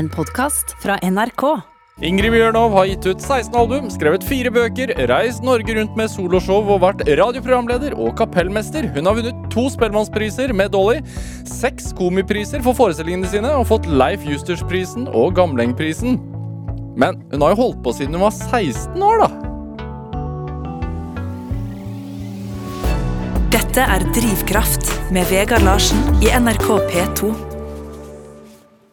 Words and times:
En 0.00 0.06
podkast 0.08 0.70
fra 0.80 0.94
NRK. 1.04 1.42
Ingrid 2.08 2.32
Bjørnov 2.32 2.72
har 2.72 2.86
gitt 2.88 3.04
ut 3.10 3.20
16 3.20 3.56
album, 3.60 3.90
skrevet 3.92 4.22
fire 4.24 4.48
bøker, 4.54 4.94
reist 5.10 5.44
Norge 5.44 5.74
rundt 5.76 5.98
med 5.98 6.08
soloshow 6.08 6.70
og 6.72 6.80
vært 6.86 7.02
radioprogramleder 7.04 7.92
og 8.00 8.14
kapellmester. 8.16 8.88
Hun 8.94 9.10
har 9.10 9.18
vunnet 9.18 9.42
to 9.52 9.66
Spellemannspriser 9.68 10.54
med 10.56 10.72
Dolly, 10.72 11.02
seks 11.44 11.90
komipriser 11.98 12.64
for 12.64 12.78
forestillingene 12.78 13.28
sine 13.28 13.52
og 13.58 13.68
fått 13.68 13.90
Leif 13.92 14.24
Justersprisen 14.24 15.04
og 15.10 15.36
Gamlengprisen. 15.36 16.16
Men 16.96 17.20
hun 17.34 17.44
har 17.44 17.52
jo 17.52 17.60
holdt 17.60 17.84
på 17.84 17.92
siden 18.00 18.16
hun 18.16 18.24
var 18.24 18.32
16 18.38 18.96
år, 19.04 19.26
da. 19.26 19.30
Dette 23.52 23.84
er 23.84 24.08
Drivkraft 24.16 24.96
med 25.12 25.28
Vegard 25.28 25.68
Larsen 25.68 26.00
i 26.24 26.32
NRK 26.32 26.68
P2. 26.88 27.34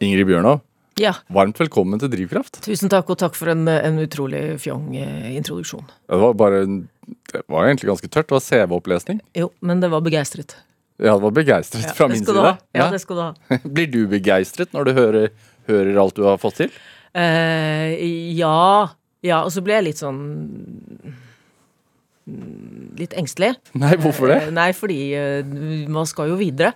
Ingrid 0.04 0.28
Bjørnov, 0.28 0.67
Ja, 0.98 1.12
varmt 1.30 1.58
velkommen 1.60 2.00
til 2.02 2.10
Drivkraft. 2.10 2.58
tusen 2.64 2.90
takk, 2.90 3.10
og 3.12 3.20
takk 3.20 3.36
for 3.38 3.52
en, 3.52 3.68
en 3.70 4.00
utrolig 4.02 4.58
fjong 4.58 4.96
eh, 4.98 5.28
introduksjon. 5.38 5.84
Det 6.10 6.18
var 6.18 6.32
bare 6.38 6.64
Det 6.66 7.42
var 7.46 7.68
egentlig 7.68 7.92
ganske 7.92 8.08
tørt. 8.10 8.26
Det 8.26 8.34
var 8.34 8.42
CV-opplesning. 8.42 9.20
Jo, 9.38 9.52
men 9.60 9.82
det 9.82 9.92
var 9.92 10.02
begeistret. 10.02 10.56
Ja, 10.98 11.14
det 11.14 11.22
var 11.22 11.34
begeistret 11.36 11.86
Ja, 11.86 11.94
fra 11.94 12.08
min 12.10 12.24
side. 12.24 12.56
Ja, 12.74 12.88
det 12.90 12.98
skal 13.04 13.18
du 13.18 13.22
ha. 13.22 13.32
Blir 13.76 13.86
du 13.92 14.00
begeistret 14.10 14.74
når 14.74 14.88
du 14.88 14.92
hører, 14.96 15.28
hører 15.70 16.00
alt 16.02 16.18
du 16.18 16.24
har 16.26 16.40
fått 16.42 16.58
til? 16.64 16.74
Uh, 17.14 17.94
ja. 18.34 18.90
Ja, 19.22 19.42
og 19.44 19.52
så 19.54 19.62
ble 19.62 19.78
jeg 19.78 19.86
litt 19.88 20.00
sånn 20.02 20.18
mm, 22.26 22.96
Litt 22.98 23.14
engstelig. 23.18 23.54
Nei, 23.78 23.94
hvorfor 24.02 24.32
det? 24.32 24.40
Uh, 24.48 24.56
Nei, 24.56 24.72
fordi 24.74 24.98
uh, 25.14 25.54
man 25.94 26.10
skal 26.10 26.32
jo 26.32 26.40
videre. 26.40 26.74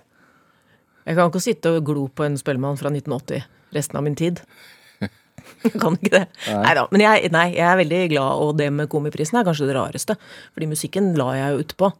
Jeg 1.03 1.19
kan 1.19 1.27
ikke 1.27 1.43
sitte 1.43 1.75
og 1.75 1.83
glo 1.91 2.07
på 2.07 2.23
en 2.23 2.39
Spellemann 2.39 2.79
fra 2.79 2.87
1980 2.93 3.43
resten 3.75 3.99
av 3.99 4.05
min 4.05 4.17
tid. 4.19 4.41
Kan 5.81 5.97
ikke 5.99 6.13
det. 6.17 6.23
Nei 6.51 6.73
da. 6.77 6.85
Men 6.93 7.03
jeg, 7.03 7.31
nei, 7.33 7.47
jeg 7.55 7.65
er 7.67 7.79
veldig 7.79 8.01
glad, 8.13 8.41
og 8.43 8.57
det 8.59 8.69
med 8.75 8.89
Komiprisen 8.91 9.39
er 9.39 9.47
kanskje 9.47 9.69
det 9.69 9.77
rareste. 9.77 10.17
Fordi 10.55 10.69
musikken 10.71 11.13
la 11.19 11.29
jeg 11.39 11.53
jo 11.53 11.63
utpå. 11.65 11.91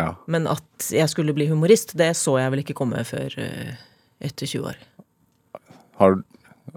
Ja. 0.00 0.08
Men 0.30 0.48
at 0.50 0.88
jeg 0.90 1.06
skulle 1.12 1.34
bli 1.36 1.46
humorist, 1.50 1.94
det 1.98 2.14
så 2.18 2.38
jeg 2.40 2.52
vel 2.52 2.64
ikke 2.64 2.76
komme 2.76 3.04
før 3.06 3.36
eh, 3.40 3.76
etter 4.24 4.48
20 4.50 4.72
år. 4.72 4.80
Har 6.00 6.16
du 6.16 6.24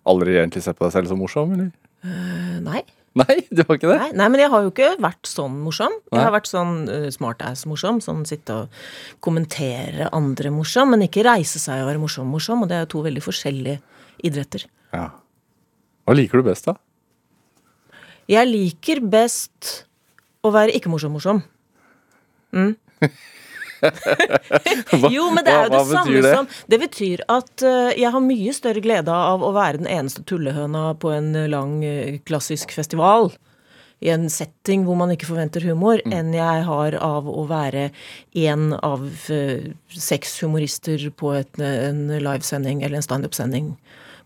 aldri 0.07 0.37
egentlig 0.37 0.63
sett 0.65 0.77
på 0.77 0.85
deg 0.85 0.93
selv 0.93 1.11
som 1.11 1.21
morsom, 1.21 1.55
eller? 1.57 1.73
Uh, 2.05 2.59
nei. 2.63 2.83
Nei, 3.17 3.39
du 3.49 3.63
har 3.63 3.79
ikke 3.79 3.89
det? 3.89 3.97
nei. 3.97 4.11
Nei, 4.19 4.27
men 4.29 4.43
jeg 4.43 4.51
har 4.53 4.61
jo 4.61 4.69
ikke 4.69 4.91
vært 5.01 5.25
sånn 5.25 5.55
morsom. 5.63 5.95
Jeg 6.11 6.21
har 6.21 6.33
vært 6.35 6.49
sånn 6.51 6.75
uh, 6.85 7.07
smartass-morsom. 7.13 8.01
Sånn 8.05 8.21
sitte 8.29 8.59
og 8.61 8.81
kommentere 9.25 10.11
andre 10.13 10.51
morsom, 10.53 10.93
men 10.93 11.07
ikke 11.07 11.25
reise 11.25 11.61
seg 11.61 11.81
og 11.81 11.89
være 11.89 12.03
morsom-morsom. 12.03 12.61
Og 12.61 12.69
det 12.69 12.77
er 12.77 12.85
jo 12.85 12.91
to 12.93 13.05
veldig 13.07 13.23
forskjellige 13.25 13.79
idretter. 14.25 14.65
Ja. 14.93 15.09
Hva 16.07 16.15
liker 16.15 16.39
du 16.41 16.47
best, 16.49 16.65
da? 16.69 16.77
Jeg 18.27 18.47
liker 18.49 18.99
best 19.07 19.85
å 20.43 20.51
være 20.55 20.73
ikke 20.75 20.91
morsom-morsom. 20.91 21.43
Mm. 22.55 22.75
Jo, 25.13 25.27
men 25.29 25.43
det 25.45 25.51
er 25.53 25.67
jo 25.67 25.73
det 25.73 25.81
samme 25.91 26.21
det? 26.25 26.31
som 26.33 26.47
Det 26.65 26.79
betyr 26.81 27.21
at 27.29 27.61
eh, 27.61 27.91
jeg 28.01 28.09
har 28.15 28.23
mye 28.25 28.53
større 28.55 28.81
glede 28.81 29.13
av 29.13 29.43
å 29.45 29.51
være 29.53 29.83
den 29.83 29.89
eneste 29.99 30.23
tullehøna 30.25 30.95
på 30.97 31.11
en 31.13 31.29
lang 31.51 31.75
eh, 31.85 32.17
klassisk 32.25 32.73
festival. 32.73 33.29
I 34.01 34.11
en 34.13 34.27
setting 34.33 34.83
hvor 34.85 34.97
man 34.97 35.13
ikke 35.13 35.29
forventer 35.29 35.61
humor, 35.65 36.01
Mm. 36.05 36.13
enn 36.13 36.33
jeg 36.33 36.65
har 36.67 36.97
av 37.01 37.29
å 37.29 37.45
være 37.49 37.91
en 38.49 38.73
av 38.81 39.05
eh, 39.33 39.69
seks 39.93 40.39
humorister 40.41 41.09
på 41.17 41.33
et, 41.37 41.61
en 41.61 42.07
livesending 42.17 42.81
eller 42.81 42.97
en 42.97 43.05
standup-sending 43.05 43.75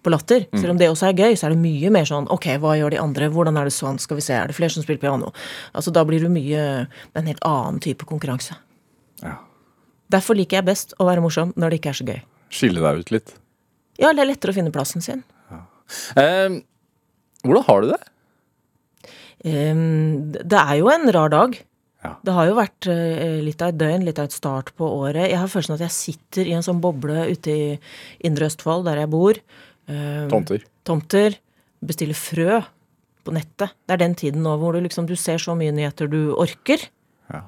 på 0.02 0.14
Latter. 0.14 0.48
Mm. 0.50 0.60
Selv 0.62 0.74
om 0.74 0.80
det 0.82 0.90
også 0.92 1.10
er 1.10 1.20
gøy, 1.20 1.38
så 1.38 1.48
er 1.48 1.56
det 1.56 1.62
mye 1.62 1.92
mer 1.94 2.08
sånn 2.10 2.30
ok, 2.34 2.48
hva 2.64 2.76
gjør 2.80 2.96
de 2.96 3.02
andre, 3.02 3.30
hvordan 3.34 3.60
er 3.60 3.70
det 3.70 3.76
sånn, 3.76 4.00
skal 4.02 4.20
vi 4.20 4.26
se, 4.26 4.36
er 4.38 4.50
det 4.50 4.58
flere 4.58 4.74
som 4.74 4.86
spiller 4.86 5.02
piano? 5.02 5.32
Altså 5.78 5.94
da 5.94 6.04
blir 6.08 6.24
det 6.24 6.32
mye 6.34 6.64
Det 6.88 7.14
er 7.14 7.24
en 7.24 7.32
helt 7.32 7.46
annen 7.48 7.80
type 7.84 8.08
konkurranse. 8.10 8.58
Ja. 9.22 9.38
Derfor 10.12 10.38
liker 10.38 10.60
jeg 10.60 10.70
best 10.72 10.96
å 11.00 11.08
være 11.08 11.24
morsom 11.24 11.54
når 11.56 11.72
det 11.72 11.82
ikke 11.82 11.94
er 11.94 12.00
så 12.00 12.08
gøy. 12.08 12.22
Skille 12.52 12.84
deg 12.84 13.04
ut 13.04 13.14
litt. 13.16 13.36
Ja, 14.02 14.12
det 14.12 14.24
er 14.24 14.32
lettere 14.34 14.54
å 14.54 14.58
finne 14.58 14.74
plassen 14.74 15.04
sin. 15.06 15.24
Eh, 16.20 16.62
hvordan 17.44 17.68
har 17.68 17.84
du 17.84 17.92
det? 17.92 18.02
Ehm, 19.52 20.32
det 20.32 20.58
er 20.58 20.80
jo 20.80 20.90
en 20.92 21.12
rar 21.14 21.32
dag. 21.34 21.58
Ja. 22.02 22.16
Det 22.26 22.34
har 22.34 22.48
jo 22.50 22.58
vært 22.58 22.88
eh, 22.90 23.40
litt 23.46 23.62
av 23.62 23.74
et 23.74 23.78
døgn, 23.78 24.06
litt 24.08 24.20
av 24.22 24.30
et 24.30 24.36
start 24.36 24.72
på 24.78 24.88
året. 24.90 25.28
Jeg 25.30 25.38
har 25.38 25.52
følelsen 25.52 25.78
at 25.78 25.84
jeg 25.86 25.98
sitter 25.98 26.50
i 26.50 26.56
en 26.58 26.66
sånn 26.66 26.82
boble 26.82 27.28
ute 27.30 27.54
i 27.54 27.66
Indre 28.26 28.50
Østfold, 28.50 28.88
der 28.90 29.04
jeg 29.04 29.12
bor. 29.14 29.38
Ehm, 29.92 30.30
Tomter. 30.32 30.64
tomter. 30.88 31.38
Bestille 31.82 32.16
frø 32.18 32.62
på 33.26 33.34
nettet. 33.36 33.74
Det 33.86 33.96
er 33.96 34.02
den 34.02 34.16
tiden 34.18 34.44
nå 34.46 34.56
hvor 34.62 34.74
du 34.74 34.82
liksom 34.84 35.08
du 35.10 35.16
ser 35.20 35.42
så 35.42 35.56
mye 35.58 35.74
nyheter 35.76 36.10
du 36.10 36.34
orker. 36.40 36.84
Ja. 37.34 37.46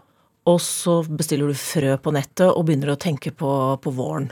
Og 0.50 0.60
så 0.62 1.02
bestiller 1.08 1.50
du 1.50 1.58
frø 1.58 1.96
på 2.02 2.14
nettet 2.14 2.50
og 2.50 2.66
begynner 2.68 2.94
å 2.94 3.00
tenke 3.00 3.32
på, 3.32 3.52
på 3.82 3.94
våren. 3.96 4.32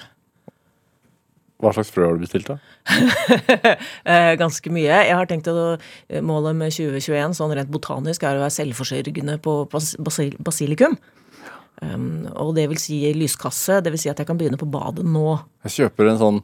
Hva 1.62 1.70
slags 1.76 1.92
frø 1.94 2.08
har 2.08 2.18
du 2.18 2.24
bestilt, 2.26 2.50
da? 2.50 2.58
Eh, 4.12 4.34
ganske 4.42 4.72
mye. 4.74 4.90
Jeg 4.90 5.14
har 5.14 5.28
tenkt 5.30 5.50
at 5.52 5.82
eh, 6.10 6.24
målet 6.26 6.58
med 6.58 6.74
2021 6.74 7.36
sånn 7.38 7.54
rent 7.54 7.70
botanisk 7.72 8.26
er 8.26 8.40
å 8.40 8.44
være 8.48 8.56
selvforsørgende 8.56 9.38
på 9.46 9.54
basil 9.70 10.34
basilikum. 10.42 10.98
Um, 11.82 12.28
og 12.38 12.54
det 12.58 12.68
vil 12.70 12.82
si 12.82 12.98
lyskasse. 13.18 13.80
Det 13.82 13.94
vil 13.94 14.02
si 14.02 14.10
at 14.12 14.20
jeg 14.22 14.30
kan 14.30 14.38
begynne 14.38 14.60
på 14.62 14.70
badet 14.70 15.06
nå. 15.06 15.38
Jeg 15.66 15.78
kjøper 15.78 16.12
en 16.12 16.20
sånn 16.22 16.42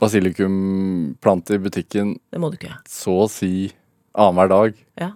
basilikumplante 0.00 1.56
i 1.56 1.62
butikken 1.62 2.14
Det 2.32 2.40
må 2.42 2.50
du 2.52 2.56
ikke. 2.58 2.74
så 2.88 3.14
å 3.24 3.28
si 3.30 3.72
annenhver 4.16 4.48
dag. 4.52 4.74
Ja. 5.00 5.10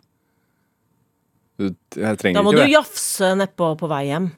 Du, 1.60 1.70
jeg 1.96 2.18
trenger 2.20 2.40
Da 2.40 2.44
må 2.44 2.52
ikke 2.54 2.62
du 2.64 2.66
det. 2.66 2.72
jafse 2.78 3.32
nedpå 3.36 3.74
på 3.80 3.88
vei 3.90 4.04
hjem. 4.08 4.30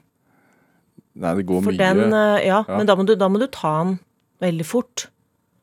Nei, 1.15 1.33
det 1.37 1.45
går 1.47 1.63
For 1.63 1.71
mye. 1.71 1.77
den, 1.77 2.13
eh, 2.13 2.45
ja, 2.47 2.63
Ja. 2.67 2.77
men 2.77 2.85
da 2.89 2.95
må, 2.95 3.05
du, 3.05 3.15
da 3.15 3.27
må 3.29 3.39
du 3.39 3.47
ta 3.47 3.83
den 3.83 3.99
veldig 4.41 4.65
fort. 4.65 5.07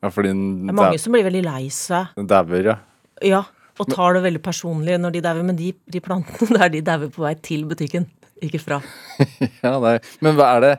ja, 0.01 0.09
fordi 0.09 0.29
den, 0.29 0.65
Det 0.67 0.69
er 0.73 0.77
mange 0.79 0.99
som 0.99 1.13
blir 1.13 1.23
veldig 1.27 1.43
lei 1.45 1.67
seg. 1.69 2.07
den 2.15 2.27
dauer, 2.27 2.63
ja. 2.63 2.77
Ja, 3.21 3.43
og 3.79 3.87
tar 3.89 4.13
det 4.15 4.23
veldig 4.23 4.41
personlig 4.41 4.97
når 4.99 5.11
de 5.13 5.21
dauer. 5.21 5.43
Men 5.43 5.55
de, 5.55 5.73
de 5.89 5.99
plantene 5.99 6.57
der, 6.57 6.69
de 6.69 6.81
dauer 6.81 7.09
på 7.11 7.21
vei 7.21 7.35
til 7.35 7.65
butikken, 7.65 8.07
ikke 8.41 8.59
fra. 8.59 8.81
ja 9.63 9.77
nei. 9.79 9.99
Men 10.21 10.35
hva 10.35 10.55
er 10.57 10.59
det 10.61 10.73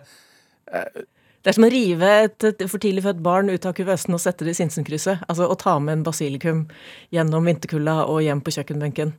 Det 1.42 1.50
er 1.50 1.56
som 1.56 1.64
å 1.66 1.70
rive 1.72 2.08
et, 2.28 2.44
for 2.70 2.78
tidlig 2.82 3.02
født 3.02 3.22
barn 3.24 3.48
ut 3.50 3.64
av 3.66 3.74
kuvøsen 3.74 4.14
og 4.14 4.20
sette 4.22 4.46
det 4.46 4.52
i 4.54 4.58
Sinsenkrysset. 4.60 5.24
Altså 5.26 5.48
å 5.50 5.56
ta 5.58 5.74
med 5.82 5.96
en 5.98 6.04
basilikum 6.06 6.66
gjennom 7.14 7.48
vinterkulda 7.50 7.96
og 8.06 8.20
hjem 8.22 8.42
på 8.46 8.54
kjøkkenbenken. 8.54 9.10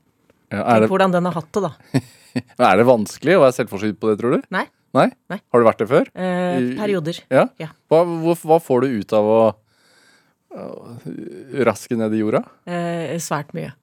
ja, 0.54 0.62
Tenk 0.64 0.86
det 0.86 0.92
hvordan 0.94 1.12
den 1.18 1.28
har 1.28 1.36
hatt 1.36 1.52
det, 1.52 1.66
da. 1.68 2.04
er 2.70 2.80
det 2.80 2.88
vanskelig 2.88 3.36
å 3.36 3.44
være 3.44 3.58
selvforsynt 3.60 4.00
på 4.00 4.10
det, 4.14 4.18
tror 4.22 4.38
du? 4.38 4.48
Nei. 4.56 4.64
Nei? 4.96 5.08
Nei. 5.34 5.40
Har 5.52 5.60
du 5.60 5.66
vært 5.68 5.80
det 5.84 5.90
før? 5.90 6.10
Eh, 6.16 6.58
I- 6.62 6.74
perioder. 6.78 7.20
Ja? 7.34 7.48
Ja. 7.60 7.72
Hva, 7.92 8.04
hva, 8.06 8.60
får 8.62 8.86
du 8.86 9.00
ut 9.02 9.14
av 9.18 9.26
å 9.34 9.42
raske 11.66 11.98
ned 11.98 12.14
i 12.14 12.22
jorda? 12.22 12.44
Eh, 12.70 13.16
svært 13.24 13.52
mye. 13.58 13.74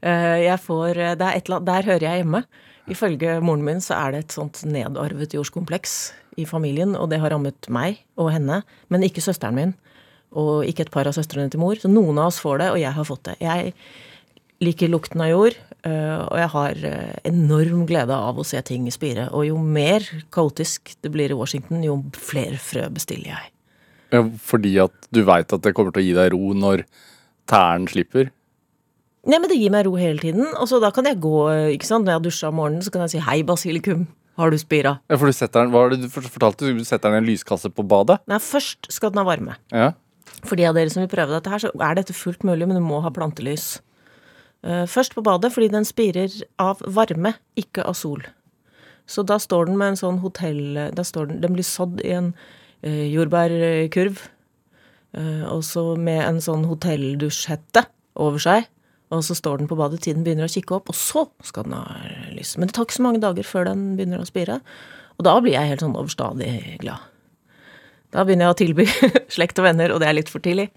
Eh, 0.00 0.38
jeg 0.46 0.58
får 0.64 0.96
eh, 0.96 1.14
det 1.20 1.26
er 1.26 1.36
et, 1.36 1.48
eller 1.48 1.58
annet- 1.60 1.68
Der 1.68 1.88
hører 1.92 2.06
jeg 2.08 2.22
hjemme. 2.22 2.42
Ifølge 2.88 3.36
moren 3.44 3.64
min 3.66 3.82
så 3.84 3.98
er 3.98 4.14
det 4.14 4.22
et 4.22 4.34
sånt 4.38 4.62
nedarvet 4.64 5.34
jordskompleks 5.36 5.96
i 6.40 6.46
familien, 6.48 6.94
og 6.96 7.10
det 7.12 7.20
har 7.20 7.34
rammet 7.34 7.68
meg 7.72 8.00
og 8.20 8.30
henne, 8.32 8.62
men 8.88 9.04
ikke 9.04 9.24
søsteren 9.24 9.58
min. 9.58 9.74
Og 10.38 10.66
ikke 10.68 10.86
et 10.86 10.92
par 10.92 11.08
av 11.08 11.16
søstrene 11.16 11.50
til 11.52 11.60
mor. 11.60 11.76
Så 11.80 11.88
noen 11.88 12.20
av 12.20 12.30
oss 12.30 12.40
får 12.42 12.62
det, 12.62 12.68
og 12.74 12.80
jeg 12.80 12.92
har 12.96 13.08
fått 13.08 13.24
det. 13.30 13.36
Jeg 13.40 13.72
liker 14.64 14.90
lukten 14.92 15.22
av 15.24 15.30
jord, 15.30 15.56
eh, 15.86 16.16
og 16.20 16.36
jeg 16.40 16.50
har 16.54 16.82
eh, 16.90 17.14
enorm 17.30 17.84
glede 17.88 18.16
av 18.16 18.40
å 18.40 18.46
se 18.46 18.60
ting 18.66 18.88
spire. 18.92 19.28
Og 19.36 19.48
jo 19.48 19.60
mer 19.60 20.04
kaotisk 20.34 20.94
det 21.04 21.12
blir 21.14 21.32
i 21.32 21.38
Washington, 21.38 21.84
jo 21.86 22.00
flere 22.16 22.60
frø 22.60 22.88
bestiller 22.92 23.34
jeg. 23.34 23.52
Ja, 24.14 24.24
fordi 24.24 24.74
at 24.80 25.08
du 25.12 25.22
veit 25.28 25.52
at 25.52 25.64
det 25.64 25.74
kommer 25.76 25.92
til 25.92 26.04
å 26.04 26.08
gi 26.08 26.16
deg 26.16 26.32
ro 26.32 26.54
når 26.56 26.84
tæren 27.48 27.88
slipper? 27.90 28.32
Nei, 29.28 29.36
men 29.36 29.50
det 29.50 29.58
gir 29.60 29.72
meg 29.72 29.84
ro 29.84 29.92
hele 30.00 30.20
tiden. 30.22 30.46
Og 30.56 30.70
så 30.70 30.78
da 30.80 30.88
kan 30.94 31.04
jeg 31.08 31.20
gå, 31.20 31.36
ikke 31.74 31.88
sant, 31.88 32.06
når 32.06 32.14
jeg 32.14 32.18
har 32.20 32.24
dusja 32.24 32.48
om 32.48 32.56
morgenen, 32.62 32.84
så 32.84 32.92
kan 32.94 33.04
jeg 33.04 33.16
si 33.16 33.24
hei, 33.26 33.42
basilikum, 33.46 34.06
har 34.38 34.54
du 34.54 34.58
spira? 34.60 34.94
Ja, 35.10 35.18
for 35.18 35.28
du 35.28 35.34
setter 35.36 35.64
den, 35.64 35.72
Hva 35.74 35.82
var 35.82 35.92
det 35.92 36.04
du 36.04 36.08
fortalte? 36.14 36.70
Du 36.72 36.84
setter 36.86 37.10
den 37.10 37.18
i 37.18 37.24
en 37.24 37.28
lyskasse 37.28 37.68
på 37.74 37.84
badet? 37.90 38.20
Nei, 38.30 38.38
først 38.40 38.88
skal 38.94 39.12
den 39.12 39.20
ha 39.20 39.26
varme. 39.26 39.58
Ja. 39.74 39.90
For 40.46 40.54
de 40.58 40.68
av 40.68 40.78
dere 40.78 40.92
som 40.92 41.02
vil 41.02 41.10
prøve 41.10 41.34
dette 41.34 41.50
her, 41.50 41.60
så 41.64 41.72
er 41.74 41.98
dette 41.98 42.16
fullt 42.16 42.46
mulig, 42.46 42.68
men 42.68 42.78
du 42.78 42.84
må 42.84 43.02
ha 43.04 43.10
plantelys. 43.12 43.80
Eh, 44.62 44.86
Først 44.90 45.16
på 45.16 45.24
badet, 45.26 45.50
fordi 45.54 45.70
den 45.74 45.86
spirer 45.88 46.32
av 46.62 46.80
varme, 46.86 47.34
ikke 47.58 47.84
av 47.86 47.98
sol. 47.98 48.22
Så 49.08 49.24
da 49.26 49.38
står 49.40 49.68
den 49.68 49.78
med 49.80 49.94
en 49.94 50.00
sånn 50.00 50.22
hotell... 50.22 50.62
Da 50.94 51.04
står 51.06 51.30
den, 51.32 51.42
den 51.42 51.56
blir 51.56 51.66
sådd 51.66 52.02
i 52.04 52.14
en 52.16 52.32
eh, 52.82 53.06
jordbærkurv. 53.10 54.24
Uh, 55.16 55.46
og 55.48 55.62
så 55.64 55.94
med 55.96 56.20
en 56.20 56.38
sånn 56.44 56.66
hotelldusjhette 56.68 57.86
over 58.20 58.42
seg. 58.44 58.66
Og 59.08 59.22
så 59.24 59.36
står 59.38 59.62
den 59.62 59.68
på 59.70 59.76
badet 59.78 60.02
til 60.04 60.16
den 60.16 60.24
begynner 60.26 60.48
å 60.48 60.52
kikke 60.52 60.74
opp, 60.76 60.90
og 60.92 60.96
så 60.98 61.24
skal 61.46 61.64
den 61.64 61.78
ha 61.78 61.84
lys. 62.36 62.56
Men 62.58 62.68
det 62.68 62.76
tar 62.76 62.88
ikke 62.88 62.98
så 62.98 63.06
mange 63.06 63.22
dager 63.22 63.46
før 63.46 63.70
den 63.70 63.94
begynner 63.96 64.20
å 64.20 64.28
spire. 64.28 64.58
Og 65.16 65.24
da 65.26 65.38
blir 65.42 65.56
jeg 65.56 65.70
helt 65.70 65.84
sånn 65.84 65.96
overstadig 65.96 66.52
glad. 66.82 67.06
Da 68.12 68.24
begynner 68.24 68.48
jeg 68.48 68.56
å 68.56 68.60
tilby 68.62 68.86
slekt 69.36 69.60
og 69.60 69.68
venner, 69.68 69.94
og 69.94 70.02
det 70.02 70.10
er 70.10 70.18
litt 70.20 70.32
for 70.32 70.44
tidlig. 70.44 70.68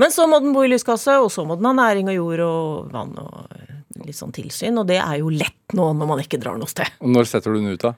Men 0.00 0.12
så 0.12 0.26
må 0.28 0.40
den 0.42 0.52
bo 0.52 0.64
i 0.66 0.70
lyskasse, 0.70 1.16
og 1.22 1.30
så 1.32 1.46
må 1.46 1.56
den 1.56 1.70
ha 1.70 1.74
næring 1.78 2.10
og 2.12 2.18
jord 2.18 2.44
og 2.44 2.94
vann 2.94 3.12
og 3.22 4.04
litt 4.04 4.18
sånn 4.18 4.34
tilsyn. 4.34 4.78
Og 4.80 4.88
det 4.90 5.00
er 5.00 5.20
jo 5.22 5.32
lett 5.32 5.76
nå 5.76 5.90
når 5.96 6.10
man 6.12 6.22
ikke 6.22 6.40
drar 6.42 6.60
noe 6.60 6.70
sted. 6.70 6.90
Og 7.00 7.12
når 7.14 7.30
setter 7.30 7.54
du 7.54 7.62
den 7.62 7.76
ut, 7.76 7.84
da? 7.84 7.94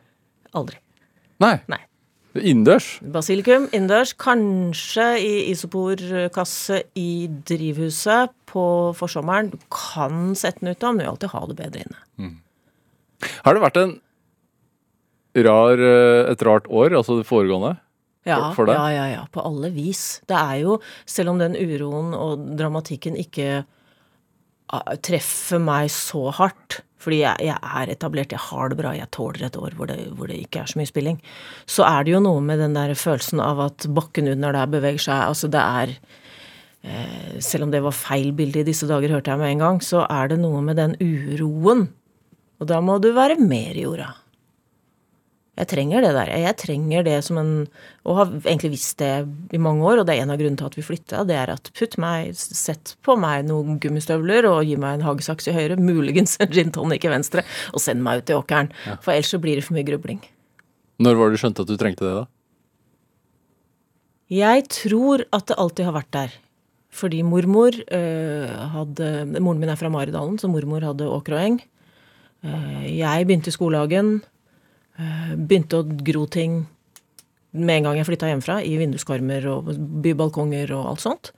Aldri. 0.59 0.79
Nei. 1.43 1.57
Nei. 1.73 1.81
Innendørs? 2.39 2.87
Basilikum 3.13 3.67
innendørs, 3.77 4.15
kanskje 4.17 5.05
i 5.21 5.33
isoporkasse 5.53 6.79
i 6.97 7.27
drivhuset 7.49 8.33
på 8.49 8.63
forsommeren. 8.97 9.51
Du 9.53 9.59
kan 9.73 10.33
sette 10.39 10.63
den 10.65 10.73
ute, 10.73 10.87
men 10.89 11.03
du 11.03 11.05
vil 11.05 11.11
alltid 11.13 11.35
ha 11.35 11.43
det 11.51 11.59
bedre 11.59 11.85
inne. 11.85 12.31
Har 13.45 13.55
det 13.59 13.63
vært 13.63 13.77
en 13.83 13.93
rar, 15.45 15.79
eh, 15.79 16.31
et 16.33 16.43
rart 16.49 16.67
år, 16.69 16.97
altså 16.97 17.19
det 17.21 17.27
foregående? 17.29 17.77
Ja, 18.25 18.53
For- 18.53 18.65
for 18.67 18.73
ja, 18.73 18.89
ja, 18.95 19.07
ja. 19.17 19.27
På 19.33 19.45
alle 19.45 19.71
vis. 19.75 20.21
Det 20.27 20.37
er 20.39 20.61
jo, 20.63 20.81
selv 21.07 21.31
om 21.31 21.39
den 21.39 21.57
uroen 21.59 22.15
og 22.15 22.57
dramatikken 22.57 23.17
ikke 23.19 23.65
ah, 24.73 24.95
treffer 25.03 25.59
meg 25.61 25.91
så 25.91 26.31
hardt, 26.33 26.81
fordi 27.03 27.23
jeg, 27.25 27.49
jeg 27.49 27.59
er 27.59 27.93
etablert, 27.93 28.35
jeg 28.35 28.43
har 28.49 28.71
det 28.71 28.79
bra, 28.79 28.95
jeg 28.97 29.11
tåler 29.15 29.47
et 29.49 29.59
år 29.59 29.77
hvor 29.79 29.91
det, 29.91 29.99
hvor 30.17 30.31
det 30.31 30.39
ikke 30.45 30.63
er 30.63 30.71
så 30.71 30.79
mye 30.79 30.91
spilling, 30.91 31.19
så 31.67 31.87
er 31.89 32.07
det 32.07 32.15
jo 32.15 32.23
noe 32.23 32.43
med 32.45 32.63
den 32.63 32.77
der 32.79 32.95
følelsen 32.99 33.43
av 33.43 33.63
at 33.67 33.89
bakken 33.91 34.31
under 34.33 34.55
der 34.55 34.71
beveger 34.71 35.03
seg. 35.09 35.25
Altså 35.27 35.51
det 35.53 35.63
er 35.63 35.97
eh, 36.87 37.41
Selv 37.43 37.67
om 37.67 37.75
det 37.75 37.83
var 37.85 37.97
feil 37.97 38.31
bilde 38.39 38.63
i 38.63 38.69
disse 38.71 38.87
dager, 38.91 39.17
hørte 39.17 39.35
jeg 39.35 39.43
med 39.43 39.57
en 39.57 39.67
gang, 39.67 39.83
så 39.83 40.07
er 40.07 40.33
det 40.33 40.41
noe 40.43 40.63
med 40.65 40.79
den 40.79 40.97
uroen. 41.03 41.89
Og 42.63 42.71
da 42.71 42.79
må 42.85 43.01
du 43.03 43.11
være 43.17 43.41
mer 43.43 43.75
i 43.75 43.87
jorda. 43.87 44.13
Jeg 45.53 45.69
trenger 45.69 46.01
det 46.01 46.11
der. 46.17 46.31
Jeg 46.41 46.57
trenger 46.57 47.05
det 47.05 47.19
som 47.27 47.37
en 47.37 47.51
Og 48.09 48.17
har 48.17 48.31
egentlig 48.41 48.71
visst 48.73 48.97
det 49.03 49.29
i 49.53 49.61
mange 49.61 49.85
år, 49.85 50.01
og 50.01 50.07
det 50.09 50.15
er 50.17 50.25
en 50.25 50.33
av 50.33 50.39
grunnene 50.41 50.57
til 50.59 50.71
at 50.71 50.77
vi 50.79 50.85
flytta. 50.87 51.25
Det 51.29 51.37
er 51.37 51.53
at 51.53 51.69
putt 51.77 51.99
meg, 52.01 52.33
sett 52.35 52.95
på 53.05 53.19
meg 53.21 53.45
noen 53.47 53.77
gummistøvler 53.83 54.49
og 54.49 54.65
gi 54.67 54.79
meg 54.81 54.97
en 54.97 55.05
hagesaks 55.07 55.51
i 55.53 55.55
høyre, 55.55 55.77
muligens 55.77 56.39
en 56.41 56.51
gin 56.51 56.73
tonic 56.75 57.05
i 57.05 57.13
venstre, 57.13 57.45
og 57.71 57.85
send 57.85 58.03
meg 58.03 58.23
ut 58.23 58.33
i 58.33 58.39
åkeren. 58.39 58.73
For 59.05 59.13
ellers 59.15 59.31
så 59.35 59.39
blir 59.43 59.61
det 59.61 59.67
for 59.67 59.77
mye 59.77 59.87
grubling. 59.87 60.25
Når 61.03 61.21
var 61.21 61.31
det 61.31 61.39
du 61.39 61.43
skjønte 61.45 61.67
at 61.67 61.71
du 61.71 61.77
trengte 61.79 62.09
det, 62.09 62.15
da? 62.23 62.27
Jeg 64.33 64.65
tror 64.73 65.27
at 65.29 65.51
det 65.51 65.61
alltid 65.61 65.87
har 65.91 65.97
vært 66.01 66.13
der. 66.17 66.35
Fordi 66.93 67.23
mormor 67.25 67.77
øh, 67.77 68.51
hadde 68.75 69.09
Moren 69.41 69.61
min 69.61 69.71
er 69.73 69.81
fra 69.81 69.93
Maridalen, 69.93 70.39
så 70.41 70.49
mormor 70.49 70.85
hadde 70.85 71.09
åker 71.09 71.37
og 71.37 71.45
eng. 71.45 71.63
Eh, 72.45 72.85
jeg 72.99 73.29
begynte 73.29 73.53
i 73.53 73.55
skolehagen. 73.55 74.21
Øh, 75.03 75.35
begynte 75.37 75.83
å 75.83 75.89
gro 76.07 76.27
ting 76.31 76.63
med 77.53 77.81
en 77.81 77.89
gang 77.89 77.99
jeg 77.99 78.09
flytta 78.09 78.31
hjemmefra, 78.31 78.61
i 78.65 78.77
vinduskarmer 78.81 79.47
og 79.53 79.73
bybalkonger 80.05 80.73
og 80.77 80.95
alt 80.95 81.05
sånt. 81.05 81.33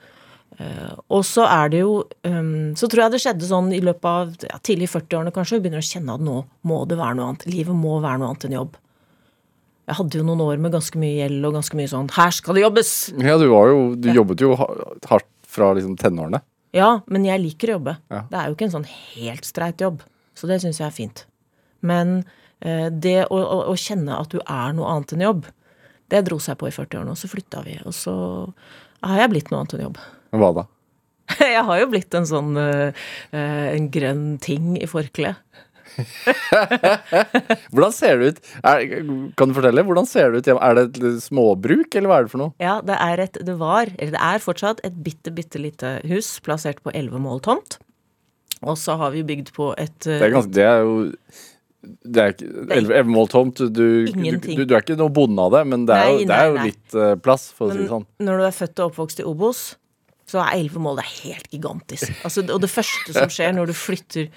Eh, 0.63 0.93
og 1.11 1.25
så 1.27 1.49
er 1.51 1.73
det 1.73 1.81
jo 1.81 1.95
øhm, 2.29 2.77
Så 2.79 2.87
tror 2.87 3.01
jeg 3.03 3.11
det 3.11 3.19
skjedde 3.25 3.47
sånn 3.49 3.73
i 3.75 3.81
løpet 3.83 4.07
av 4.07 4.47
ja, 4.47 4.61
tidlig 4.63 4.87
40-årene 4.93 5.33
kanskje. 5.35 5.59
Vi 5.59 5.65
begynner 5.65 5.83
å 5.83 5.89
kjenne 5.89 6.15
at 6.15 6.23
nå 6.23 6.37
må 6.71 6.79
det 6.87 6.99
være 7.01 7.19
noe 7.19 7.33
annet. 7.33 7.47
Livet 7.51 7.75
må 7.75 7.97
være 8.05 8.21
noe 8.23 8.31
annet 8.31 8.47
enn 8.47 8.55
jobb. 8.61 8.77
Jeg 9.85 9.99
hadde 9.99 10.21
jo 10.21 10.27
noen 10.29 10.45
år 10.47 10.63
med 10.63 10.73
ganske 10.73 11.01
mye 11.01 11.19
gjeld 11.19 11.45
og 11.45 11.59
ganske 11.59 11.77
mye 11.77 11.91
sånn 11.91 12.07
Her 12.15 12.31
skal 12.33 12.57
det 12.57 12.63
jobbes! 12.63 12.93
Ja, 13.21 13.35
du, 13.41 13.49
var 13.51 13.69
jo, 13.69 13.81
du 14.01 14.09
jobbet 14.15 14.45
jo 14.47 14.55
hardt 14.57 15.29
fra 15.55 15.75
liksom 15.77 15.99
tenårene. 16.01 16.41
Ja, 16.75 17.03
men 17.11 17.27
jeg 17.27 17.43
liker 17.43 17.71
å 17.71 17.77
jobbe. 17.77 17.99
Ja. 18.11 18.23
Det 18.31 18.39
er 18.39 18.49
jo 18.49 18.57
ikke 18.57 18.69
en 18.71 18.77
sånn 18.79 18.89
helt 18.89 19.47
streit 19.47 19.83
jobb. 19.83 20.01
Så 20.39 20.49
det 20.51 20.63
syns 20.63 20.81
jeg 20.81 20.89
er 20.89 20.95
fint. 20.95 21.27
Men 21.85 22.17
eh, 22.23 22.41
det 22.61 23.19
å, 23.27 23.37
å, 23.37 23.59
å 23.69 23.75
kjenne 23.77 24.17
at 24.17 24.31
du 24.33 24.39
er 24.41 24.73
noe 24.77 24.89
annet 24.89 25.13
enn 25.13 25.25
jobb, 25.27 25.49
det 26.13 26.23
dro 26.29 26.39
seg 26.41 26.57
på 26.61 26.69
i 26.71 26.75
40-årene, 26.75 27.13
og 27.13 27.21
så 27.21 27.29
flytta 27.29 27.65
vi. 27.67 27.75
Og 27.85 27.97
så 27.97 28.15
har 29.05 29.25
jeg 29.25 29.33
blitt 29.35 29.51
noe 29.53 29.63
annet 29.63 29.77
enn 29.77 29.87
jobb. 29.89 30.01
Hva 30.35 30.51
da? 30.61 30.67
Jeg 31.41 31.63
har 31.65 31.79
jo 31.81 31.91
blitt 31.93 32.15
en 32.19 32.27
sånn 32.29 32.57
eh, 32.61 33.05
eh, 33.33 33.69
en 33.73 33.87
grønn 33.93 34.27
ting 34.45 34.75
i 34.77 34.89
forkleet. 34.89 35.41
Hvordan 37.73 37.93
ser 37.95 38.19
det 38.19 38.29
ut? 38.33 38.41
Er, 38.67 38.83
kan 39.39 39.51
du 39.51 39.55
fortelle? 39.57 39.85
Hvordan 39.87 40.09
ser 40.11 40.33
det 40.33 40.43
ut? 40.43 40.51
Er 40.57 40.77
det 40.77 40.85
et 40.99 41.23
småbruk, 41.23 41.95
eller 41.95 42.11
hva 42.11 42.19
er 42.19 42.27
det 42.27 42.33
for 42.35 42.43
noe? 42.43 42.55
Ja, 42.63 42.81
det 42.85 42.99
er 42.99 43.23
et 43.29 43.39
Det 43.47 43.57
var, 43.61 43.93
eller 43.95 44.17
det 44.17 44.23
er 44.27 44.43
fortsatt, 44.43 44.83
et 44.87 44.97
bitte, 45.07 45.33
bitte 45.35 45.63
lite 45.63 45.97
hus 46.11 46.35
plassert 46.45 46.83
på 46.85 46.93
11 46.93 47.23
mål 47.25 47.45
tomt. 47.47 47.79
Og 48.65 48.77
så 48.81 48.97
har 49.01 49.15
vi 49.15 49.25
bygd 49.27 49.53
på 49.57 49.73
et 49.79 50.09
eh, 50.09 50.19
Det 50.19 50.29
er, 50.29 50.35
ganske, 50.35 50.55
det 50.57 50.67
er 50.67 50.83
jo 50.83 50.95
det 52.05 52.23
er 52.23 52.35
ikke 52.35 52.49
elleve 52.49 52.97
elleve 52.99 53.13
mål 53.13 53.31
tomt. 53.33 53.63
Du, 53.75 53.85
du, 54.09 54.25
du, 54.41 54.65
du 54.65 54.75
er 54.75 54.81
ikke 54.81 54.99
noe 55.01 55.13
bonde 55.15 55.45
av 55.45 55.55
det, 55.59 55.63
men 55.71 55.87
det 55.89 55.97
er 55.97 56.11
jo, 56.11 56.19
Nei, 56.19 56.27
det 56.31 56.37
er 56.39 56.51
jo 56.51 56.57
nei, 56.57 56.61
nei. 56.61 56.73
litt 56.73 56.99
uh, 56.99 57.13
plass, 57.21 57.47
for 57.57 57.69
å 57.69 57.75
si 57.75 57.85
det 57.85 57.93
sånn. 57.93 58.09
når 58.25 58.41
du 58.41 58.49
er 58.49 58.59
født 58.59 58.83
og 58.83 58.93
oppvokst 58.93 59.23
i 59.23 59.29
Obos, 59.29 59.63
så 60.31 60.41
er 60.41 60.65
11 60.65 60.85
mål 60.85 60.99
det 61.01 61.05
er 61.05 61.15
helt 61.29 61.49
gigantisk. 61.53 62.13
Altså, 62.25 62.45
og 62.49 62.61
det 62.65 62.73
første 62.73 63.17
som 63.17 63.33
skjer 63.33 63.57
når 63.57 63.71
du 63.71 63.77
flytter 63.77 64.29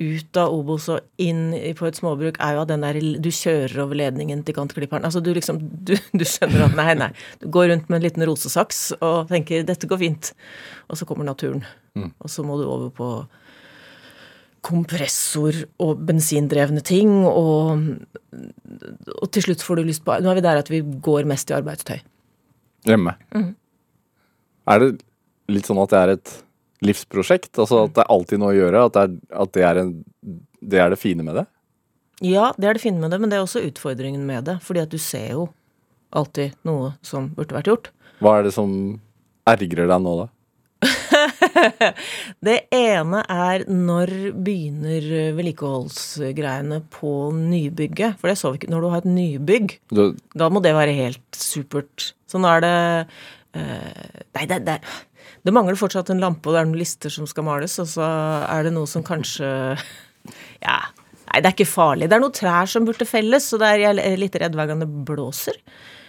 ut 0.00 0.38
av 0.40 0.54
Obos 0.54 0.86
og 0.92 1.04
inn 1.20 1.50
på 1.76 1.86
et 1.88 1.98
småbruk, 1.98 2.38
er 2.40 2.56
jo 2.56 2.62
at 2.62 2.70
den 2.70 2.84
der 2.86 2.98
Du 3.20 3.28
kjører 3.34 3.82
over 3.84 3.98
ledningen 3.98 4.42
til 4.46 4.56
kantklipperen. 4.56 5.04
Altså, 5.04 5.20
du 5.20 5.32
liksom 5.36 5.60
du, 5.60 5.94
du 6.16 6.24
skjønner 6.24 6.68
at 6.68 6.76
nei, 6.78 6.94
nei. 6.98 7.10
Du 7.42 7.48
går 7.52 7.68
rundt 7.72 7.90
med 7.90 8.00
en 8.00 8.06
liten 8.06 8.24
rosesaks 8.26 8.94
og 9.00 9.28
tenker 9.30 9.66
'dette 9.66 9.90
går 9.90 10.00
fint', 10.00 10.32
og 10.88 10.98
så 10.98 11.06
kommer 11.06 11.28
naturen. 11.28 11.64
Og 11.96 12.30
så 12.30 12.42
må 12.46 12.56
du 12.58 12.64
over 12.70 12.90
på 12.94 13.10
kompressor 14.64 15.56
og 15.80 16.02
bensindrevne 16.08 16.82
ting, 16.84 17.12
og, 17.26 17.80
og 19.16 19.30
til 19.32 19.46
slutt 19.46 19.64
får 19.64 19.80
du 19.80 19.88
lyst 19.88 20.04
på 20.04 20.18
Nå 20.20 20.32
er 20.32 20.38
vi 20.38 20.44
der 20.44 20.60
at 20.60 20.70
vi 20.72 20.82
går 20.82 21.28
mest 21.28 21.52
i 21.52 21.56
arbeidstøy. 21.56 21.98
Hjemme. 22.88 23.14
Mm. 23.36 23.54
Er 24.70 24.82
det 24.82 24.90
litt 25.52 25.68
sånn 25.68 25.80
at 25.82 25.92
det 25.92 26.00
er 26.00 26.12
et 26.16 26.34
livsprosjekt? 26.86 27.52
Altså 27.56 27.86
at 27.86 27.96
det 27.96 28.04
er 28.04 28.12
alltid 28.14 28.42
noe 28.42 28.52
å 28.52 28.58
gjøre? 28.58 28.84
At 28.88 28.96
det 28.96 29.06
er, 29.06 29.16
at 29.44 29.54
det 29.56 29.64
er, 29.68 29.80
en, 29.82 29.94
det, 30.60 30.82
er 30.82 30.92
det 30.92 31.00
fine 31.00 31.26
med 31.26 31.40
det? 31.40 31.46
Ja, 32.24 32.50
det 32.60 32.68
er 32.68 32.76
det 32.76 32.84
fine 32.84 33.00
med 33.00 33.12
det, 33.12 33.20
men 33.20 33.32
det 33.32 33.38
er 33.38 33.46
også 33.46 33.64
utfordringen 33.64 34.26
med 34.28 34.48
det. 34.48 34.58
Fordi 34.64 34.84
at 34.84 34.92
du 34.92 34.98
ser 35.00 35.32
jo 35.34 35.48
alltid 36.16 36.56
noe 36.68 36.94
som 37.06 37.30
burde 37.36 37.56
vært 37.56 37.70
gjort. 37.70 37.90
Hva 38.20 38.38
er 38.38 38.48
det 38.48 38.54
som 38.56 38.72
ergrer 39.48 39.88
deg 39.88 40.04
nå, 40.04 40.16
da? 40.24 40.28
Det 42.46 42.56
ene 42.72 43.20
er 43.28 43.64
når 43.68 44.12
begynner 44.44 45.08
vedlikeholdsgreiene 45.36 46.80
på 46.94 47.12
nybygget. 47.36 48.16
For 48.20 48.30
det 48.30 48.38
så 48.40 48.52
vi 48.52 48.62
ikke. 48.62 48.70
Når 48.72 48.84
du 48.84 48.88
har 48.92 49.02
et 49.04 49.10
nybygg, 49.10 49.76
Du, 49.92 50.04
da 50.36 50.48
må 50.52 50.62
det 50.64 50.74
være 50.76 50.96
helt 50.96 51.36
supert. 51.36 52.12
Så 52.30 52.40
nå 52.40 52.48
er 52.56 52.64
det 52.64 52.76
uh, 53.58 54.22
Nei, 54.38 54.46
det, 54.48 54.62
det, 54.68 54.78
det 55.44 55.54
mangler 55.56 55.78
fortsatt 55.78 56.12
en 56.12 56.22
lampe, 56.22 56.48
og 56.48 56.56
det 56.56 56.62
er 56.62 56.70
noen 56.70 56.80
lister 56.80 57.12
som 57.12 57.28
skal 57.28 57.46
males, 57.48 57.76
og 57.82 57.88
så 57.90 58.08
er 58.46 58.66
det 58.66 58.74
noe 58.76 58.88
som 58.90 59.04
kanskje 59.06 59.50
Ja. 60.66 60.80
Nei, 61.30 61.38
det 61.38 61.46
er 61.46 61.54
ikke 61.54 61.70
farlig. 61.70 62.08
Det 62.10 62.16
er 62.16 62.22
noen 62.24 62.34
trær 62.34 62.66
som 62.70 62.86
burde 62.88 63.06
felles, 63.06 63.44
så 63.52 63.60
er, 63.62 63.84
jeg 63.84 64.02
er 64.02 64.18
litt 64.18 64.36
redd 64.40 64.56
hver 64.58 64.72
gang 64.72 64.80
det 64.82 64.90
blåser. 65.06 65.60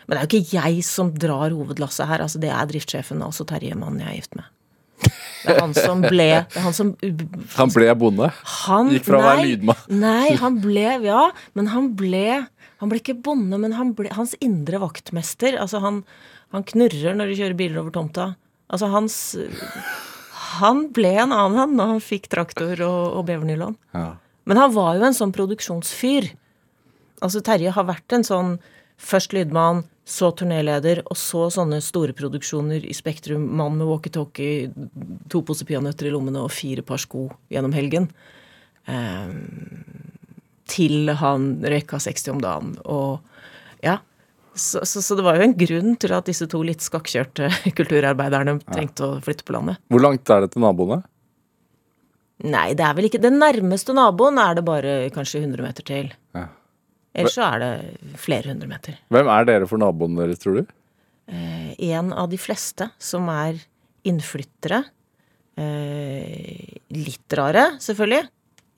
Men 0.07 0.17
det 0.17 0.21
er 0.21 0.25
jo 0.25 0.39
ikke 0.41 0.63
jeg 0.63 0.81
som 0.87 1.11
drar 1.13 1.53
hovedlasset 1.53 2.09
her. 2.09 2.23
altså 2.25 2.41
Det 2.41 2.49
er 2.49 2.71
driftssjefen, 2.71 3.21
altså 3.23 3.45
Terje 3.47 3.77
mannen 3.77 4.01
jeg 4.01 4.09
er 4.09 4.17
gift 4.17 4.39
med. 4.39 4.49
Det 5.41 5.53
er 5.55 5.59
han 5.61 5.73
som 5.73 6.01
ble 6.03 6.27
det 6.53 6.61
han 6.63 6.75
som 6.77 6.91
han 7.55 7.71
ble 7.73 7.87
bonde. 7.97 8.27
han, 8.67 8.91
Gikk 8.93 9.07
fra 9.07 9.19
å 9.19 9.25
være 9.25 9.45
lydmann. 9.49 9.85
Nei, 10.01 10.35
han 10.41 10.59
ble 10.63 10.87
Ja, 11.05 11.23
men 11.57 11.71
han 11.73 11.91
ble 11.97 12.47
Han 12.81 12.89
ble 12.89 12.97
ikke 13.01 13.17
bonde, 13.21 13.57
men 13.61 13.75
han 13.77 13.91
ble 13.97 14.09
hans 14.15 14.33
indre 14.41 14.79
vaktmester. 14.81 15.53
Altså, 15.61 15.77
han, 15.83 16.01
han 16.53 16.63
knurrer 16.65 17.13
når 17.17 17.29
de 17.29 17.35
kjører 17.41 17.57
biler 17.59 17.81
over 17.83 17.93
tomta. 17.93 18.31
Altså, 18.73 18.87
hans 18.89 19.17
Han 20.61 20.87
ble 20.93 21.13
en 21.21 21.31
annen 21.35 21.59
han 21.59 21.75
når 21.77 21.95
han 21.95 22.03
fikk 22.03 22.29
traktor 22.33 22.81
og, 22.81 23.01
og 23.19 23.25
bevernylon. 23.29 23.77
Ja. 23.93 24.15
Men 24.49 24.57
han 24.57 24.73
var 24.73 24.97
jo 24.97 25.05
en 25.05 25.15
sånn 25.17 25.33
produksjonsfyr. 25.35 26.31
Altså, 27.21 27.43
Terje 27.45 27.73
har 27.75 27.85
vært 27.89 28.17
en 28.17 28.25
sånn 28.27 28.55
Først 29.01 29.31
lydmann, 29.33 29.79
så 30.07 30.31
turnéleder, 30.35 31.03
og 31.05 31.17
så 31.19 31.45
sånne 31.53 31.77
store 31.83 32.15
produksjoner 32.17 32.83
i 32.89 32.93
Spektrum. 32.95 33.43
Mann 33.57 33.77
med 33.77 33.87
walkietalkie, 33.89 34.71
to 35.31 35.43
poser 35.45 35.67
peanøtter 35.69 36.09
i 36.09 36.13
lommene 36.13 36.41
og 36.41 36.53
fire 36.53 36.83
par 36.85 37.01
sko 37.01 37.27
gjennom 37.53 37.75
helgen. 37.75 38.09
Ehm, 38.89 39.83
til 40.71 41.11
han 41.19 41.51
røyka 41.61 41.99
60 42.01 42.33
om 42.33 42.41
dagen. 42.41 42.73
Og 42.89 43.83
ja. 43.85 43.99
Så, 44.51 44.81
så, 44.83 44.99
så 44.99 45.15
det 45.15 45.23
var 45.23 45.37
jo 45.39 45.45
en 45.45 45.55
grunn 45.55 45.93
til 46.01 46.11
at 46.11 46.27
disse 46.27 46.43
to 46.51 46.59
litt 46.65 46.83
skakkjørte 46.83 47.47
kulturarbeiderne 47.77 48.57
trengte 48.65 49.07
å 49.07 49.19
flytte 49.23 49.45
på 49.47 49.55
landet. 49.55 49.79
Hvor 49.87 50.03
langt 50.03 50.33
er 50.33 50.43
det 50.43 50.51
til 50.55 50.65
naboene? 50.65 50.99
Nei, 52.41 52.71
det 52.73 52.83
er 52.83 52.95
vel 52.97 53.05
ikke 53.05 53.21
Den 53.21 53.37
nærmeste 53.37 53.93
naboen 53.93 54.39
er 54.41 54.57
det 54.57 54.65
bare 54.65 54.95
kanskje 55.13 55.43
100 55.43 55.61
meter 55.61 55.85
til. 55.85 56.09
Ja. 56.35 56.47
Ellers 57.11 57.35
så 57.35 57.43
er 57.49 57.59
det 57.59 58.15
flere 58.21 58.53
hundre 58.53 58.69
meter. 58.71 58.99
Hvem 59.11 59.29
er 59.33 59.47
dere 59.49 59.67
for 59.67 59.81
naboene 59.81 60.23
deres, 60.23 60.39
tror 60.39 60.61
du? 60.61 60.75
Eh, 61.31 61.73
en 61.91 62.13
av 62.15 62.29
de 62.31 62.39
fleste 62.39 62.87
som 63.01 63.27
er 63.31 63.59
innflyttere. 64.07 64.83
Eh, 65.59 66.79
litt 66.95 67.35
rare, 67.37 67.73
selvfølgelig. 67.83 68.29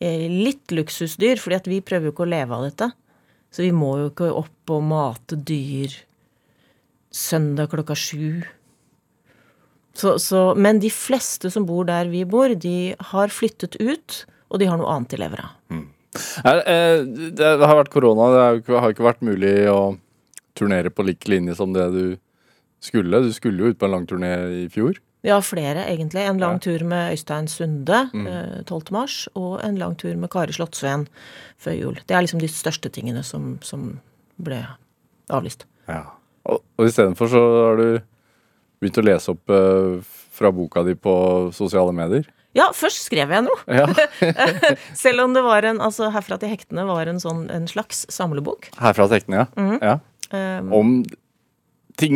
Eh, 0.03 0.25
litt 0.31 0.73
luksusdyr, 0.73 1.37
fordi 1.41 1.59
at 1.59 1.69
vi 1.69 1.83
prøver 1.85 2.09
jo 2.09 2.15
ikke 2.15 2.25
å 2.25 2.33
leve 2.33 2.57
av 2.57 2.65
dette. 2.67 2.89
Så 3.53 3.61
vi 3.63 3.71
må 3.75 3.93
jo 4.01 4.09
ikke 4.09 4.33
opp 4.33 4.73
og 4.73 4.83
mate 4.89 5.37
dyr 5.37 5.93
søndag 7.13 7.69
klokka 7.71 7.95
sju. 7.97 8.41
Så, 9.93 10.17
så, 10.17 10.39
men 10.57 10.81
de 10.81 10.89
fleste 10.89 11.51
som 11.53 11.67
bor 11.69 11.85
der 11.85 12.09
vi 12.09 12.23
bor, 12.25 12.49
de 12.49 12.95
har 13.13 13.33
flyttet 13.33 13.77
ut, 13.77 14.23
og 14.49 14.61
de 14.61 14.69
har 14.69 14.79
noe 14.81 14.89
annet 14.89 15.13
de 15.13 15.19
lever 15.21 15.43
av. 15.45 15.53
Eh, 15.69 15.83
det 16.13 17.61
har 17.63 17.77
vært 17.79 17.93
korona, 17.93 18.29
det 18.33 18.67
har 18.69 18.91
ikke- 18.93 19.07
vært 19.07 19.21
mulig 19.25 19.53
å 19.69 19.97
turnere 20.55 20.89
på 20.93 21.05
lik 21.05 21.27
linje 21.27 21.55
som 21.55 21.73
det 21.73 21.91
du 21.91 22.17
skulle. 22.83 23.23
Du 23.23 23.31
skulle 23.33 23.57
jo 23.59 23.71
ut 23.73 23.79
på 23.79 23.85
en 23.85 23.91
lang 23.91 24.05
turné 24.07 24.65
i 24.65 24.67
fjor. 24.69 24.99
Ja, 25.23 25.39
flere, 25.39 25.85
egentlig. 25.87 26.27
En 26.27 26.37
lang 26.37 26.59
Ja. 26.59 26.59
tur 26.59 26.83
med 26.83 27.13
Øystein 27.13 27.47
Sunde 27.47 28.09
mm. 28.13 28.65
12. 28.65 28.91
mars, 28.91 29.27
og 29.35 29.63
en 29.63 29.77
lang 29.77 29.95
tur 29.95 30.15
med 30.17 30.29
Kari 30.29 30.51
Slottsveen 30.51 31.07
før 31.57 31.77
jul. 31.79 31.95
Det 32.07 32.11
er 32.11 32.21
liksom 32.21 32.39
de 32.41 32.47
største 32.51 32.91
tingene 32.91 33.23
som, 33.23 33.57
som 33.61 34.01
ble 34.37 34.67
avlyst. 35.29 35.63
Og, 35.87 36.59
og 36.77 36.85
istedenfor 36.85 37.29
så 37.31 37.41
har 37.69 37.77
du 37.77 38.01
begynt 38.81 38.99
å 38.99 39.05
lese 39.05 39.31
opp 39.31 39.49
eh, 39.49 40.01
fra 40.33 40.51
boka 40.51 40.83
di 40.83 40.93
på 40.95 41.53
sosiale 41.55 41.93
medier. 41.95 42.27
Ja, 42.53 42.67
først 42.77 43.07
skrev 43.07 43.31
jeg 43.33 43.45
noe. 43.47 43.59
Ja. 43.67 43.87
Selv 45.03 45.23
om 45.25 45.33
det 45.33 45.41
var 45.45 45.65
en, 45.65 45.79
altså 45.81 46.11
Herfra 46.13 46.37
til 46.41 46.51
hektene 46.53 46.85
var 46.85 47.09
en 47.09 47.19
sånn 47.23 47.47
en 47.53 47.65
slags 47.71 48.05
samlebok. 48.13 48.69
Herfra 48.77 49.07
til 49.09 49.19
hektene, 49.21 49.47
ja. 49.57 49.77
ja. 49.81 49.95
Um, 50.33 50.71
Om 50.73 50.91
ting 51.97 52.15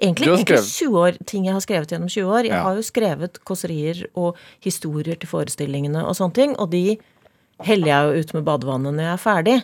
Egentlig 0.00 0.24
Du 0.26 0.30
har 0.32 0.38
ikke 0.44 0.58
skrevet- 0.60 0.76
20 0.80 1.00
år, 1.00 1.18
ting 1.28 1.44
jeg 1.48 1.52
har 1.56 1.60
skrevet 1.64 1.90
gjennom 1.92 2.08
20 2.12 2.30
år. 2.32 2.42
Jeg 2.48 2.52
Ja. 2.56 2.62
har 2.62 2.74
jo 2.76 2.84
skrevet 2.86 3.40
kåserier 3.44 4.04
og 4.16 4.36
historier 4.64 5.16
til 5.20 5.28
forestillingene 5.28 6.04
og 6.04 6.14
sånne 6.16 6.34
ting, 6.34 6.54
og 6.58 6.70
de 6.70 6.98
heller 7.60 7.86
jeg 7.88 8.04
jo 8.04 8.20
ut 8.20 8.34
med 8.34 8.44
badevannet 8.44 8.94
når 8.94 9.04
jeg 9.04 9.12
er 9.12 9.24
ferdig. 9.24 9.58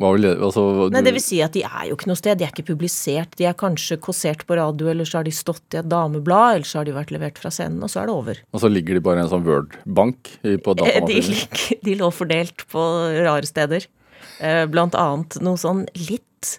Det 0.00 0.32
altså, 0.40 0.62
Nei, 0.94 1.02
det 1.04 1.12
vil 1.12 1.22
si 1.22 1.38
at 1.44 1.52
de 1.52 1.62
er 1.66 1.90
jo 1.90 1.96
ikke 1.98 2.08
noe 2.08 2.18
sted. 2.18 2.38
De 2.40 2.46
er 2.46 2.52
ikke 2.54 2.70
publisert. 2.72 3.34
De 3.36 3.44
er 3.48 3.56
kanskje 3.58 3.98
kåsert 4.00 4.46
på 4.48 4.56
radio, 4.56 4.88
eller 4.92 5.08
så 5.08 5.20
har 5.20 5.28
de 5.28 5.34
stått 5.34 5.76
i 5.76 5.80
et 5.82 5.88
dameblad, 5.90 6.56
eller 6.56 6.68
så 6.68 6.80
har 6.80 6.88
de 6.88 6.96
vært 6.96 7.12
levert 7.14 7.40
fra 7.40 7.52
scenen, 7.52 7.82
og 7.84 7.92
så 7.92 8.02
er 8.02 8.08
det 8.10 8.16
over. 8.16 8.40
Og 8.56 8.64
så 8.64 8.70
ligger 8.72 8.96
de 8.96 9.04
bare 9.04 9.20
i 9.20 9.24
en 9.26 9.32
sånn 9.32 9.44
Word-bank 9.44 10.32
på 10.64 10.76
datamaskinen? 10.80 11.44
De, 11.60 11.78
de 11.84 11.96
lå 12.00 12.10
fordelt 12.16 12.64
på 12.72 12.86
rare 13.20 13.48
steder. 13.48 13.86
Eh, 14.40 14.64
Blant 14.72 14.96
annet 14.98 15.36
noe 15.44 15.60
sånn 15.60 15.84
litt 16.08 16.56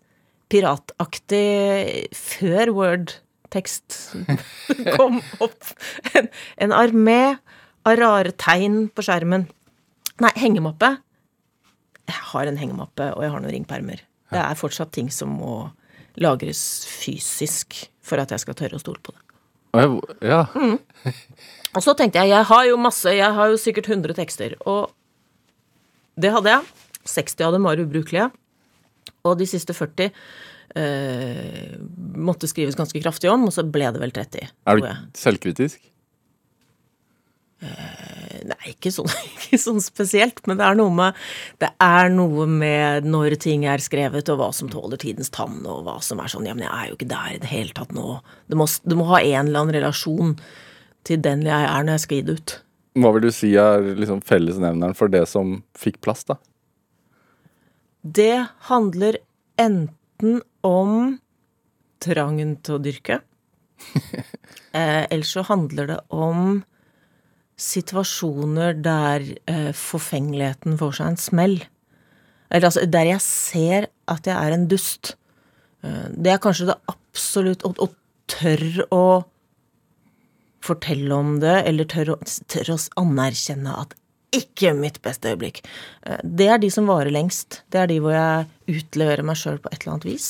pirataktig 0.51 2.10
før 2.17 2.74
Word-tekst 2.75 4.00
kom 4.98 5.21
opp. 5.41 5.74
En, 6.13 6.29
en 6.62 6.75
armé 6.75 7.21
av 7.88 7.98
rare 7.98 8.33
tegn 8.38 8.86
på 8.93 9.05
skjermen. 9.05 9.48
Nei, 10.21 10.33
hengemappe. 10.38 11.00
Jeg 12.10 12.24
har 12.31 12.50
en 12.50 12.58
hengemappe, 12.60 13.12
og 13.15 13.24
jeg 13.24 13.34
har 13.34 13.43
noen 13.43 13.53
ringpermer. 13.55 14.01
Det 14.31 14.39
er 14.39 14.60
fortsatt 14.60 14.93
ting 14.96 15.12
som 15.13 15.34
må 15.39 15.55
lagres 16.22 16.62
fysisk 16.89 17.77
for 18.03 18.22
at 18.22 18.31
jeg 18.34 18.43
skal 18.43 18.58
tørre 18.58 18.79
å 18.79 18.81
stole 18.81 19.01
på 19.03 19.13
det. 19.15 19.22
Ja. 20.25 20.46
Mm. 20.55 20.77
Og 21.77 21.84
så 21.86 21.93
tenkte 21.96 22.20
jeg, 22.20 22.34
jeg 22.34 22.48
har 22.50 22.65
jo 22.67 22.79
masse, 22.81 23.13
jeg 23.15 23.36
har 23.38 23.51
jo 23.51 23.60
sikkert 23.60 23.88
100 23.88 24.17
tekster, 24.17 24.58
og 24.67 24.89
det 26.20 26.34
hadde 26.36 26.51
jeg. 26.51 26.88
60 27.08 27.46
av 27.48 27.55
dem 27.55 27.63
var 27.63 27.79
ubrukelige, 27.79 28.25
og 29.24 29.38
de 29.39 29.48
siste 29.48 29.74
40 29.74 30.12
eh, 30.75 31.77
måtte 32.20 32.50
skrives 32.51 32.75
ganske 32.77 33.00
kraftig 33.01 33.31
om, 33.31 33.48
og 33.48 33.55
så 33.55 33.63
ble 33.63 33.88
det 33.96 34.03
vel 34.03 34.12
30. 34.13 34.51
Er 34.67 34.81
du 34.81 34.89
selvkritisk? 35.17 35.79
Nei, 37.62 38.72
ikke 38.72 38.89
sånn, 38.89 39.10
ikke 39.36 39.60
sånn 39.62 39.82
spesielt, 39.84 40.41
men 40.50 40.58
det 40.58 40.65
er 40.65 40.77
noe 40.80 40.94
med 40.98 41.20
Det 41.62 41.70
er 41.84 42.10
noe 42.10 42.48
med 42.50 43.06
når 43.06 43.36
ting 43.44 43.68
er 43.70 43.84
skrevet, 43.84 44.32
og 44.34 44.39
hva 44.41 44.50
som 44.56 44.72
tåler 44.72 44.98
tidens 45.01 45.30
tann, 45.34 45.60
og 45.70 45.86
hva 45.86 46.00
som 46.01 46.22
er 46.24 46.32
sånn 46.32 46.48
Ja, 46.50 46.56
men 46.58 46.65
jeg 46.65 46.74
er 46.74 46.89
jo 46.89 46.98
ikke 46.98 47.12
der 47.12 47.36
i 47.36 47.39
det 47.44 47.51
hele 47.51 47.75
tatt 47.77 47.94
nå. 47.94 48.18
Du 48.50 48.58
må, 48.58 48.65
du 48.65 48.98
må 48.98 49.06
ha 49.13 49.22
en 49.22 49.51
eller 49.51 49.62
annen 49.62 49.77
relasjon 49.77 50.36
til 51.06 51.22
den 51.22 51.46
jeg 51.46 51.68
er 51.68 51.86
når 51.86 51.98
jeg 52.00 52.06
skal 52.06 52.18
gi 52.18 52.25
det 52.27 52.38
ut. 52.39 52.56
Hva 53.01 53.13
vil 53.15 53.27
du 53.27 53.32
si 53.34 53.51
er 53.60 53.86
liksom 53.96 54.24
fellesnevneren 54.27 54.98
for 54.98 55.12
det 55.12 55.24
som 55.30 55.60
fikk 55.80 56.01
plass, 56.03 56.25
da? 56.27 56.39
Det 58.01 58.48
handler 58.72 59.20
enten 59.62 60.41
om 60.65 61.20
trangen 62.01 62.58
til 62.65 62.80
å 62.80 62.82
dyrke, 62.82 63.22
eh, 64.77 65.06
eller 65.06 65.27
så 65.30 65.46
handler 65.46 65.94
det 65.94 66.00
om 66.10 66.62
situasjoner 67.62 68.77
der 68.82 69.25
eh, 69.50 69.72
forfengeligheten 69.77 70.80
får 70.80 70.98
seg 70.98 71.12
en 71.12 71.22
smell. 71.22 71.58
Eller 72.51 72.68
altså 72.68 72.86
der 72.89 73.13
jeg 73.13 73.24
ser 73.24 73.89
at 74.12 74.27
jeg 74.27 74.36
er 74.36 74.56
en 74.56 74.68
dust. 74.72 75.15
Eh, 75.86 76.08
det 76.18 76.34
er 76.34 76.41
kanskje 76.44 76.72
det 76.72 76.80
absolutt 76.91 77.65
Å, 77.68 77.74
og 77.84 77.96
tørre 78.32 78.86
å 78.96 79.06
fortelle 80.63 81.15
om 81.15 81.39
det, 81.41 81.58
eller 81.68 81.89
tørre 81.89 82.15
å, 82.15 82.30
tør 82.51 82.75
å 82.75 82.77
anerkjenne 83.01 83.74
at 83.82 83.98
ikke 84.36 84.72
mitt 84.77 85.01
beste 85.03 85.34
øyeblikk. 85.34 85.62
Eh, 86.08 86.22
Det 86.24 86.48
er 86.48 86.62
de 86.62 86.70
som 86.72 86.88
varer 86.88 87.12
lengst. 87.12 87.62
Det 87.70 87.82
er 87.82 87.91
de 87.91 88.00
hvor 88.00 88.15
jeg 88.15 88.80
utleverer 88.80 89.27
meg 89.27 89.38
sjøl 89.38 89.60
på 89.60 89.72
et 89.72 89.82
eller 89.82 89.98
annet 89.98 90.10
vis. 90.10 90.30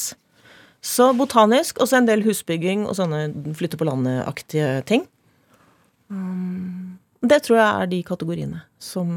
Så 0.82 1.12
botanisk, 1.14 1.80
og 1.80 1.88
så 1.88 2.00
en 2.00 2.10
del 2.10 2.24
husbygging 2.26 2.88
og 2.90 2.98
sånne 2.98 3.54
flytte 3.54 3.78
på 3.78 3.86
landet-aktige 3.86 4.82
ting. 4.90 5.06
Um, 6.10 6.91
Det 7.22 7.38
tror 7.46 7.60
jeg 7.60 7.68
er 7.70 7.92
de 7.92 8.00
kategoriene 8.06 8.64
som 8.82 9.12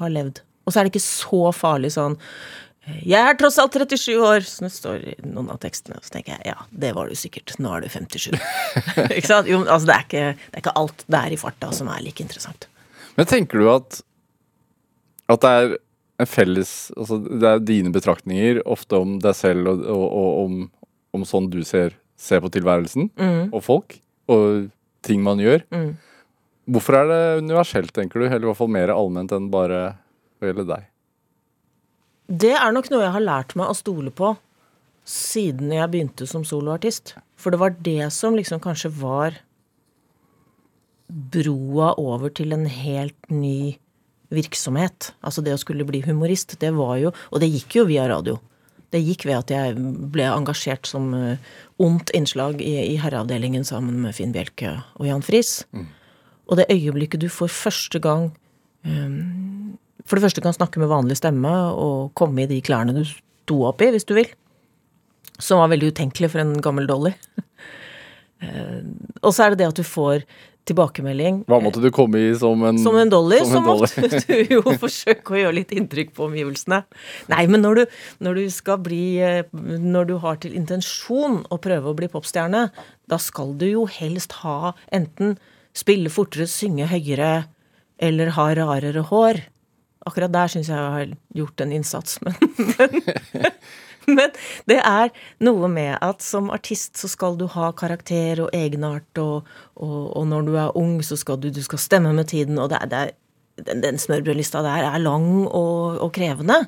har 0.00 0.10
levd. 0.12 0.42
Og 0.66 0.72
så 0.72 0.80
er 0.80 0.86
det 0.86 0.94
ikke 0.94 1.04
så 1.04 1.52
farlig 1.56 1.92
sånn 1.94 2.16
Jeg 3.04 3.20
er 3.20 3.36
tross 3.38 3.58
alt 3.60 3.76
37 3.76 4.16
år, 4.18 4.44
som 4.46 4.66
det 4.66 4.72
står 4.74 5.04
i 5.12 5.14
noen 5.28 5.50
av 5.52 5.60
tekstene. 5.62 6.00
Så 6.02 6.14
tenker 6.14 6.34
jeg 6.36 6.52
ja, 6.52 6.56
det 6.70 6.94
var 6.96 7.10
du 7.10 7.18
sikkert. 7.18 7.54
Nå 7.62 7.72
er 7.76 7.84
du 7.84 7.90
57. 7.92 8.32
ikke 9.18 9.28
sant? 9.28 9.50
Jo, 9.50 9.62
altså, 9.66 9.86
det 9.90 9.96
er 9.96 10.06
ikke, 10.06 10.24
det 10.40 10.58
er 10.58 10.64
ikke 10.64 10.76
alt 10.80 11.04
det 11.06 11.20
er 11.20 11.36
i 11.36 11.40
farta 11.40 11.70
som 11.76 11.90
er 11.92 12.02
like 12.04 12.24
interessant. 12.24 12.66
Men 13.18 13.28
tenker 13.30 13.62
du 13.62 13.70
at 13.72 14.02
at 15.30 15.44
det 15.44 15.50
er 15.60 15.72
en 16.20 16.28
felles 16.28 16.70
Altså 16.96 17.20
det 17.22 17.46
er 17.46 17.62
dine 17.62 17.92
betraktninger 17.94 18.62
ofte 18.68 18.98
om 18.98 19.18
deg 19.22 19.36
selv 19.38 19.70
og, 19.70 19.84
og, 19.86 20.04
og 20.10 20.40
om, 20.42 20.56
om 21.16 21.26
sånn 21.28 21.48
du 21.52 21.60
ser, 21.66 21.94
ser 22.18 22.42
på 22.42 22.50
tilværelsen 22.52 23.12
og 23.50 23.60
folk 23.64 24.00
og 24.30 24.68
ting 25.06 25.22
man 25.24 25.40
gjør. 25.42 25.62
Mm. 25.74 25.92
Hvorfor 26.70 27.00
er 27.00 27.10
det 27.10 27.22
universelt, 27.42 27.92
tenker 27.96 28.20
du? 28.20 28.28
Eller 28.28 28.44
i 28.44 28.50
hvert 28.50 28.60
fall 28.60 28.70
mer 28.70 28.92
allment 28.94 29.32
enn 29.34 29.50
bare 29.52 29.82
å 30.40 30.46
gjelde 30.46 30.68
deg? 30.68 30.86
Det 32.30 32.54
er 32.54 32.70
nok 32.74 32.92
noe 32.92 33.02
jeg 33.02 33.14
har 33.16 33.26
lært 33.26 33.56
meg 33.58 33.72
å 33.72 33.76
stole 33.76 34.12
på 34.14 34.36
siden 35.10 35.72
jeg 35.74 35.90
begynte 35.90 36.28
som 36.30 36.44
soloartist. 36.46 37.16
For 37.40 37.50
det 37.50 37.60
var 37.62 37.74
det 37.82 38.10
som 38.14 38.36
liksom 38.38 38.62
kanskje 38.62 38.92
var 39.00 39.40
broa 41.10 41.94
over 41.98 42.30
til 42.30 42.54
en 42.54 42.68
helt 42.70 43.32
ny 43.32 43.74
virksomhet. 44.30 45.10
Altså 45.26 45.42
det 45.42 45.56
å 45.56 45.60
skulle 45.60 45.86
bli 45.88 46.04
humorist, 46.04 46.54
det 46.62 46.70
var 46.76 47.00
jo 47.02 47.10
Og 47.32 47.40
det 47.42 47.50
gikk 47.50 47.80
jo 47.80 47.88
via 47.88 48.06
radio. 48.06 48.38
Det 48.90 49.00
gikk 49.02 49.26
ved 49.26 49.38
at 49.38 49.50
jeg 49.50 49.74
ble 50.10 50.26
engasjert 50.30 50.86
som 50.86 51.12
eh, 51.14 51.38
ondt 51.78 52.10
innslag 52.14 52.62
i, 52.62 52.94
i 52.94 52.96
Herreavdelingen 52.98 53.66
sammen 53.66 54.00
med 54.02 54.14
Finn 54.14 54.34
Bjelke 54.34 54.80
og 54.98 55.06
Jan 55.06 55.22
Friis. 55.22 55.64
Og 56.50 56.58
det 56.58 56.70
øyeblikket 56.72 57.22
du 57.22 57.28
for 57.30 57.50
første 57.50 58.00
gang 58.02 58.30
um, 58.84 59.78
For 60.04 60.18
det 60.18 60.26
første 60.26 60.42
kan 60.42 60.56
snakke 60.56 60.82
med 60.82 60.90
vanlig 60.90 61.20
stemme 61.20 61.50
og 61.70 62.10
komme 62.18 62.44
i 62.44 62.50
de 62.50 62.60
klærne 62.64 62.96
du 62.96 63.04
sto 63.06 63.62
opp 63.68 63.82
i, 63.82 63.92
hvis 63.94 64.08
du 64.08 64.16
vil. 64.18 64.28
Som 65.40 65.62
var 65.62 65.70
veldig 65.72 65.92
utenkelig 65.94 66.32
for 66.32 66.42
en 66.42 66.58
gammel 66.62 66.90
Dolly. 66.90 67.14
Eh, 68.40 68.84
og 69.20 69.34
så 69.36 69.44
er 69.44 69.52
det 69.52 69.58
det 69.60 69.66
at 69.68 69.76
du 69.76 69.84
får 69.84 70.22
tilbakemelding. 70.70 71.42
Hva 71.50 71.58
måtte 71.62 71.82
du 71.82 71.90
komme 71.94 72.22
i 72.24 72.30
som 72.38 72.62
en 72.64 72.78
Som 72.80 72.96
en 73.00 73.10
dolly, 73.12 73.40
som 73.44 73.50
så 73.50 73.58
en 73.58 73.66
dolly? 73.66 73.90
måtte 74.04 74.20
du 74.28 74.54
jo 74.54 74.74
forsøke 74.80 75.34
å 75.34 75.40
gjøre 75.42 75.56
litt 75.58 75.74
inntrykk 75.76 76.14
på 76.16 76.26
omgivelsene. 76.28 76.82
Nei, 77.32 77.44
men 77.50 77.64
når 77.64 77.80
du, 77.80 77.96
når 78.24 78.40
du 78.40 78.44
skal 78.54 78.80
bli 78.84 79.02
eh, 79.24 79.44
Når 79.52 80.08
du 80.08 80.16
har 80.24 80.40
til 80.42 80.56
intensjon 80.56 81.42
å 81.50 81.60
prøve 81.60 81.92
å 81.92 81.96
bli 81.96 82.10
popstjerne, 82.12 82.68
da 83.10 83.20
skal 83.20 83.52
du 83.60 83.66
jo 83.68 83.86
helst 83.90 84.40
ha 84.40 84.74
enten 84.88 85.36
spille 85.76 86.10
fortere, 86.12 86.48
synge 86.50 86.88
høyere 86.90 87.44
eller 88.00 88.32
ha 88.36 88.48
rarere 88.56 89.04
hår. 89.10 89.42
Akkurat 90.08 90.32
der 90.32 90.48
syns 90.48 90.70
jeg 90.70 90.80
jeg 90.80 90.96
har 90.96 91.14
gjort 91.36 91.60
en 91.60 91.72
innsats, 91.76 92.18
men, 92.24 92.36
men 92.56 93.50
men 94.16 94.32
det 94.70 94.78
er 94.80 95.10
noe 95.44 95.68
med 95.70 95.96
at 96.02 96.24
som 96.24 96.50
artist 96.52 96.98
så 97.00 97.10
skal 97.10 97.36
du 97.40 97.46
ha 97.52 97.70
karakter 97.76 98.44
og 98.46 98.54
egenart, 98.56 99.08
og, 99.20 99.48
og, 99.76 99.98
og 100.16 100.28
når 100.30 100.46
du 100.46 100.54
er 100.56 100.78
ung, 100.78 100.98
så 101.04 101.18
skal 101.20 101.40
du, 101.40 101.50
du 101.52 101.62
skal 101.64 101.82
stemme 101.82 102.14
med 102.16 102.30
tiden, 102.32 102.58
og 102.58 102.70
det 102.72 102.80
er, 102.80 102.90
det 102.90 103.00
er, 103.00 103.16
den, 103.66 103.82
den 103.84 104.00
smørbrødlista 104.00 104.62
der 104.64 104.88
er 104.90 105.02
lang 105.02 105.44
og, 105.46 106.00
og 106.00 106.12
krevende. 106.16 106.62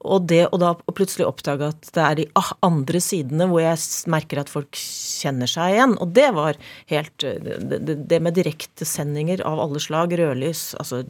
Og 0.00 0.24
det 0.30 0.46
å 0.48 0.56
da 0.60 0.72
plutselig 0.96 1.26
oppdage 1.28 1.66
at 1.74 1.90
det 1.92 2.04
er 2.04 2.16
de 2.16 2.24
ah, 2.38 2.54
andre 2.64 3.02
sidene 3.04 3.44
hvor 3.50 3.60
jeg 3.60 4.08
merker 4.12 4.40
at 4.40 4.52
folk 4.52 4.78
kjenner 4.78 5.50
seg 5.50 5.74
igjen, 5.74 5.96
og 6.00 6.14
det 6.16 6.28
var 6.36 6.56
helt 6.92 7.26
eh, 7.26 7.36
det, 7.60 7.98
det 8.08 8.20
med 8.24 8.38
direktesendinger 8.38 9.44
av 9.44 9.60
alle 9.60 9.82
slag, 9.82 10.14
rødlys, 10.16 10.70
altså 10.80 11.02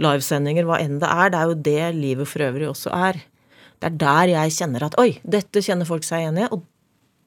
livesendinger, 0.00 0.64
hva 0.68 0.80
enn 0.80 1.02
det 1.02 1.12
er, 1.12 1.34
det 1.34 1.42
er 1.42 1.52
jo 1.52 1.60
det 1.68 1.92
livet 2.00 2.32
for 2.32 2.48
øvrig 2.48 2.70
også 2.70 2.94
er. 2.96 3.20
Det 3.80 3.92
er 3.92 4.00
der 4.06 4.34
jeg 4.34 4.56
kjenner 4.56 4.88
at 4.88 4.96
oi, 5.00 5.10
dette 5.36 5.64
kjenner 5.64 5.88
folk 5.88 6.08
seg 6.08 6.24
igjen 6.24 6.40
i, 6.40 6.48
og 6.48 6.64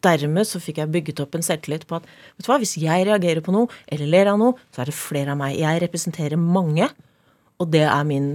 dermed 0.03 0.49
så 0.49 0.59
fikk 0.61 0.81
jeg 0.81 0.91
bygget 0.93 1.21
opp 1.23 1.37
en 1.37 1.45
selvtillit 1.45 1.85
på 1.87 2.01
at 2.01 2.07
vet 2.09 2.45
du 2.45 2.49
hva, 2.49 2.59
hvis 2.61 2.75
jeg 2.81 3.05
reagerer 3.07 3.45
på 3.45 3.53
noe, 3.55 3.69
eller 3.85 4.09
ler 4.09 4.33
av 4.33 4.41
noe, 4.41 4.57
så 4.73 4.83
er 4.83 4.89
det 4.89 4.97
flere 4.97 5.37
av 5.37 5.39
meg. 5.39 5.61
Jeg 5.61 5.85
representerer 5.85 6.41
mange, 6.41 6.89
og 7.61 7.69
det 7.71 7.85
er 7.85 8.07
min 8.09 8.31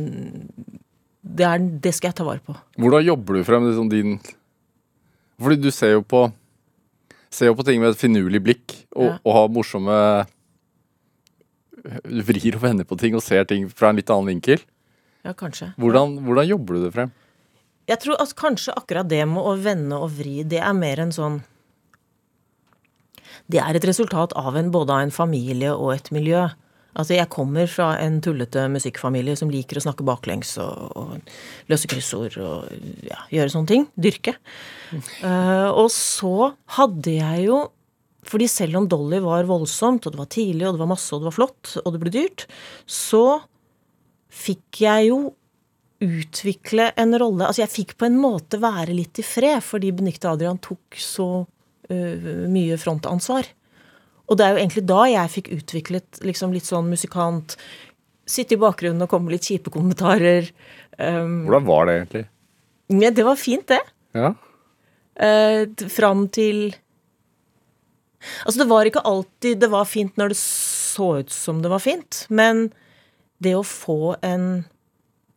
Det, 1.28 1.44
er, 1.44 1.58
det 1.84 1.92
skal 1.94 2.08
jeg 2.08 2.16
ta 2.20 2.24
vare 2.24 2.40
på. 2.44 2.54
Hvordan 2.80 3.04
jobber 3.04 3.36
du 3.36 3.44
frem 3.44 3.66
liksom 3.68 3.88
din 3.92 4.14
Fordi 5.38 5.58
du 5.60 5.68
ser 5.74 5.92
jo 5.98 6.02
på 6.02 6.22
Ser 7.30 7.50
jo 7.50 7.54
på 7.58 7.64
ting 7.68 7.76
med 7.82 7.90
et 7.92 8.00
finurlig 8.00 8.40
blikk, 8.40 8.72
og, 8.96 9.04
Ja. 9.04 9.18
og 9.20 9.34
har 9.36 9.48
morsomme 9.52 9.96
Du 12.08 12.22
vrir 12.24 12.56
og 12.56 12.62
vender 12.62 12.84
på 12.88 12.96
ting 12.98 13.14
og 13.14 13.22
ser 13.22 13.44
ting 13.44 13.68
fra 13.68 13.90
en 13.90 13.96
litt 14.00 14.08
annen 14.10 14.30
vinkel. 14.32 14.62
Ja, 15.26 15.32
kanskje. 15.36 15.74
Hvordan, 15.76 16.16
hvordan 16.24 16.48
jobber 16.48 16.74
du 16.78 16.84
det 16.86 16.92
frem? 16.94 17.12
Jeg 17.88 18.00
tror 18.02 18.16
at 18.20 18.32
kanskje 18.36 18.74
akkurat 18.76 19.08
det 19.08 19.22
med 19.28 19.44
å 19.44 19.54
vende 19.60 19.96
og 19.96 20.10
vri, 20.18 20.42
det 20.44 20.60
er 20.60 20.74
mer 20.76 21.00
en 21.04 21.12
sånn 21.14 21.38
Det 23.48 23.60
er 23.62 23.76
et 23.78 23.84
resultat 23.88 24.32
av 24.36 24.56
en, 24.56 24.70
både 24.72 24.92
av 24.92 25.04
en 25.06 25.10
familie 25.14 25.70
og 25.72 25.94
et 25.94 26.10
miljø. 26.12 26.48
Altså, 26.98 27.14
jeg 27.14 27.30
kommer 27.30 27.68
fra 27.70 27.92
en 28.02 28.18
tullete 28.24 28.64
musikkfamilie 28.74 29.36
som 29.38 29.50
liker 29.52 29.78
å 29.78 29.84
snakke 29.84 30.06
baklengs 30.06 30.56
og, 30.62 30.96
og 30.98 31.70
løse 31.70 31.90
kryssord 31.90 32.34
og 32.42 32.66
ja, 33.06 33.20
gjøre 33.30 33.54
sånne 33.54 33.70
ting. 33.70 33.86
Dyrke. 33.94 34.34
Eh, 34.90 35.68
og 35.70 35.92
så 35.94 36.52
hadde 36.78 37.18
jeg 37.20 37.48
jo 37.48 37.66
fordi 38.28 38.48
selv 38.50 38.80
om 38.80 38.88
Dolly 38.90 39.22
var 39.24 39.46
voldsomt, 39.48 40.04
og 40.04 40.12
det 40.12 40.20
var 40.20 40.28
tidlig, 40.28 40.66
og 40.66 40.74
det 40.76 40.82
var 40.82 40.90
masse, 40.90 41.08
og 41.14 41.22
det 41.22 41.30
var 41.30 41.36
flott, 41.38 41.70
og 41.80 41.94
det 41.94 42.00
ble 42.02 42.10
dyrt, 42.12 42.44
så 42.84 43.22
fikk 44.28 44.82
jeg 44.84 45.08
jo 45.08 45.20
utvikle 46.04 46.92
en 47.00 47.16
rolle 47.18 47.48
Altså, 47.48 47.64
jeg 47.64 47.72
fikk 47.72 47.94
på 47.98 48.06
en 48.06 48.18
måte 48.20 48.60
være 48.62 48.94
litt 48.94 49.18
i 49.18 49.24
fred, 49.26 49.62
fordi 49.64 49.90
Benikte 49.96 50.30
Adrian 50.30 50.60
tok 50.62 50.98
så 51.00 51.28
uh, 51.42 52.28
mye 52.52 52.76
frontansvar. 52.78 53.48
Og 54.28 54.38
det 54.38 54.44
er 54.44 54.54
jo 54.54 54.62
egentlig 54.62 54.84
da 54.88 55.02
jeg 55.08 55.34
fikk 55.34 55.52
utviklet 55.56 56.20
liksom 56.24 56.52
litt 56.56 56.68
sånn 56.68 56.90
musikant 56.90 57.58
Sitte 58.28 58.58
i 58.58 58.60
bakgrunnen 58.60 59.00
og 59.00 59.08
komme 59.08 59.24
med 59.24 59.38
litt 59.38 59.46
kjipe 59.48 59.70
kommentarer. 59.72 60.50
Um, 61.00 61.46
Hvordan 61.46 61.64
var 61.64 61.86
det 61.88 61.94
egentlig? 61.94 62.20
Ja, 62.92 63.10
det 63.16 63.24
var 63.24 63.38
fint, 63.40 63.64
det. 63.72 63.78
Ja. 64.12 64.34
Uh, 65.16 65.88
fram 65.88 66.26
til 66.28 66.74
Altså, 68.44 68.58
det 68.60 68.68
var 68.68 68.88
ikke 68.88 69.04
alltid 69.06 69.62
det 69.62 69.70
var 69.72 69.88
fint 69.88 70.16
når 70.18 70.34
det 70.34 70.38
så 70.42 71.08
ut 71.22 71.32
som 71.32 71.62
det 71.62 71.70
var 71.72 71.82
fint, 71.82 72.24
men 72.28 72.66
det 73.42 73.54
å 73.54 73.64
få 73.66 74.16
en 74.26 74.66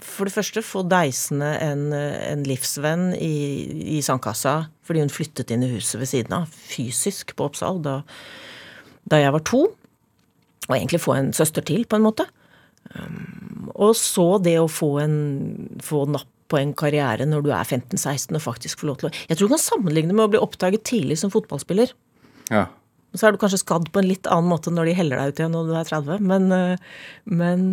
For 0.01 0.25
det 0.25 0.33
første 0.33 0.63
få 0.65 0.81
deisende 0.89 1.51
en, 1.61 1.91
en 1.93 2.43
livsvenn 2.47 3.11
i, 3.13 3.97
i 3.97 4.01
sandkassa 4.01 4.71
fordi 4.81 5.03
hun 5.03 5.13
flyttet 5.13 5.53
inn 5.53 5.61
i 5.61 5.69
huset 5.75 5.99
ved 6.01 6.09
siden 6.09 6.33
av, 6.39 6.49
fysisk 6.49 7.35
på 7.37 7.45
Oppsal, 7.47 7.77
da, 7.85 7.99
da 9.09 9.21
jeg 9.21 9.33
var 9.33 9.43
to. 9.47 9.63
Og 10.67 10.75
egentlig 10.75 11.01
få 11.01 11.15
en 11.17 11.31
søster 11.35 11.65
til, 11.65 11.85
på 11.89 11.97
en 11.97 12.05
måte. 12.05 12.27
Um, 12.91 13.71
og 13.75 13.95
så 13.97 14.35
det 14.43 14.57
å 14.59 14.69
få 14.71 14.95
en 15.03 15.17
få 15.85 16.05
napp 16.11 16.29
på 16.51 16.59
en 16.59 16.73
karriere 16.75 17.23
når 17.29 17.45
du 17.45 17.51
er 17.55 17.63
15-16 17.63 18.35
og 18.35 18.43
faktisk 18.43 18.81
få 18.81 18.89
lov 18.89 18.99
til 18.99 19.07
å 19.07 19.11
Jeg 19.29 19.37
tror 19.37 19.47
du 19.47 19.53
kan 19.53 19.61
sammenligne 19.63 20.11
med 20.11 20.25
å 20.25 20.31
bli 20.33 20.41
oppdaget 20.41 20.83
tidlig 20.89 21.19
som 21.21 21.33
fotballspiller. 21.33 21.93
ja. 22.51 22.67
Så 23.11 23.27
er 23.27 23.35
du 23.35 23.41
kanskje 23.41 23.59
skadd 23.59 23.89
på 23.91 23.99
en 23.99 24.07
litt 24.07 24.27
annen 24.31 24.47
måte 24.47 24.71
når 24.71 24.87
de 24.87 24.91
heller 24.95 25.19
deg 25.19 25.33
ut 25.33 25.39
igjen 25.41 25.51
når 25.51 25.65
du 25.67 25.71
er 25.75 25.87
30, 25.89 26.21
men, 26.23 26.45
eh, 26.55 26.77
men 27.27 27.63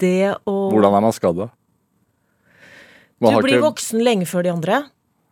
det 0.00 0.32
å 0.48 0.54
Hvordan 0.72 0.96
er 0.96 1.04
man 1.04 1.12
skadd, 1.12 1.36
da? 1.36 1.48
Du 3.20 3.26
blir 3.42 3.58
ikke- 3.58 3.66
voksen 3.66 4.00
lenge 4.00 4.24
før 4.24 4.46
de 4.46 4.52
andre. 4.54 4.78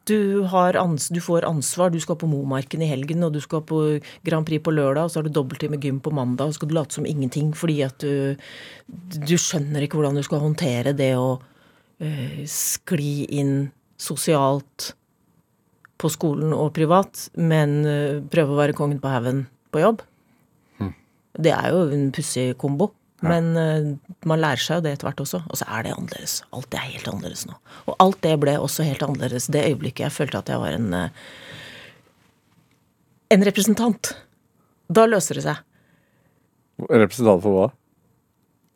Du, 0.06 0.42
har 0.52 0.76
ans 0.78 1.08
du 1.10 1.18
får 1.20 1.46
ansvar. 1.48 1.90
Du 1.90 1.98
skal 2.02 2.18
på 2.20 2.28
Momarken 2.30 2.82
i 2.84 2.90
helgen, 2.90 3.24
og 3.26 3.34
du 3.34 3.40
skal 3.42 3.64
på 3.66 3.80
Grand 4.26 4.46
Prix 4.46 4.62
på 4.62 4.74
lørdag, 4.74 5.06
og 5.06 5.10
så 5.12 5.20
har 5.20 5.26
du 5.26 5.34
dobbelttid 5.34 5.72
med 5.72 5.82
gym 5.82 5.98
på 6.02 6.14
mandag, 6.14 6.46
og 6.46 6.54
så 6.54 6.60
skal 6.60 6.70
du 6.70 6.76
late 6.78 6.98
som 6.98 7.08
ingenting 7.08 7.52
fordi 7.56 7.80
at 7.86 7.98
du 8.02 8.36
Du 8.86 9.36
skjønner 9.36 9.82
ikke 9.82 9.98
hvordan 9.98 10.18
du 10.18 10.22
skal 10.22 10.44
håndtere 10.44 10.94
det 10.96 11.12
å 11.18 11.40
øh, 12.00 12.44
skli 12.46 13.26
inn 13.34 13.72
sosialt 13.98 14.92
på 15.96 16.10
skolen 16.12 16.52
og 16.52 16.74
privat, 16.76 17.28
men 17.34 17.80
øh, 17.88 18.20
prøve 18.30 18.52
å 18.52 18.60
være 18.60 18.76
kongen 18.76 19.00
på 19.00 19.10
haugen 19.10 19.46
på 19.72 19.82
jobb. 19.82 20.04
Det 21.36 21.52
er 21.52 21.72
jo 21.72 21.82
en 21.92 22.10
pussig 22.16 22.54
kombo. 22.60 22.90
Men 23.24 23.46
uh, 23.56 23.86
man 24.28 24.40
lærer 24.42 24.60
seg 24.60 24.76
jo 24.80 24.84
det 24.84 24.92
etter 24.96 25.08
hvert 25.08 25.22
også. 25.24 25.40
Og 25.48 25.56
så 25.56 25.64
er 25.72 25.86
det 25.86 25.94
annerledes. 25.96 26.34
Alt 26.52 26.68
det 26.74 26.80
er 26.82 26.90
helt 26.90 27.08
annerledes 27.08 27.46
nå. 27.48 27.54
Og 27.88 27.96
alt 28.04 28.18
det 28.26 28.34
ble 28.42 28.58
også 28.60 28.84
helt 28.84 29.02
annerledes 29.06 29.46
det 29.54 29.62
øyeblikket 29.70 30.04
jeg 30.04 30.12
følte 30.18 30.42
at 30.42 30.52
jeg 30.52 30.60
var 30.60 30.76
en 30.76 30.92
uh, 30.92 31.08
en 33.34 33.42
representant. 33.48 34.12
Da 34.92 35.06
løser 35.10 35.40
det 35.40 35.46
seg. 35.48 35.62
En 36.86 37.00
Representant 37.02 37.40
for 37.42 37.56
hva? 37.56 37.66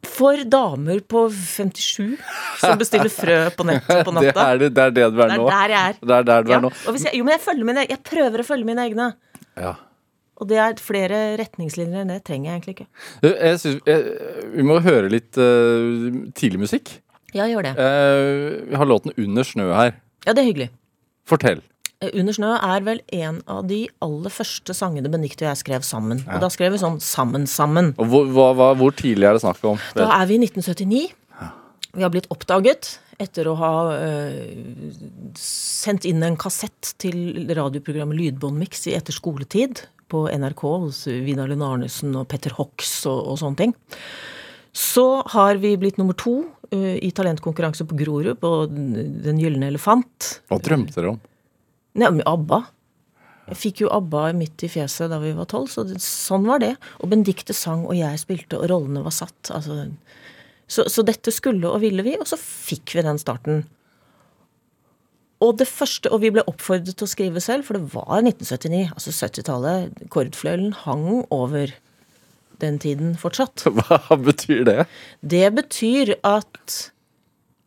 For 0.08 0.40
damer 0.48 1.02
på 1.04 1.26
57 1.28 2.16
som 2.62 2.78
bestiller 2.80 3.12
frø 3.12 3.36
på 3.52 3.66
nett 3.68 3.84
på 3.84 4.10
Det 4.16 4.16
natta. 4.16 4.46
er 4.54 4.62
det, 4.62 4.70
det 4.74 4.86
er 4.88 4.94
det 4.96 5.04
du 5.12 5.20
er 5.20 5.28
Det 5.28 5.36
er 5.36 5.42
nå? 5.42 5.50
der 5.52 5.74
jeg 5.74 5.90
er. 5.92 5.98
Det 6.00 6.16
er 6.16 6.26
der 6.30 6.42
du 6.48 6.50
Ja, 6.50 6.56
er 6.56 6.64
nå? 6.64 6.70
og 6.72 6.96
hvis 6.96 7.04
jeg, 7.06 7.18
jo, 7.20 7.26
men 7.28 7.36
jeg 7.36 7.42
følger 7.44 7.68
mine, 7.68 7.84
jeg 7.92 8.00
prøver 8.08 8.42
å 8.42 8.46
følge 8.48 8.68
mine 8.72 8.86
egne. 8.88 9.10
Ja. 9.60 9.74
Og 10.40 10.48
det 10.48 10.58
er 10.60 10.80
flere 10.80 11.20
retningslinjer 11.40 12.02
enn 12.02 12.12
det 12.14 12.22
trenger 12.24 12.48
jeg 12.48 12.58
egentlig 12.58 12.74
ikke. 12.78 12.88
Jeg 13.28 13.60
synes, 13.60 13.80
jeg, 13.86 14.12
vi 14.56 14.66
må 14.66 14.78
høre 14.80 15.12
litt 15.12 15.36
uh, 15.36 16.08
tidlig 16.36 16.62
musikk. 16.62 16.94
Ja, 17.36 17.44
gjør 17.46 17.68
det. 17.68 17.74
Uh, 17.76 18.70
vi 18.70 18.78
har 18.80 18.88
låten 18.88 19.12
'Under 19.16 19.44
snø' 19.46 19.74
her. 19.76 19.98
Ja, 20.26 20.32
det 20.32 20.42
er 20.42 20.48
hyggelig. 20.48 20.70
Fortell. 21.28 21.60
Eh, 22.00 22.10
Under 22.16 22.32
snø 22.32 22.54
er 22.56 22.80
vel 22.86 23.02
en 23.12 23.42
av 23.46 23.66
de 23.68 23.82
aller 24.00 24.32
første 24.32 24.74
sangene 24.76 25.12
Benedicte 25.12 25.44
og 25.44 25.50
jeg 25.50 25.60
skrev 25.62 25.84
sammen. 25.84 26.24
Og 26.24 26.40
da 26.40 26.48
skrev 26.52 26.72
vi 26.72 26.80
sånn 26.80 27.00
sammen, 27.04 27.46
sammen. 27.46 27.92
Og 28.00 28.08
hvor, 28.08 28.32
hva, 28.56 28.72
hvor 28.80 28.96
tidlig 28.96 29.28
er 29.28 29.36
det 29.36 29.44
snakk 29.44 29.62
om? 29.68 29.80
Da 29.96 30.08
er 30.16 30.26
vi 30.30 30.40
i 30.40 30.42
1979. 30.48 31.12
Vi 31.90 32.04
har 32.06 32.12
blitt 32.12 32.30
oppdaget 32.32 32.94
etter 33.20 33.50
å 33.50 33.56
ha 33.60 33.72
øh, 33.92 34.92
sendt 35.36 36.06
inn 36.08 36.22
en 36.24 36.38
kassett 36.40 36.94
til 37.02 37.50
radioprogrammet 37.52 38.16
Lydbåndmiks 38.16 38.86
i 38.88 38.94
etter 38.96 39.12
skoletid 39.12 39.82
på 40.10 40.26
NRK 40.28 40.62
hos 40.84 41.04
Vidar 41.08 41.50
Lund 41.50 41.64
Arnesen 41.66 42.16
og 42.18 42.28
Petter 42.30 42.54
Hox 42.58 43.00
og, 43.10 43.32
og 43.32 43.40
sånne 43.40 43.60
ting. 43.60 43.74
Så 44.76 45.22
har 45.32 45.58
vi 45.62 45.74
blitt 45.80 45.98
nummer 45.98 46.14
to 46.18 46.42
uh, 46.74 46.96
i 46.98 47.10
talentkonkurranse 47.14 47.86
på 47.90 47.98
Grorud, 47.98 48.36
på 48.42 48.52
Den 48.70 49.40
gylne 49.42 49.70
elefant. 49.70 50.36
Hva 50.50 50.60
drømte 50.62 50.94
dere 50.98 51.14
om? 51.16 51.24
Nei, 51.98 52.12
med 52.20 52.26
ABBA. 52.28 52.60
Jeg 53.50 53.58
fikk 53.58 53.80
jo 53.82 53.90
ABBA 53.90 54.28
midt 54.38 54.62
i 54.62 54.70
fjeset 54.70 55.10
da 55.10 55.18
vi 55.22 55.32
var 55.34 55.48
tolv, 55.50 55.66
så 55.72 55.82
det, 55.88 55.98
sånn 56.04 56.46
var 56.46 56.62
det. 56.62 56.76
Og 57.02 57.10
Benedicte 57.10 57.56
sang, 57.56 57.82
og 57.88 57.98
jeg 57.98 58.20
spilte, 58.22 58.60
og 58.60 58.70
rollene 58.70 59.02
var 59.02 59.14
satt. 59.14 59.50
Altså, 59.50 59.88
så, 60.70 60.86
så 60.86 61.02
dette 61.06 61.34
skulle 61.34 61.66
og 61.66 61.82
ville 61.82 62.04
vi, 62.06 62.14
og 62.20 62.28
så 62.30 62.38
fikk 62.38 62.94
vi 62.94 63.06
den 63.06 63.18
starten. 63.18 63.64
Og 65.40 65.56
det 65.56 65.66
første, 65.70 66.10
og 66.12 66.20
vi 66.20 66.30
ble 66.34 66.44
oppfordret 66.50 66.98
til 67.00 67.06
å 67.06 67.10
skrive 67.10 67.40
selv, 67.40 67.64
for 67.64 67.78
det 67.78 67.94
var 67.94 68.20
1979, 68.20 68.90
altså 68.92 69.12
70-tallet. 69.14 70.02
Kordfløyelen 70.12 70.74
hang 70.82 71.24
over 71.32 71.72
den 72.60 72.76
tiden 72.82 73.14
fortsatt. 73.20 73.64
Hva 73.78 74.18
betyr 74.20 74.64
det? 74.68 74.78
Det 75.24 75.46
betyr 75.56 76.16
at 76.20 76.80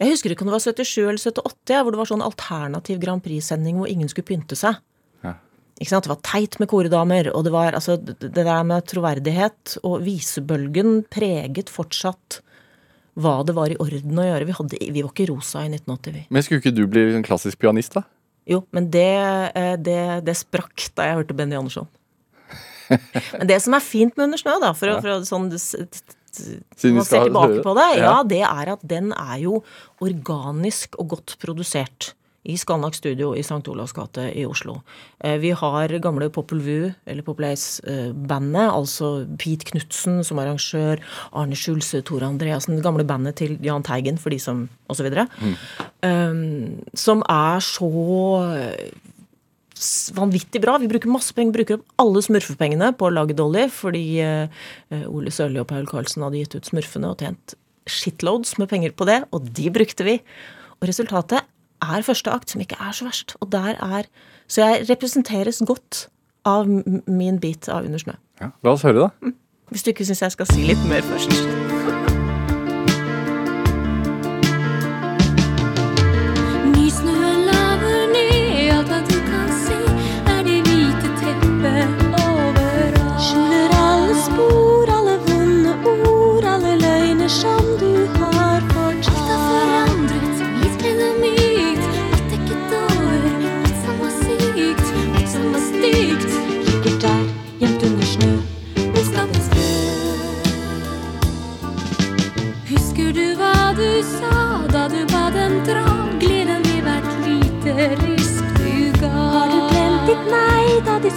Jeg 0.01 0.11
husker 0.15 0.33
ikke 0.33 0.43
om 0.45 0.51
det 0.51 0.57
var 0.57 0.65
77 0.65 1.01
eller 1.01 1.21
78, 1.21 1.81
hvor 1.81 1.93
det 1.93 2.01
var 2.01 2.09
sånn 2.09 2.25
alternativ 2.25 3.01
Grand 3.01 3.23
Prix-sending 3.25 3.77
hvor 3.79 3.89
ingen 3.89 4.09
skulle 4.11 4.27
pynte 4.27 4.57
seg. 4.59 4.77
Ja. 5.23 5.37
Ikke 5.79 5.93
sant? 5.93 6.05
Det 6.05 6.13
var 6.13 6.23
teit 6.27 6.57
med 6.61 6.69
koredamer, 6.69 7.29
og 7.33 7.45
det 7.47 7.53
var 7.55 7.77
altså 7.77 7.97
det 7.97 8.17
det 8.21 8.33
der 8.35 8.65
med 8.67 8.85
troverdighet 8.89 9.77
og 9.81 10.01
visebølgen 10.05 11.05
preget 11.13 11.71
fortsatt 11.73 12.41
hva 13.19 13.35
det 13.45 13.53
var 13.55 13.69
i 13.73 13.77
orden 13.81 14.19
å 14.19 14.25
gjøre. 14.25 14.47
Vi, 14.49 14.55
hadde, 14.57 14.77
vi 14.81 15.01
var 15.03 15.11
ikke 15.13 15.29
rosa 15.29 15.61
i 15.65 15.69
1980, 15.69 16.13
vi. 16.15 16.23
Men 16.33 16.45
skulle 16.45 16.63
ikke 16.63 16.73
du 16.75 16.85
bli 16.89 17.03
en 17.13 17.25
klassisk 17.25 17.59
pianist, 17.61 17.93
da? 17.97 18.03
Jo, 18.49 18.63
men 18.75 18.89
det, 18.91 19.05
eh, 19.55 19.75
det, 19.79 19.99
det 20.27 20.33
sprakk 20.35 20.89
da 20.97 21.05
jeg 21.07 21.19
hørte 21.21 21.35
Benny 21.37 21.55
Andersson. 21.55 21.87
Men 23.39 23.47
det 23.47 23.61
som 23.63 23.73
er 23.73 23.79
fint 23.81 24.17
med 24.19 24.25
Under 24.27 24.37
snø, 24.41 24.57
da, 24.59 24.73
for, 24.75 24.91
for 24.99 25.13
å 25.13 25.21
sånn 25.25 25.45
Siden 25.55 26.97
man 26.97 27.05
ser 27.07 27.23
tilbake 27.29 27.61
på 27.63 27.73
det, 27.77 27.85
ja, 28.01 28.03
Ja. 28.03 28.15
det 28.27 28.41
er 28.43 28.71
at 28.73 28.83
den 28.89 29.13
er 29.15 29.37
jo 29.39 29.61
organisk 30.03 30.97
og 30.99 31.13
godt 31.13 31.35
produsert. 31.41 32.11
I 32.43 32.57
Scannac 32.59 32.97
Studio 32.97 33.31
i 33.35 33.43
St. 33.43 33.61
Olavs 33.71 33.93
gate 33.95 34.25
i 34.35 34.45
Oslo. 34.45 34.81
Eh, 35.23 35.37
Vi 35.39 35.51
har 35.51 35.93
gamle 36.03 36.29
Popul 36.29 36.59
Vu, 36.59 36.91
eller 37.05 37.23
Populace-bandet, 37.23 38.67
altså 38.71 39.25
Pete 39.39 39.65
Knutsen 39.71 40.23
som 40.23 40.39
arrangør, 40.39 40.99
Arne 41.31 41.55
Schulze, 41.55 42.01
Tore 42.03 42.27
Andreassen, 42.27 42.75
det 42.75 42.83
gamle 42.83 43.05
bandet 43.07 43.35
til 43.35 43.57
Jahn 43.63 43.83
Teigen, 43.83 44.17
for 44.19 44.29
de 44.29 44.39
som 44.39 44.69
Og 44.89 44.95
så 44.97 45.03
videre. 45.03 45.27
Um, 46.03 46.83
som 46.93 47.23
er 47.29 47.59
så 47.63 47.87
eh, 48.53 48.91
vanvittig 50.15 50.61
bra. 50.61 50.77
Vi 50.77 50.89
bruker 50.91 51.11
masse 51.11 51.33
penger, 51.35 51.55
bruker 51.57 51.79
opp 51.79 51.85
alle 52.03 52.21
smurfepengene 52.23 52.91
på 52.97 53.07
å 53.07 53.13
lage 53.13 53.35
Dolly, 53.37 53.67
fordi 53.73 54.03
eh, 54.23 54.51
eh, 54.91 55.05
Ole 55.09 55.33
Sørli 55.33 55.61
og 55.61 55.69
Paul 55.71 55.87
Carlsen 55.89 56.25
hadde 56.25 56.41
gitt 56.43 56.57
ut 56.57 56.69
smurfene 56.69 57.09
og 57.11 57.23
tjent 57.23 57.55
shitloads 57.89 58.57
med 58.61 58.69
penger 58.71 58.93
på 58.95 59.07
det, 59.09 59.23
og 59.35 59.49
de 59.55 59.71
brukte 59.73 60.05
vi. 60.07 60.19
Og 60.79 60.87
resultatet 60.91 61.43
er 61.81 62.01
første 62.01 62.31
akt, 62.31 62.51
som 62.51 62.61
ikke 62.61 62.77
er 62.79 62.91
så 62.91 63.05
verst. 63.05 63.35
Og 63.41 63.51
der 63.51 63.75
er 63.79 64.03
Så 64.47 64.61
jeg 64.61 64.89
representeres 64.89 65.61
godt 65.65 66.09
av 66.45 66.67
min 67.07 67.39
bit 67.39 67.69
av 67.69 67.85
Under 67.85 67.97
snø. 67.97 68.13
Ja. 68.41 68.51
La 68.63 68.75
oss 68.75 68.81
høre, 68.81 69.07
da. 69.07 69.31
Hvis 69.71 69.83
du 69.83 69.89
ikke 69.89 70.05
syns 70.05 70.21
jeg 70.21 70.31
skal 70.31 70.45
si 70.51 70.67
litt 70.67 70.89
mer 70.89 71.01
først. 71.01 72.02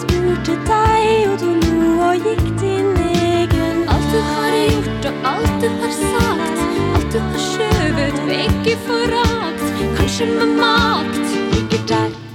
Spurte 0.03 0.57
deg, 0.69 1.31
og 1.31 1.41
du 1.41 1.49
lo 1.63 1.93
og 2.11 2.29
gikk 2.29 2.47
din 2.61 2.93
egen 3.07 3.83
Alt 3.93 4.11
du 4.13 4.21
har 4.33 4.59
gjort 4.59 5.11
og 5.11 5.27
alt 5.33 5.57
du 5.63 5.69
har 5.81 5.97
sagt, 6.03 6.63
alt 6.99 7.09
du 7.15 7.19
har 7.23 7.43
skjøvet 7.49 8.23
vekk 8.29 8.71
i 8.75 8.79
forakt, 8.87 9.67
kanskje 9.99 10.31
med 10.35 10.57
makt, 10.61 11.37
ligger 11.55 11.91
der 11.93 12.26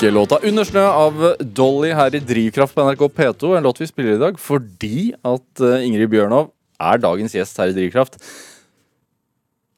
fikk 0.00 0.12
låta 0.14 0.38
'Under 0.42 0.64
snø' 0.64 0.86
av 0.88 1.36
Dolly 1.40 1.92
her 1.92 2.14
i 2.14 2.20
Drivkraft 2.20 2.74
på 2.74 2.82
NRK 2.84 3.08
P2. 3.08 3.56
En 3.56 3.62
låt 3.62 3.80
vi 3.80 3.86
spiller 3.86 4.14
i 4.14 4.18
dag 4.18 4.38
fordi 4.38 5.12
at 5.24 5.60
eh, 5.60 5.84
Ingrid 5.86 6.08
Bjørnov 6.10 6.50
er 6.80 6.98
dagens 6.98 7.32
gjest 7.34 7.58
her 7.58 7.68
i 7.68 7.72
Drivkraft. 7.76 8.16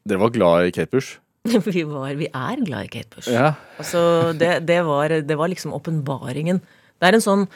Dere 0.07 0.19
var 0.19 0.31
glad 0.31 0.67
i 0.67 0.71
Kate 0.71 0.91
Bush? 0.91 1.19
Vi, 1.67 1.83
var, 1.83 2.15
vi 2.15 2.29
er 2.31 2.57
glad 2.65 2.85
i 2.85 2.89
Kate 2.89 3.09
Bush. 3.17 3.29
Ja. 3.31 3.55
Altså, 3.79 4.33
det, 4.39 4.65
det, 4.67 4.85
var, 4.87 5.09
det 5.09 5.37
var 5.39 5.49
liksom 5.51 5.73
åpenbaringen. 5.75 6.61
Det 7.01 7.09
er 7.09 7.15
en 7.19 7.25
sånn 7.25 7.49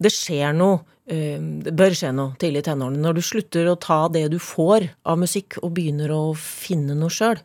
Det 0.00 0.08
skjer 0.12 0.54
noe. 0.56 0.80
eh, 1.08 1.36
Det 1.38 1.74
bør 1.76 1.92
skje 1.92 2.12
noe 2.16 2.36
tidlig 2.40 2.62
i 2.64 2.70
tenårene. 2.70 3.00
Når 3.00 3.14
du 3.14 3.20
slutter 3.24 3.68
å 3.68 3.76
ta 3.80 4.08
det 4.08 4.30
du 4.32 4.38
får 4.38 4.88
av 5.04 5.18
musikk, 5.20 5.58
og 5.62 5.74
begynner 5.76 6.08
å 6.12 6.34
finne 6.36 6.96
noe 6.96 7.08
sjøl. 7.12 7.36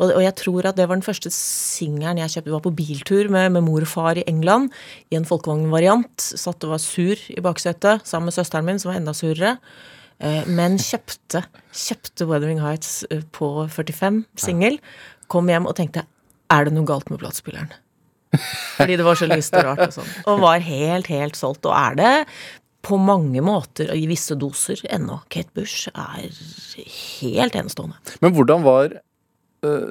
Og, 0.00 0.14
og 0.16 0.22
jeg 0.24 0.32
tror 0.40 0.66
at 0.70 0.78
det 0.78 0.86
var 0.88 0.96
den 0.96 1.04
første 1.04 1.30
singelen 1.34 2.20
jeg 2.22 2.32
kjøpte. 2.32 2.48
Vi 2.48 2.54
var 2.56 2.64
på 2.64 2.72
biltur 2.76 3.28
med, 3.32 3.52
med 3.52 3.64
mor 3.66 3.84
og 3.84 3.90
far 3.90 4.16
i 4.16 4.24
England 4.30 4.70
i 5.12 5.18
en 5.18 5.28
folkevognvariant. 5.28 6.16
Satt 6.40 6.64
og 6.64 6.72
var 6.74 6.80
sur 6.82 7.20
i 7.28 7.42
baksetet 7.44 8.06
sammen 8.08 8.30
med 8.30 8.36
søsteren 8.38 8.68
min, 8.68 8.80
som 8.80 8.92
var 8.92 9.00
enda 9.00 9.12
surere. 9.16 9.58
Eh, 10.20 10.48
Men 10.48 10.78
kjøpte, 10.80 11.44
kjøpte 11.76 12.28
Weathering 12.30 12.62
Heights 12.64 13.02
eh, 13.10 13.22
på 13.36 13.52
45 13.68 14.24
singel. 14.40 14.80
Kom 15.30 15.52
hjem 15.52 15.68
og 15.68 15.76
tenkte 15.78 16.06
er 16.50 16.66
det 16.66 16.74
noe 16.74 16.88
galt 16.88 17.12
med 17.12 17.20
platespilleren? 17.22 17.70
Fordi 18.78 18.96
det 18.98 19.04
var 19.06 19.18
så 19.18 19.28
lyst 19.30 19.54
og 19.58 19.66
rart 19.66 19.84
og 19.88 19.94
sånn. 19.94 20.10
Og 20.30 20.40
var 20.42 20.62
helt, 20.64 21.10
helt 21.10 21.38
solgt. 21.38 21.66
Og 21.68 21.74
er 21.76 21.98
det 21.98 22.14
på 22.86 22.96
mange 22.96 23.42
måter, 23.44 23.90
i 23.92 24.06
visse 24.08 24.34
doser, 24.40 24.80
ennå. 24.88 25.18
Kate 25.30 25.52
Bush 25.54 25.90
er 25.92 26.30
helt 27.20 27.58
enestående. 27.58 27.98
Men 28.24 28.32
hvordan 28.34 28.64
var 28.64 28.94
eh, 29.66 29.88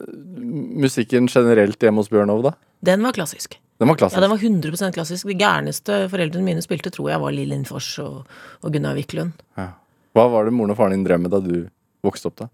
musikken 0.85 1.27
generelt 1.31 1.81
hjemme 1.81 2.01
hos 2.03 2.11
Bjørnov, 2.11 2.43
da? 2.47 2.53
Den 2.85 3.03
var 3.05 3.15
klassisk. 3.17 3.59
Den 3.79 3.91
var 3.91 3.99
klassisk. 3.99 4.17
Ja, 4.19 4.25
den 4.25 4.33
var 4.33 4.43
100 4.43 4.91
klassisk. 4.95 5.27
De 5.27 5.37
gærneste 5.39 5.99
foreldrene 6.11 6.47
mine 6.47 6.63
spilte, 6.63 6.91
tror 6.91 7.11
jeg 7.13 7.21
var 7.23 7.35
Lill 7.35 7.51
Lindfors 7.53 7.91
og, 8.03 8.25
og 8.61 8.73
Gunnar 8.73 8.97
Wiklund. 8.99 9.39
Ja. 9.59 9.71
Hva 10.17 10.25
var 10.33 10.47
det 10.47 10.55
moren 10.55 10.73
og 10.73 10.79
faren 10.79 10.97
din 10.97 11.05
drev 11.05 11.21
med 11.23 11.31
da 11.31 11.39
du 11.43 11.69
vokste 12.03 12.31
opp, 12.31 12.41
da? 12.41 12.49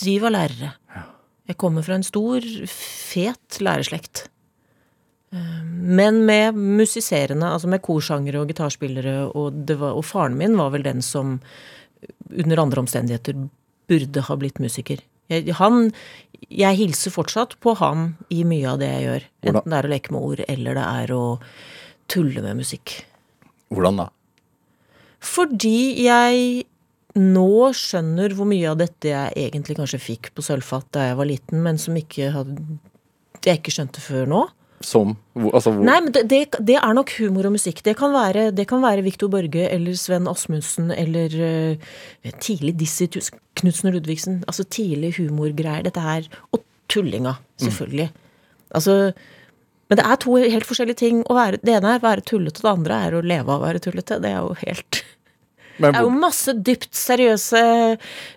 De 0.00 0.16
var 0.22 0.34
lærere. 0.34 0.74
Jeg 1.50 1.58
kommer 1.58 1.82
fra 1.82 1.96
en 1.98 2.06
stor, 2.06 2.44
fet 2.70 3.58
lærerslekt. 3.64 4.26
Eh, 5.34 5.62
Men 5.64 6.24
med 6.26 6.54
musiserende, 6.54 7.48
altså 7.56 7.70
med 7.70 7.82
korsangere 7.82 8.42
og 8.42 8.50
gitarspillere, 8.52 9.30
og, 9.34 9.64
det 9.66 9.78
var, 9.80 9.96
og 9.98 10.04
faren 10.06 10.38
min 10.38 10.58
var 10.60 10.70
vel 10.74 10.86
den 10.86 11.02
som 11.02 11.38
under 12.30 12.62
andre 12.62 12.84
omstendigheter 12.84 13.48
burde 13.90 14.22
ha 14.28 14.36
blitt 14.38 14.60
musiker. 14.62 15.02
Jeg, 15.30 15.54
han, 15.58 15.90
jeg 16.48 16.78
hilser 16.78 17.12
fortsatt 17.14 17.58
på 17.62 17.74
ham 17.80 18.14
i 18.32 18.42
mye 18.48 18.72
av 18.72 18.80
det 18.80 18.88
jeg 18.88 19.06
gjør. 19.06 19.28
Enten 19.50 19.72
det 19.72 19.78
er 19.78 19.88
å 19.88 19.92
leke 19.92 20.14
med 20.14 20.26
ord, 20.30 20.42
eller 20.48 20.78
det 20.78 20.86
er 20.86 21.12
å 21.14 21.24
tulle 22.10 22.44
med 22.44 22.62
musikk. 22.62 22.96
Hvordan 23.70 24.00
da? 24.02 24.08
Fordi 25.20 26.00
jeg 26.00 26.64
nå 27.20 27.72
skjønner 27.76 28.32
hvor 28.38 28.48
mye 28.48 28.70
av 28.70 28.78
dette 28.80 29.10
jeg 29.10 29.34
egentlig 29.48 29.76
kanskje 29.80 30.00
fikk 30.02 30.30
på 30.34 30.44
sølvfat 30.46 30.88
da 30.94 31.08
jeg 31.08 31.18
var 31.18 31.28
liten, 31.28 31.62
men 31.64 31.78
som 31.82 31.96
ikke 31.98 32.30
hadde, 32.34 32.56
jeg 33.44 33.60
ikke 33.60 33.74
skjønte 33.74 34.02
før 34.04 34.30
nå. 34.30 34.42
Som 34.80 35.12
Altså 35.36 35.72
hvor 35.74 35.84
Nei, 35.84 35.98
men 36.00 36.12
det, 36.14 36.22
det, 36.30 36.40
det 36.66 36.76
er 36.80 36.94
nok 36.96 37.12
humor 37.18 37.48
og 37.50 37.54
musikk. 37.56 37.82
Det 37.84 37.92
kan 37.98 38.14
være, 38.14 38.48
det 38.56 38.66
kan 38.70 38.80
være 38.82 39.04
Viktor 39.04 39.28
Borge 39.32 39.66
eller 39.68 39.96
Sven 39.98 40.28
Asmundsen 40.30 40.88
eller 40.94 41.36
uh, 41.36 42.32
tidlig 42.40 42.78
Dizzie 42.80 43.08
Knutsen 43.60 43.90
og 43.90 43.98
Ludvigsen. 43.98 44.40
Altså 44.48 44.64
tidlig 44.64 45.14
humorgreier. 45.18 45.84
Dette 45.84 46.04
her. 46.04 46.28
Og 46.56 46.64
tullinga, 46.90 47.36
selvfølgelig. 47.60 48.08
Altså 48.74 49.12
Men 49.90 49.98
det 49.98 50.06
er 50.06 50.20
to 50.22 50.36
helt 50.36 50.66
forskjellige 50.66 51.02
ting. 51.02 51.22
Være, 51.28 51.60
det 51.60 51.76
ene 51.76 51.94
er 51.96 52.02
å 52.02 52.06
være 52.06 52.24
tullete, 52.26 52.62
det 52.62 52.70
andre 52.70 53.00
er 53.06 53.16
å 53.16 53.24
leve 53.26 53.50
av 53.50 53.58
å 53.58 53.66
være 53.66 53.82
tullete. 53.82 54.20
Det 54.22 54.30
er 54.30 54.38
jo 54.38 54.54
helt 54.62 55.02
Det 55.80 55.90
er 55.96 56.04
jo 56.04 56.10
masse 56.12 56.52
dypt 56.66 56.92
seriøse, 56.94 57.62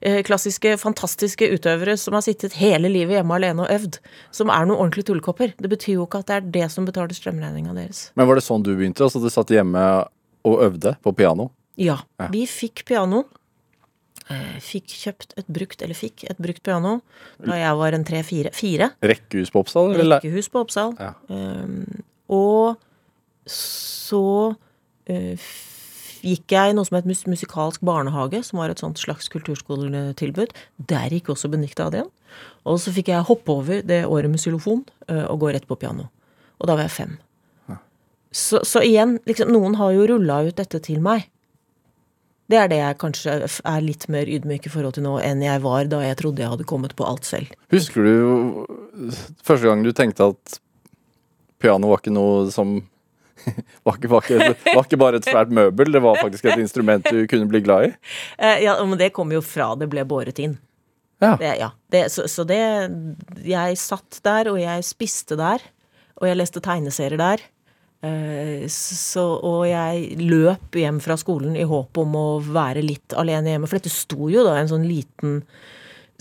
eh, 0.01 0.19
klassiske, 0.23 0.77
fantastiske 0.79 1.49
utøvere 1.53 1.97
som 1.99 2.13
har 2.17 2.21
sittet 2.25 2.53
hele 2.59 2.89
livet 2.89 3.17
hjemme 3.19 3.35
alene 3.35 3.65
og 3.65 3.69
øvd, 3.75 3.99
som 4.31 4.49
er 4.49 4.65
noen 4.69 4.79
ordentlige 4.79 5.09
tullekopper. 5.11 5.53
Det 5.59 5.69
betyr 5.69 5.97
jo 5.97 6.07
ikke 6.07 6.23
at 6.23 6.31
det 6.31 6.35
er 6.39 6.49
det 6.57 6.71
som 6.71 6.85
betaler 6.87 7.13
strømregninga 7.17 7.75
deres. 7.75 8.05
Men 8.15 8.27
var 8.29 8.35
det 8.39 8.43
sånn 8.47 8.63
du 8.63 8.71
begynte? 8.75 9.03
Altså 9.05 9.21
Du 9.21 9.29
satt 9.29 9.51
hjemme 9.53 9.83
og 10.45 10.59
øvde 10.65 10.95
på 11.03 11.13
piano? 11.15 11.49
Ja. 11.77 11.99
Ja. 12.19 12.27
Vi 12.31 12.45
fikk 12.47 12.85
piano. 12.85 13.23
Eh, 14.31 14.59
Fikk 14.63 14.87
kjøpt 14.87 15.33
et 15.37 15.47
brukt, 15.51 15.81
eller 15.83 15.97
fikk 15.99 16.23
et 16.29 16.37
brukt 16.39 16.61
piano 16.63 17.01
da 17.43 17.57
jeg 17.59 17.75
var 17.75 17.91
en 17.97 18.05
tre-fire. 18.07 18.51
Fire. 18.55 18.91
Rekkehus 19.03 19.51
på 19.51 19.59
Oppsal? 19.65 19.91
Eller? 19.99 20.21
Rekkehus 20.21 20.47
på 20.53 20.61
Oppsal. 20.63 20.93
Ja. 20.99 21.09
Um, 21.27 22.03
og 22.31 22.77
så 23.49 24.55
f- 25.09 25.72
gikk 26.23 26.55
jeg 26.55 26.71
i 26.71 26.75
noe 26.77 26.87
som 26.87 26.97
het 26.97 27.07
mus 27.09 27.25
musikalsk 27.29 27.83
barnehage, 27.85 28.41
som 28.47 28.61
var 28.61 28.71
et 28.71 28.81
sånt 28.81 29.01
slags 29.01 29.29
kulturskoletilbud. 29.33 30.55
Der 30.89 31.13
gikk 31.13 31.33
også 31.33 31.51
Benedicte 31.51 31.85
Adrian. 31.85 32.09
Og 32.65 32.79
så 32.81 32.93
fikk 32.95 33.11
jeg 33.11 33.27
hoppe 33.27 33.53
over 33.53 33.83
det 33.85 34.05
året 34.07 34.31
med 34.31 34.41
xylofon 34.41 34.81
og 35.11 35.35
gå 35.43 35.51
rett 35.53 35.67
på 35.69 35.77
piano. 35.77 36.07
Og 36.57 36.69
da 36.69 36.77
var 36.79 36.87
jeg 36.87 36.95
fem. 36.95 37.13
Så, 38.33 38.63
så 38.65 38.81
igjen, 38.81 39.19
liksom, 39.29 39.51
noen 39.53 39.75
har 39.77 39.91
jo 39.93 40.07
rulla 40.09 40.39
ut 40.47 40.57
dette 40.57 40.79
til 40.87 41.03
meg. 41.05 41.27
Det 42.49 42.57
er 42.59 42.71
det 42.71 42.79
jeg 42.79 42.97
kanskje 43.01 43.35
er 43.45 43.83
litt 43.85 44.07
mer 44.11 44.29
ydmyk 44.29 44.65
i 44.67 44.71
forhold 44.73 44.97
til 44.97 45.05
nå 45.05 45.13
enn 45.23 45.43
jeg 45.45 45.61
var 45.63 45.85
da 45.91 46.01
jeg 46.03 46.17
trodde 46.19 46.43
jeg 46.43 46.51
hadde 46.51 46.67
kommet 46.67 46.95
på 46.97 47.05
alt 47.07 47.27
selv. 47.27 47.53
Husker 47.73 48.07
du 48.07 48.15
første 49.45 49.69
gang 49.69 49.85
du 49.85 49.93
tenkte 49.95 50.31
at 50.33 50.57
piano 51.63 51.93
var 51.93 52.01
ikke 52.01 52.13
noe 52.13 52.49
som 52.53 52.81
var 53.85 53.97
ikke, 53.97 54.11
var, 54.11 54.27
ikke, 54.27 54.55
var 54.73 54.85
ikke 54.85 54.99
bare 55.01 55.19
et 55.19 55.29
svært 55.29 55.53
møbel, 55.53 55.91
det 55.93 56.01
var 56.03 56.19
faktisk 56.21 56.47
et 56.49 56.61
instrument 56.63 57.07
du 57.09 57.23
kunne 57.29 57.49
bli 57.51 57.63
glad 57.65 57.89
i? 57.89 57.95
Eh, 58.37 58.63
ja, 58.65 58.77
men 58.85 58.99
det 58.99 59.13
kom 59.15 59.33
jo 59.33 59.41
fra 59.45 59.73
det 59.79 59.89
ble 59.91 60.05
båret 60.07 60.41
inn. 60.43 60.57
Ja. 61.23 61.35
Det, 61.39 61.55
ja. 61.59 61.69
Det, 61.91 62.03
så, 62.11 62.27
så 62.27 62.43
det 62.43 62.59
Jeg 63.47 63.77
satt 63.79 64.19
der, 64.25 64.49
og 64.51 64.59
jeg 64.59 64.83
spiste 64.83 65.37
der. 65.39 65.63
Og 66.19 66.27
jeg 66.27 66.39
leste 66.39 66.61
tegneserier 66.63 67.19
der. 67.19 67.43
Eh, 68.03 68.65
så, 68.71 69.23
og 69.39 69.63
jeg 69.69 70.17
løp 70.19 70.75
hjem 70.75 70.99
fra 71.03 71.15
skolen 71.19 71.55
i 71.55 71.67
håp 71.67 71.99
om 72.01 72.17
å 72.19 72.27
være 72.43 72.83
litt 72.83 73.15
alene 73.19 73.53
hjemme. 73.53 73.69
For 73.69 73.79
dette 73.79 73.93
sto 73.93 74.27
jo 74.31 74.43
da 74.45 74.57
en 74.59 74.71
sånn 74.71 74.87
liten 74.87 75.41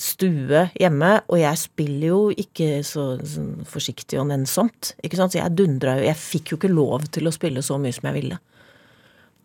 stue 0.01 0.65
hjemme, 0.79 1.11
og 1.29 1.39
jeg 1.39 1.61
spiller 1.61 2.07
jo 2.09 2.23
ikke 2.33 2.81
så, 2.87 3.17
sånn 3.29 3.67
forsiktig 3.69 4.19
og 4.21 4.31
nennsomt. 4.31 4.95
Ikke 5.05 5.19
sant? 5.19 5.35
Så 5.35 5.41
jeg 5.41 5.57
dundra 5.59 5.99
jo 5.99 6.09
Jeg 6.09 6.19
fikk 6.19 6.53
jo 6.53 6.59
ikke 6.61 6.73
lov 6.73 7.07
til 7.13 7.29
å 7.29 7.35
spille 7.35 7.63
så 7.65 7.79
mye 7.81 7.95
som 7.95 8.09
jeg 8.11 8.19
ville. 8.21 8.41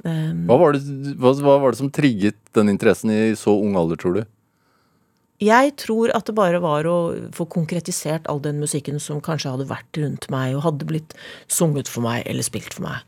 Hva 0.07 0.57
var, 0.61 0.77
det, 0.77 1.13
hva, 1.17 1.33
hva 1.41 1.57
var 1.59 1.73
det 1.73 1.81
som 1.81 1.91
trigget 1.91 2.37
den 2.55 2.69
interessen 2.69 3.11
i 3.11 3.35
så 3.35 3.55
ung 3.57 3.75
alder, 3.79 3.99
tror 3.99 4.19
du? 4.19 4.23
Jeg 5.43 5.75
tror 5.77 6.09
at 6.17 6.25
det 6.25 6.33
bare 6.37 6.61
var 6.63 6.87
å 6.89 6.97
få 7.35 7.45
konkretisert 7.53 8.25
all 8.29 8.39
den 8.41 8.61
musikken 8.61 8.97
som 9.01 9.21
kanskje 9.21 9.51
hadde 9.53 9.67
vært 9.69 9.99
rundt 10.01 10.25
meg 10.33 10.55
og 10.57 10.63
hadde 10.65 10.87
blitt 10.89 11.13
sunget 11.45 11.89
for 11.91 12.05
meg 12.05 12.23
eller 12.25 12.45
spilt 12.45 12.73
for 12.73 12.87
meg. 12.87 13.03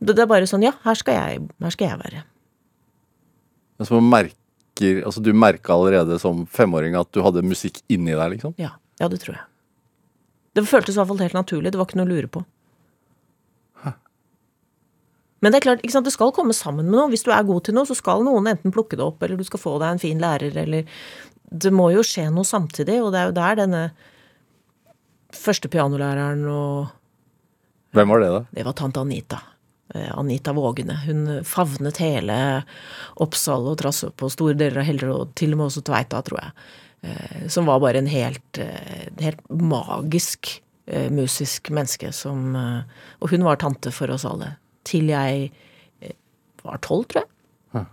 Det, 0.00 0.16
det 0.16 0.24
er 0.24 0.30
bare 0.30 0.48
sånn 0.50 0.64
Ja, 0.64 0.74
her 0.86 0.98
skal 0.98 1.18
jeg, 1.18 1.46
her 1.62 1.74
skal 1.74 1.92
jeg 1.92 2.00
være. 2.00 2.24
Men 3.78 3.88
som 3.88 4.00
merker, 4.80 5.04
altså 5.06 5.22
Du 5.22 5.32
merka 5.32 5.74
allerede 5.74 6.18
som 6.18 6.46
femåring 6.46 6.96
at 6.98 7.10
du 7.12 7.22
hadde 7.22 7.42
musikk 7.42 7.82
inni 7.88 8.12
deg, 8.12 8.36
liksom? 8.36 8.54
Ja, 8.58 8.76
ja, 9.00 9.08
det 9.08 9.20
tror 9.20 9.36
jeg. 9.36 9.44
Det 10.54 10.66
føltes 10.66 10.96
i 10.96 10.98
hvert 10.98 11.08
fall 11.08 11.22
helt 11.22 11.36
naturlig. 11.36 11.70
Det 11.72 11.78
var 11.78 11.86
ikke 11.86 12.00
noe 12.00 12.08
å 12.08 12.14
lure 12.14 12.28
på. 12.28 12.44
Men 15.40 15.52
det 15.52 15.60
er 15.60 15.64
klart, 15.64 16.04
det 16.04 16.12
skal 16.12 16.34
komme 16.36 16.52
sammen 16.52 16.84
med 16.90 16.98
noe. 16.98 17.08
Hvis 17.08 17.24
du 17.24 17.30
er 17.32 17.46
god 17.48 17.64
til 17.64 17.74
noe, 17.74 17.88
så 17.88 17.96
skal 17.96 18.24
noen 18.26 18.50
enten 18.50 18.72
plukke 18.74 18.98
det 18.98 19.06
opp, 19.06 19.22
eller 19.22 19.40
du 19.40 19.46
skal 19.48 19.62
få 19.62 19.78
deg 19.80 19.94
en 19.94 20.02
fin 20.02 20.20
lærer, 20.20 20.56
eller 20.64 20.84
Det 21.50 21.72
må 21.72 21.88
jo 21.90 22.02
skje 22.06 22.28
noe 22.30 22.44
samtidig, 22.44 23.00
og 23.02 23.10
det 23.10 23.18
er 23.20 23.30
jo 23.30 23.38
der 23.38 23.56
denne 23.58 23.80
første 25.34 25.70
pianolæreren 25.70 26.44
og 26.46 26.90
Hvem 27.96 28.12
var 28.12 28.20
det, 28.20 28.28
da? 28.30 28.42
Det 28.54 28.64
var 28.68 28.76
tante 28.78 29.00
Anita. 29.00 29.40
Eh, 29.94 30.18
Anita 30.18 30.52
Vågene. 30.52 30.94
Hun 31.06 31.44
favnet 31.44 31.98
hele 32.02 32.36
Oppsal 33.20 33.66
og 33.72 33.78
trass 33.80 34.04
på 34.16 34.30
store 34.30 34.54
deler 34.58 34.82
av 34.82 34.86
Heller, 34.86 35.12
og 35.14 35.34
til 35.38 35.54
og 35.54 35.60
med 35.60 35.70
også 35.70 35.82
Tveita, 35.86 36.22
tror 36.26 36.42
jeg. 36.44 36.52
Eh, 37.02 37.46
Som 37.48 37.66
var 37.66 37.80
bare 37.82 37.98
en 37.98 38.10
helt, 38.10 38.58
eh, 38.58 39.08
helt 39.20 39.46
magisk 39.50 40.60
musisk 40.90 41.68
menneske 41.70 42.08
som 42.12 42.56
Og 43.20 43.30
hun 43.30 43.44
var 43.44 43.56
tante 43.56 43.92
for 43.92 44.10
oss 44.10 44.24
alle. 44.24 44.56
Til 44.82 45.06
jeg 45.06 45.52
var 46.64 46.78
tolv, 46.78 47.06
tror 47.06 47.22
jeg. 47.22 47.86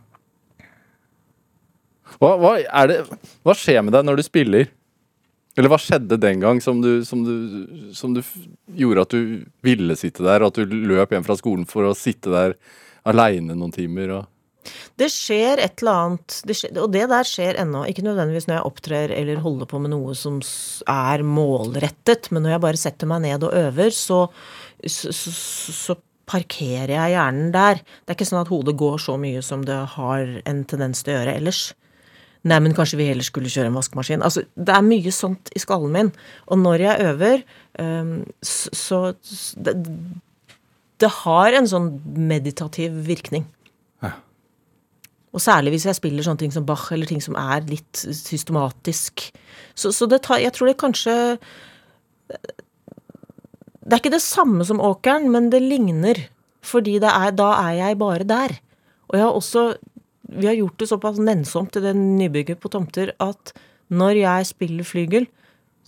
Hva, 2.17 2.37
hva, 2.41 2.87
det, 2.87 3.05
hva 3.43 3.53
skjer 3.53 3.83
med 3.83 3.93
deg 3.93 4.07
når 4.07 4.17
du 4.17 4.23
spiller? 4.23 4.65
Eller 5.57 5.73
hva 5.73 5.79
skjedde 5.81 6.19
den 6.21 6.41
gang 6.43 6.61
som 6.61 6.83
du, 6.83 7.01
som 7.05 7.23
du, 7.25 7.33
som 7.97 8.13
du 8.13 8.21
gjorde 8.77 9.05
at 9.07 9.13
du 9.15 9.21
ville 9.65 9.97
sitte 9.97 10.25
der, 10.25 10.43
og 10.45 10.53
at 10.53 10.61
du 10.61 10.75
løp 10.91 11.15
hjem 11.15 11.25
fra 11.25 11.37
skolen 11.39 11.65
for 11.69 11.87
å 11.87 11.95
sitte 11.97 12.29
der 12.33 12.57
aleine 13.09 13.57
noen 13.57 13.73
timer? 13.73 14.13
Og... 14.19 14.73
Det 15.01 15.09
skjer 15.13 15.63
et 15.63 15.81
eller 15.81 16.03
annet, 16.03 16.37
det 16.45 16.57
skjer, 16.59 16.75
og 16.83 16.91
det 16.93 17.05
der 17.09 17.27
skjer 17.27 17.61
ennå. 17.63 17.85
Ikke 17.89 18.05
nødvendigvis 18.05 18.49
når 18.49 18.59
jeg 18.59 18.69
opptrer 18.69 19.13
eller 19.17 19.41
holder 19.41 19.69
på 19.71 19.81
med 19.81 19.95
noe 19.95 20.13
som 20.17 20.37
er 20.93 21.25
målrettet, 21.25 22.29
men 22.29 22.45
når 22.45 22.55
jeg 22.55 22.65
bare 22.67 22.83
setter 22.83 23.09
meg 23.09 23.25
ned 23.25 23.47
og 23.47 23.57
øver, 23.57 23.93
så, 23.95 24.19
så, 24.85 25.15
så, 25.15 25.33
så 25.73 25.97
parkerer 26.27 26.93
jeg 26.93 27.15
hjernen 27.15 27.51
der. 27.55 27.81
Det 27.81 28.13
er 28.13 28.19
ikke 28.19 28.29
sånn 28.29 28.43
at 28.43 28.51
hodet 28.51 28.77
går 28.77 29.01
så 29.01 29.17
mye 29.21 29.41
som 29.45 29.65
det 29.65 29.79
har 29.95 30.39
en 30.45 30.63
tendens 30.69 31.01
til 31.01 31.15
å 31.15 31.19
gjøre 31.21 31.37
ellers. 31.39 31.61
Nei, 32.47 32.59
men 32.63 32.73
kanskje 32.77 32.99
vi 32.99 33.07
heller 33.09 33.25
skulle 33.27 33.49
kjøre 33.51 33.67
en 33.71 33.75
vaskemaskin. 33.75 34.21
Altså, 34.23 34.43
det 34.55 34.71
er 34.77 34.85
mye 34.85 35.11
sånt 35.11 35.49
i 35.57 35.59
skallen 35.59 35.91
min. 35.95 36.11
Og 36.47 36.59
når 36.61 36.83
jeg 36.85 37.05
øver, 37.11 37.43
øhm, 37.83 38.13
s- 38.45 38.69
så 38.77 38.99
det, 39.57 39.73
det 41.01 41.09
har 41.23 41.57
en 41.57 41.67
sånn 41.67 41.89
meditativ 42.29 42.95
virkning. 43.09 43.45
Og 45.35 45.41
særlig 45.43 45.73
hvis 45.75 45.83
jeg 45.85 45.97
spiller 45.99 46.23
sånne 46.25 46.39
ting 46.39 46.53
som 46.55 46.63
Bach, 46.65 46.87
eller 46.95 47.05
ting 47.05 47.19
som 47.21 47.35
er 47.37 47.61
litt 47.67 47.99
systematisk. 48.15 49.27
Så, 49.75 49.91
så 49.93 50.07
det 50.09 50.21
tar 50.25 50.39
Jeg 50.41 50.53
tror 50.55 50.69
det 50.71 50.77
kanskje 50.81 51.13
Det 53.85 53.93
er 53.93 53.99
ikke 54.01 54.13
det 54.15 54.23
samme 54.23 54.65
som 54.67 54.81
åkeren, 54.83 55.29
men 55.31 55.49
det 55.53 55.61
ligner. 55.63 56.23
Fordi 56.65 56.97
det 57.03 57.11
er, 57.11 57.31
da 57.37 57.51
er 57.69 57.75
jeg 57.77 57.99
bare 58.01 58.25
der. 58.27 58.55
Og 59.07 59.15
jeg 59.19 59.23
har 59.23 59.35
også 59.37 59.65
Vi 60.27 60.47
har 60.49 60.57
gjort 60.57 60.77
det 60.81 60.89
såpass 60.89 61.19
nennsomt 61.23 61.75
i 61.79 61.83
det 61.83 61.93
nybygget 61.97 62.59
på 62.63 62.71
tomter 62.73 63.13
at 63.23 63.53
når 63.93 64.17
jeg 64.19 64.49
spiller 64.49 64.83
flygel, 64.87 65.27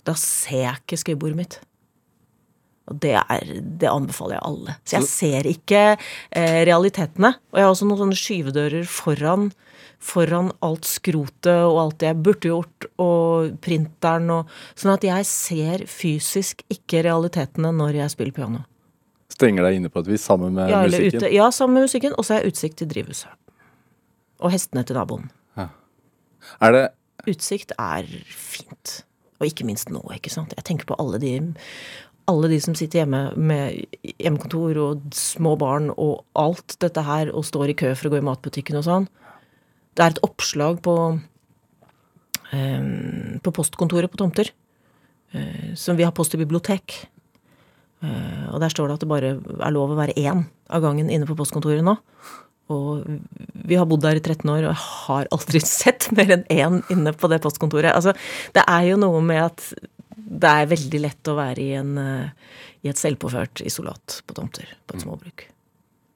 da 0.08 0.14
ser 0.16 0.62
jeg 0.64 0.78
ikke 0.80 0.96
skrivebordet 1.02 1.36
mitt. 1.42 1.58
Og 2.90 2.96
det, 3.04 3.12
er, 3.20 3.50
det 3.60 3.86
anbefaler 3.86 4.38
jeg 4.38 4.46
alle. 4.48 4.72
Så 4.88 4.96
jeg 4.96 5.06
ser 5.06 5.46
ikke 5.46 5.82
eh, 5.94 6.62
realitetene. 6.66 7.34
Og 7.52 7.60
jeg 7.60 7.66
har 7.66 7.74
også 7.74 7.86
noen 7.86 8.00
sånne 8.00 8.18
skyvedører 8.18 8.88
foran, 8.90 9.50
foran 10.02 10.48
alt 10.64 10.88
skrotet 10.88 11.52
og 11.68 11.76
alt 11.84 11.98
det 12.00 12.08
jeg 12.08 12.18
burde 12.24 12.50
gjort, 12.50 12.88
og 13.04 13.52
printeren 13.62 14.32
og 14.34 14.50
Sånn 14.74 14.94
at 14.96 15.06
jeg 15.06 15.28
ser 15.28 15.84
fysisk 15.86 16.64
ikke 16.72 17.04
realitetene 17.06 17.70
når 17.76 18.00
jeg 18.00 18.14
spiller 18.16 18.34
piano. 18.40 18.64
Stenger 19.30 19.68
deg 19.68 19.78
inne 19.78 19.92
på 19.92 20.02
et 20.02 20.10
vis 20.10 20.24
sammen 20.26 20.56
med 20.56 20.72
Ja, 20.72 20.82
musikken? 20.88 21.20
ute. 21.22 21.30
Ja, 21.36 21.50
sammen 21.54 21.78
med 21.78 21.86
musikken. 21.86 22.16
Og 22.18 22.26
så 22.26 22.34
har 22.34 22.42
jeg 22.42 22.56
utsikt 22.56 22.80
til 22.80 22.90
drivhuset. 22.90 23.30
Og 24.40 24.54
hestene 24.54 24.86
til 24.88 24.96
naboen. 24.96 25.30
Er 26.60 26.74
det 26.74 26.86
Utsikt 27.28 27.74
er 27.76 28.06
fint. 28.32 29.02
Og 29.40 29.48
ikke 29.48 29.66
minst 29.68 29.90
nå, 29.92 30.00
ikke 30.14 30.32
sant. 30.32 30.54
Jeg 30.56 30.66
tenker 30.68 30.88
på 30.88 30.96
alle 31.00 31.20
de, 31.20 31.32
alle 32.30 32.48
de 32.52 32.60
som 32.64 32.76
sitter 32.76 33.02
hjemme 33.02 33.22
med 33.36 33.76
hjemmekontor 34.18 34.80
og 34.80 35.10
små 35.16 35.52
barn 35.60 35.90
og 35.96 36.24
alt 36.38 36.76
dette 36.80 37.04
her, 37.04 37.32
og 37.32 37.44
står 37.48 37.72
i 37.72 37.76
kø 37.82 37.92
for 37.96 38.08
å 38.08 38.14
gå 38.14 38.20
i 38.20 38.26
matbutikken 38.28 38.80
og 38.80 38.86
sånn. 38.88 39.08
Det 39.96 40.04
er 40.04 40.14
et 40.14 40.22
oppslag 40.24 40.80
på, 40.84 40.96
um, 42.52 42.90
på 43.44 43.54
postkontoret 43.56 44.12
på 44.12 44.20
Tomter, 44.20 44.52
uh, 45.36 45.72
som 45.76 46.00
vi 46.00 46.06
har 46.06 46.16
post 46.16 46.36
i 46.36 46.40
bibliotek. 46.40 47.02
Uh, 48.00 48.48
og 48.54 48.60
der 48.64 48.72
står 48.72 48.88
det 48.88 48.96
at 48.96 49.04
det 49.04 49.12
bare 49.12 49.34
er 49.40 49.76
lov 49.76 49.92
å 49.92 49.98
være 49.98 50.16
én 50.20 50.46
av 50.72 50.84
gangen 50.84 51.12
inne 51.12 51.28
på 51.28 51.36
postkontoret 51.36 51.84
nå. 51.84 51.96
Og 52.70 53.06
vi 53.66 53.78
har 53.78 53.88
bodd 53.90 54.04
der 54.04 54.20
i 54.20 54.22
13 54.22 54.44
år, 54.50 54.64
og 54.64 54.70
jeg 54.70 54.80
har 54.80 55.30
aldri 55.36 55.62
sett 55.68 56.10
mer 56.16 56.36
enn 56.36 56.44
én 56.50 56.82
inne 56.92 57.14
på 57.16 57.30
det 57.32 57.40
postkontoret. 57.44 57.92
Altså, 57.94 58.14
det 58.56 58.64
er 58.66 58.90
jo 58.92 59.00
noe 59.00 59.22
med 59.24 59.44
at 59.48 59.70
det 60.30 60.50
er 60.50 60.68
veldig 60.70 61.00
lett 61.02 61.30
å 61.30 61.38
være 61.38 61.62
i, 61.62 61.70
en, 61.78 61.96
eh, 61.98 62.58
i 62.86 62.90
et 62.92 63.00
selvpåført 63.00 63.64
isolat 63.66 64.20
på 64.26 64.36
tomter 64.36 64.68
på 64.86 64.96
et 64.96 65.04
småbruk. 65.04 65.46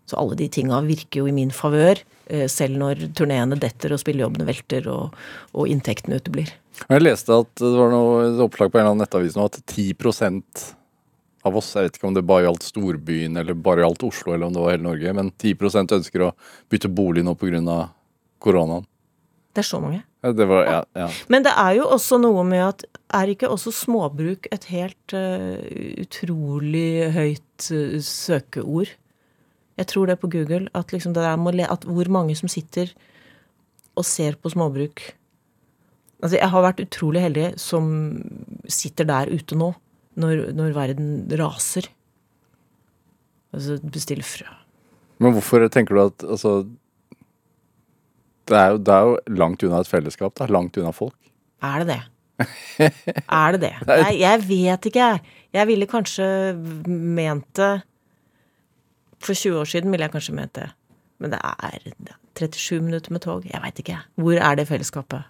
Så 0.06 0.18
alle 0.20 0.36
de 0.38 0.48
tinga 0.52 0.82
virker 0.84 1.22
jo 1.22 1.30
i 1.30 1.34
min 1.34 1.50
favør, 1.54 1.98
eh, 2.28 2.46
selv 2.52 2.78
når 2.80 3.06
turneene 3.16 3.58
detter 3.60 3.94
og 3.94 4.02
spillejobbene 4.02 4.46
velter 4.46 4.86
og, 4.92 5.16
og 5.56 5.70
inntektene 5.72 6.20
uteblir. 6.20 6.52
Jeg 6.84 7.02
leste 7.02 7.34
at 7.44 7.50
det 7.60 7.74
var 7.78 7.92
noe 7.92 8.24
et 8.28 8.42
oppslag 8.44 8.70
på 8.70 8.78
en 8.78 8.84
eller 8.84 8.94
annen 8.94 9.06
nettavis 9.06 9.36
nå 9.38 9.46
at 9.48 9.60
10 9.62 9.94
av 11.44 11.58
oss, 11.60 11.74
jeg 11.76 11.88
vet 11.88 11.98
ikke 11.98 12.08
om 12.08 12.16
det 12.16 12.24
bare 12.26 12.46
gjaldt 12.46 12.64
storbyen 12.70 13.36
eller 13.40 13.56
bare 13.58 13.84
gjaldt 13.84 14.06
Oslo 14.08 14.32
eller 14.34 14.48
om 14.48 14.56
det 14.56 14.64
var 14.64 14.74
hele 14.74 14.86
Norge, 14.86 15.14
men 15.16 15.30
10% 15.36 15.94
ønsker 15.98 16.24
å 16.24 16.32
bytte 16.72 16.88
bolig 16.88 17.24
nå 17.26 17.36
pga. 17.36 17.78
koronaen. 18.38 18.86
Det 19.54 19.62
er 19.62 19.68
så 19.68 19.78
mange. 19.80 20.02
Ja, 20.24 20.32
det 20.32 20.46
var, 20.50 20.64
ja, 20.66 20.80
ja. 20.98 21.06
Men 21.28 21.44
det 21.44 21.52
er 21.52 21.76
jo 21.78 21.86
også 21.94 22.18
noe 22.18 22.42
med 22.48 22.64
at 22.64 22.84
er 23.14 23.30
ikke 23.30 23.50
også 23.52 23.70
småbruk 23.76 24.48
et 24.52 24.64
helt 24.72 25.14
uh, 25.14 25.60
utrolig 26.00 27.12
høyt 27.14 27.68
uh, 27.70 28.00
søkeord? 28.02 28.90
Jeg 29.78 29.90
tror 29.90 30.08
det 30.10 30.18
på 30.22 30.30
Google, 30.32 30.66
at, 30.74 30.92
liksom 30.94 31.14
le, 31.14 31.68
at 31.68 31.84
hvor 31.84 32.08
mange 32.10 32.34
som 32.38 32.48
sitter 32.48 32.90
og 33.94 34.04
ser 34.06 34.40
på 34.40 34.50
småbruk 34.54 35.12
Altså, 36.24 36.38
jeg 36.38 36.48
har 36.48 36.62
vært 36.64 36.78
utrolig 36.80 37.20
heldig 37.20 37.48
som 37.60 37.88
sitter 38.70 39.04
der 39.04 39.28
ute 39.28 39.58
nå, 39.60 39.74
når, 40.20 40.48
når 40.56 40.74
verden 40.76 41.10
raser. 41.40 41.88
Altså 43.54 43.78
bestiller 43.82 44.26
frø. 44.26 44.48
Men 45.22 45.36
hvorfor 45.36 45.62
tenker 45.72 45.94
du 45.94 46.02
at 46.06 46.24
altså 46.26 46.64
det 48.44 48.56
er, 48.58 48.74
jo, 48.74 48.80
det 48.84 48.92
er 48.92 49.06
jo 49.08 49.36
langt 49.40 49.62
unna 49.64 49.80
et 49.80 49.88
fellesskap. 49.88 50.34
Det 50.36 50.44
er 50.44 50.52
langt 50.52 50.76
unna 50.76 50.90
folk. 50.92 51.16
Er 51.64 51.80
det 51.80 51.94
det? 51.94 52.02
er 53.40 53.54
det 53.54 53.60
det? 53.62 53.72
Jeg, 53.88 54.16
jeg 54.20 54.42
vet 54.48 54.88
ikke, 54.90 55.06
jeg. 55.06 55.38
Jeg 55.54 55.68
ville 55.70 55.86
kanskje 55.86 56.26
ment 56.90 57.46
det 57.54 57.84
For 59.22 59.38
20 59.38 59.60
år 59.60 59.68
siden 59.70 59.94
ville 59.94 60.04
jeg 60.04 60.12
kanskje 60.12 60.34
ment 60.36 60.54
det. 60.58 60.66
Men 61.22 61.32
det 61.32 61.40
er 61.40 61.78
37 62.36 62.82
minutter 62.82 63.14
med 63.14 63.22
tog. 63.24 63.46
Jeg 63.48 63.62
veit 63.62 63.78
ikke. 63.80 64.02
Hvor 64.20 64.36
er 64.36 64.58
det 64.58 64.68
fellesskapet? 64.68 65.22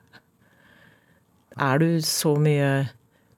Er 1.61 1.79
du 1.79 2.01
så 2.03 2.35
mye 2.35 2.89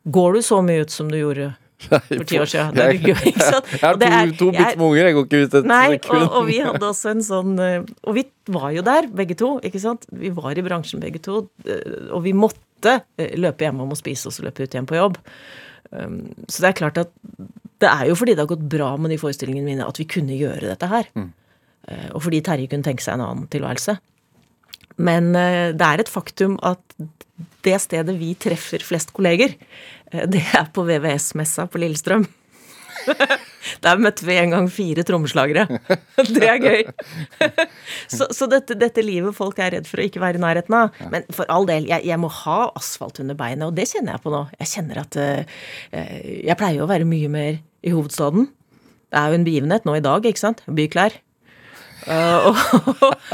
Går 0.07 0.37
du 0.39 0.43
så 0.47 0.59
mye 0.63 0.85
ut 0.87 0.91
som 0.95 1.09
du 1.11 1.17
gjorde 1.19 1.53
for 1.87 2.25
ti 2.25 2.39
år 2.41 2.49
siden? 2.51 2.75
Det 2.77 2.85
er 2.87 2.99
gøy, 3.03 3.25
ikke 3.33 3.43
sant? 3.51 3.67
Jeg 3.75 3.83
har 3.83 3.97
Og 3.99 4.03
er- 4.07 4.31
to, 4.31 4.37
to 4.39 4.51
bitte 4.55 4.73
små 4.77 4.91
unger, 4.93 5.05
jeg 5.11 5.15
går 5.17 5.27
ikke 5.27 5.41
ut 5.45 5.57
et 5.61 5.67
Nei, 5.71 5.83
sekund. 5.97 6.23
og, 6.23 6.37
og 6.41 6.47
vi 6.49 6.59
hadde 6.65 6.87
også 6.89 7.11
en 7.13 7.25
sånn 7.27 7.59
eh, 7.61 7.83
Og 8.07 8.15
vi 8.17 8.25
var 8.55 8.71
jo 8.77 8.85
der, 8.87 9.09
begge 9.19 9.37
to. 9.37 9.51
ikke 9.67 9.83
sant? 9.83 10.07
Vi 10.13 10.31
var 10.37 10.57
i 10.59 10.65
bransjen 10.67 11.03
begge 11.03 11.21
to. 11.27 11.43
eh, 11.67 12.09
Og 12.15 12.23
vi 12.25 12.33
måtte 12.37 12.63
løpe 12.87 13.39
løpe 13.41 13.65
hjemom 13.67 13.91
og 13.95 13.99
spise, 13.99 14.29
og 14.29 14.35
så 14.37 14.45
løpe 14.47 14.63
ut 14.67 14.75
igjen 14.77 14.87
på 14.87 14.99
jobb. 14.99 15.17
Um, 15.91 16.19
Så 16.47 16.61
det 16.63 16.69
er 16.71 16.77
klart 16.81 16.99
at 17.01 17.11
det 17.81 17.89
er 17.89 18.07
jo 18.11 18.15
fordi 18.19 18.35
det 18.37 18.43
har 18.45 18.51
gått 18.51 18.67
bra 18.73 18.91
med 19.01 19.11
de 19.11 19.17
forestillingene 19.21 19.65
mine 19.67 19.87
at 19.87 19.99
vi 20.01 20.05
kunne 20.09 20.37
gjøre 20.37 20.69
dette 20.71 20.87
her. 20.91 21.09
Mm. 21.17 21.31
Og 22.17 22.23
fordi 22.25 22.41
Terje 22.45 22.69
kunne 22.73 22.85
tenke 22.87 23.05
seg 23.05 23.15
en 23.19 23.25
annen 23.27 23.49
tilværelse. 23.53 23.97
Men 24.97 25.35
eh, 25.37 25.75
det 25.77 25.87
er 25.87 26.03
et 26.03 26.13
faktum 26.13 26.57
at 26.65 26.81
det 27.67 27.77
stedet 27.83 28.17
vi 28.17 28.33
treffer 28.41 28.85
flest 28.85 29.13
kolleger, 29.17 29.57
eh, 30.13 30.25
det 30.31 30.43
er 30.57 30.71
på 30.73 30.87
VVS-messa 30.89 31.69
på 31.71 31.83
Lillestrøm. 31.83 32.27
Der 33.85 34.01
møtte 34.01 34.25
vi 34.27 34.37
en 34.39 34.55
gang 34.55 34.69
fire 34.73 35.05
trommeslagere. 35.07 35.67
Det 36.37 36.47
er 36.49 36.63
gøy. 36.63 36.85
Så, 38.17 38.29
så 38.31 38.47
dette, 38.51 38.77
dette 38.79 39.03
livet 39.05 39.35
folk 39.37 39.59
er 39.61 39.75
redd 39.75 39.89
for 39.91 40.01
å 40.01 40.07
ikke 40.07 40.23
være 40.23 40.39
i 40.39 40.43
nærheten 40.43 40.77
av. 40.79 40.97
Men 41.13 41.27
for 41.35 41.49
all 41.53 41.67
del, 41.69 41.89
jeg, 41.91 42.07
jeg 42.07 42.21
må 42.23 42.31
ha 42.45 42.59
asfalt 42.79 43.19
under 43.23 43.37
beinet, 43.39 43.67
og 43.67 43.75
det 43.77 43.89
kjenner 43.91 44.15
jeg 44.15 44.25
på 44.25 44.33
nå. 44.33 44.45
Jeg 44.61 44.71
kjenner 44.73 45.03
at 45.03 45.19
eh, 45.21 45.63
Jeg 46.47 46.59
pleier 46.61 46.85
å 46.85 46.91
være 46.91 47.09
mye 47.09 47.31
mer 47.33 47.59
i 47.59 47.95
hovedstaden. 47.95 48.49
Det 49.11 49.21
er 49.21 49.33
jo 49.33 49.41
en 49.41 49.47
begivenhet 49.47 49.87
nå 49.89 49.99
i 49.99 50.05
dag, 50.05 50.27
ikke 50.31 50.45
sant? 50.47 50.63
Byklær. 50.71 51.19
Uh, 52.07 52.51
og, 52.51 52.59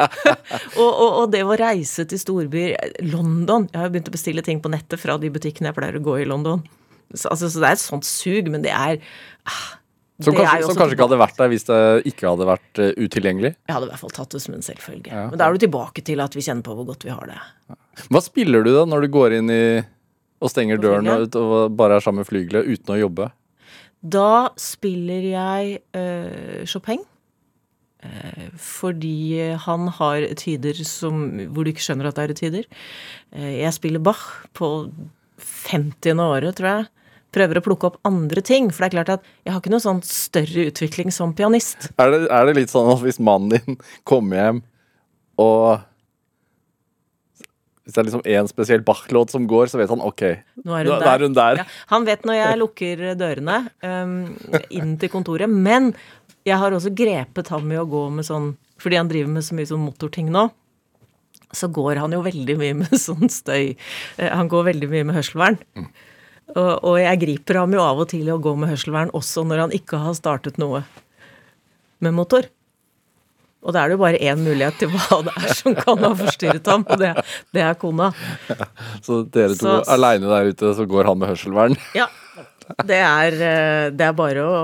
og, 0.80 0.90
og, 0.90 1.08
og 1.08 1.26
det 1.32 1.42
å 1.44 1.56
reise 1.60 2.06
til 2.08 2.16
storbyer 2.16 3.02
London 3.04 3.66
Jeg 3.68 3.82
har 3.82 3.90
begynt 3.92 4.08
å 4.08 4.14
bestille 4.14 4.44
ting 4.46 4.62
på 4.64 4.70
nettet 4.72 5.00
fra 5.02 5.18
de 5.20 5.28
butikkene 5.32 5.68
jeg 5.68 5.76
pleier 5.76 5.98
å 5.98 6.04
gå 6.04 6.14
i 6.22 6.28
London. 6.28 6.62
Så, 7.12 7.28
altså, 7.28 7.50
så 7.52 7.60
det 7.60 7.68
er 7.68 7.76
et 7.76 7.82
sånt 7.82 8.08
sug, 8.08 8.48
men 8.52 8.64
det 8.64 8.72
er 8.72 9.02
ah, 9.44 9.66
Som 10.24 10.36
kanskje, 10.38 10.62
som 10.64 10.78
kanskje 10.78 10.96
ikke 10.96 11.08
hadde 11.08 11.20
vært 11.20 11.42
der 11.42 11.52
hvis 11.52 11.68
det 11.68 11.82
ikke 12.08 12.30
hadde 12.30 12.48
vært 12.48 12.80
eh, 12.80 12.94
utilgjengelig. 12.96 13.52
Jeg 13.68 13.76
hadde 13.76 13.88
i 13.88 13.92
hvert 13.92 14.02
fall 14.06 14.14
tatt 14.16 14.32
det 14.32 14.40
som 14.44 14.56
en 14.56 14.64
selvfølge. 14.64 15.12
Ja. 15.12 15.26
Men 15.28 15.40
da 15.40 15.48
er 15.48 15.56
du 15.56 15.66
tilbake 15.66 16.04
til 16.06 16.24
at 16.24 16.36
vi 16.38 16.44
kjenner 16.46 16.64
på 16.64 16.76
hvor 16.78 16.88
godt 16.88 17.04
vi 17.04 17.12
har 17.12 17.28
det. 17.28 17.38
Hva 18.08 18.24
spiller 18.24 18.64
du 18.64 18.72
da 18.72 18.86
når 18.88 19.04
du 19.04 19.12
går 19.12 19.36
inn 19.42 19.52
i 19.52 19.62
og 20.42 20.50
stenger 20.50 20.80
døren 20.82 21.06
og, 21.12 21.36
og 21.38 21.76
bare 21.78 22.00
er 22.00 22.04
sammen 22.04 22.24
med 22.24 22.30
flygelet 22.30 22.66
uten 22.72 22.96
å 22.96 22.98
jobbe? 23.04 23.28
Da 24.02 24.50
spiller 24.58 25.26
jeg 25.28 25.76
uh, 25.94 26.64
Chopin. 26.66 27.04
Eh, 28.02 28.48
fordi 28.58 29.54
han 29.64 29.86
har 29.98 30.24
etyder 30.26 30.82
som, 30.86 31.28
hvor 31.54 31.64
du 31.64 31.72
ikke 31.72 31.84
skjønner 31.84 32.10
at 32.10 32.18
det 32.18 32.24
er 32.24 32.34
etyder. 32.34 32.66
Eh, 33.36 33.52
jeg 33.62 33.76
spiller 33.78 34.02
Bach 34.02 34.24
på 34.58 34.72
50. 35.42 36.18
året, 36.22 36.56
tror 36.58 36.70
jeg. 36.70 36.90
Prøver 37.32 37.58
å 37.58 37.64
plukke 37.64 37.88
opp 37.88 38.00
andre 38.04 38.42
ting. 38.44 38.68
For 38.72 38.84
det 38.84 38.90
er 38.90 38.96
klart 38.98 39.14
at 39.14 39.30
jeg 39.46 39.54
har 39.54 39.62
ikke 39.62 39.72
noe 39.72 39.84
sånn 39.84 40.02
større 40.04 40.66
utvikling 40.72 41.14
som 41.14 41.32
pianist. 41.36 41.88
Er 41.96 42.12
det, 42.12 42.26
er 42.28 42.50
det 42.50 42.58
litt 42.58 42.74
sånn 42.74 42.90
at 42.92 43.00
hvis 43.04 43.22
mannen 43.22 43.56
din 43.56 43.80
kommer 44.08 44.38
hjem 44.42 44.62
og 45.40 45.88
Hvis 47.82 47.96
det 47.96 47.98
er 47.98 48.06
liksom 48.06 48.26
én 48.30 48.46
spesiell 48.46 48.82
Bach-låt 48.86 49.32
som 49.32 49.46
går, 49.50 49.66
så 49.72 49.80
vet 49.80 49.90
han 49.90 50.04
OK, 50.04 50.22
Nå 50.62 50.76
er 50.78 50.86
hun 50.86 51.00
der. 51.00 51.08
er 51.08 51.24
hun 51.24 51.34
der. 51.34 51.56
Ja, 51.58 51.64
han 51.90 52.04
vet 52.06 52.28
når 52.28 52.36
jeg 52.38 52.58
lukker 52.60 53.02
dørene 53.18 53.56
um, 53.82 54.12
inn 54.70 54.92
til 55.02 55.10
kontoret, 55.10 55.50
men 55.50 55.90
jeg 56.48 56.58
har 56.58 56.74
også 56.74 56.90
grepet 56.96 57.48
ham 57.52 57.66
med 57.68 57.80
å 57.82 57.86
gå 57.88 58.02
med 58.10 58.26
sånn 58.26 58.52
Fordi 58.82 58.98
han 58.98 59.10
driver 59.10 59.30
med 59.36 59.44
så 59.46 59.54
mye 59.54 59.68
sånn 59.70 59.84
motorting 59.84 60.30
nå, 60.34 60.48
så 61.54 61.68
går 61.70 62.00
han 62.02 62.14
jo 62.16 62.22
veldig 62.24 62.56
mye 62.58 62.78
med 62.80 62.96
sånn 63.06 63.28
støy. 63.30 63.76
Eh, 64.16 64.30
Han 64.32 64.48
går 64.50 64.64
veldig 64.72 64.88
mye 64.90 65.04
med 65.06 65.18
hørselvern. 65.20 65.58
Og, 66.56 66.72
og 66.82 66.96
jeg 66.98 67.20
griper 67.22 67.60
ham 67.60 67.76
jo 67.76 67.84
av 67.84 68.00
og 68.02 68.08
til 68.10 68.26
i 68.26 68.32
å 68.34 68.40
gå 68.42 68.56
med 68.58 68.72
hørselvern 68.72 69.12
også 69.14 69.44
når 69.46 69.62
han 69.66 69.76
ikke 69.76 70.00
har 70.02 70.16
startet 70.18 70.58
noe 70.60 70.82
med 72.02 72.16
motor. 72.16 72.48
Og 73.62 73.70
da 73.76 73.84
er 73.84 73.92
det 73.92 73.94
jo 73.94 74.02
bare 74.02 74.18
én 74.18 74.40
mulighet 74.42 74.80
til 74.80 74.90
hva 74.90 75.20
det 75.28 75.32
er 75.38 75.52
som 75.54 75.76
kan 75.78 76.00
ha 76.02 76.10
forstyrret 76.18 76.66
ham, 76.66 76.82
og 76.90 76.98
det, 76.98 77.12
det 77.54 77.62
er 77.62 77.76
kona. 77.78 78.08
Så 79.06 79.20
dere 79.30 79.54
to 79.54 79.76
aleine 79.94 80.26
der 80.26 80.50
ute, 80.50 80.72
så 80.74 80.86
går 80.90 81.06
han 81.12 81.20
med 81.22 81.30
hørselvern. 81.30 81.78
Ja. 81.94 82.08
Det 82.88 82.98
er, 82.98 83.36
eh, 83.38 83.86
det 83.94 84.08
er 84.08 84.18
bare 84.18 84.42
å 84.42 84.58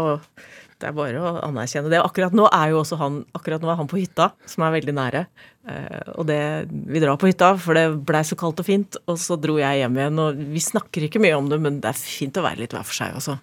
det 0.79 0.87
er 0.88 0.95
bare 0.95 1.19
å 1.19 1.31
anerkjenne 1.43 1.91
det. 1.91 1.99
Akkurat 2.05 2.35
nå 2.38 2.45
er 2.55 2.71
jo 2.71 2.81
også 2.85 2.99
han 3.01 3.21
akkurat 3.35 3.62
nå 3.64 3.71
er 3.73 3.79
han 3.81 3.88
på 3.91 3.99
hytta, 3.99 4.29
som 4.47 4.62
er 4.62 4.77
veldig 4.77 4.95
nære. 4.95 5.23
Eh, 5.69 6.12
Og 6.14 6.27
det, 6.29 6.38
vi 6.71 7.03
drar 7.03 7.19
på 7.19 7.27
hytta, 7.31 7.53
for 7.59 7.75
det 7.75 7.87
blei 8.07 8.23
så 8.25 8.38
kaldt 8.38 8.62
og 8.62 8.69
fint. 8.69 8.99
Og 9.11 9.19
så 9.19 9.37
dro 9.43 9.57
jeg 9.59 9.83
hjem 9.83 9.99
igjen. 9.99 10.21
Og 10.23 10.38
vi 10.55 10.62
snakker 10.62 11.09
ikke 11.09 11.23
mye 11.25 11.35
om 11.38 11.51
det, 11.51 11.59
men 11.64 11.81
det 11.83 11.91
er 11.91 11.99
fint 11.99 12.38
å 12.38 12.47
være 12.47 12.62
litt 12.62 12.77
hver 12.77 12.87
for 12.87 12.95
seg 13.01 13.19
også. 13.19 13.37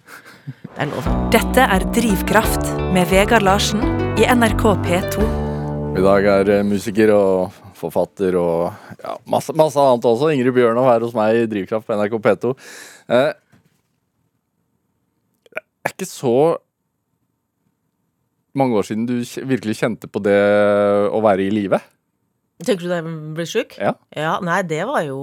Det 0.64 0.80
er 0.86 0.90
lov. 0.94 1.10
Dette 1.36 1.68
er 1.76 1.86
Drivkraft 2.00 2.72
med 2.96 3.12
Vegard 3.12 3.44
Larsen 3.46 3.84
i 4.16 4.26
NRK 4.32 4.66
P2. 4.88 5.28
I 5.96 6.04
dag 6.04 6.26
er 6.40 6.54
eh, 6.58 6.66
musiker 6.66 7.12
og 7.16 7.62
forfatter 7.76 8.36
og 8.40 8.70
ja, 9.02 9.18
masse, 9.28 9.52
masse 9.56 9.76
annet 9.80 10.04
også. 10.08 10.32
Ingrid 10.32 10.56
Bjørnov 10.56 10.88
her 10.88 11.04
hos 11.04 11.12
meg 11.16 11.42
i 11.42 11.48
Drivkraft 11.52 11.84
på 11.88 11.96
NRK 12.00 12.16
P2. 12.24 12.54
Eh, 13.12 13.32
det 15.52 15.60
er 15.86 15.92
ikke 15.94 16.08
så 16.08 16.36
mange 18.58 18.78
år 18.80 18.86
siden 18.88 19.04
du 19.08 19.14
virkelig 19.46 19.76
kjente 19.82 20.08
på 20.10 20.22
det 20.24 20.36
å 21.12 21.20
være 21.24 21.46
i 21.46 21.52
live. 21.52 21.78
Tenker 22.64 22.86
du 22.86 22.88
da 22.88 22.98
jeg 23.02 23.14
ble 23.36 23.44
sjuk? 23.48 23.74
Ja. 23.76 23.92
ja. 24.16 24.36
Nei, 24.44 24.62
det 24.64 24.82
var 24.88 25.02
jo 25.04 25.18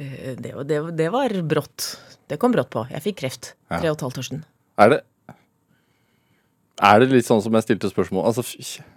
eh, 0.00 0.32
det, 0.40 0.54
var- 0.56 0.64
det, 0.68 0.78
det 0.96 1.10
var 1.12 1.34
brått. 1.44 1.90
Det 2.26 2.38
kom 2.42 2.54
brått 2.56 2.70
på. 2.72 2.86
Jeg 2.90 3.04
fikk 3.04 3.18
kreft. 3.20 3.52
Ja. 3.70 3.82
Tre 3.82 3.90
og 3.92 3.98
et 3.98 4.04
halvt 4.06 4.22
år 4.22 4.26
siden. 4.30 4.44
Er 4.80 4.94
det 4.94 5.02
Er 6.84 7.00
det 7.00 7.06
litt 7.12 7.24
sånn 7.28 7.40
som 7.44 7.54
jeg 7.56 7.64
stilte 7.64 7.88
spørsmål 7.88 8.26
Altså, 8.28 8.42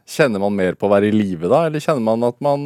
Kjenner 0.10 0.42
man 0.44 0.56
mer 0.58 0.76
på 0.76 0.88
å 0.90 0.92
være 0.92 1.08
i 1.08 1.16
live 1.16 1.48
da, 1.52 1.62
eller 1.70 1.80
kjenner 1.84 2.04
man 2.04 2.26
at 2.28 2.40
man 2.44 2.66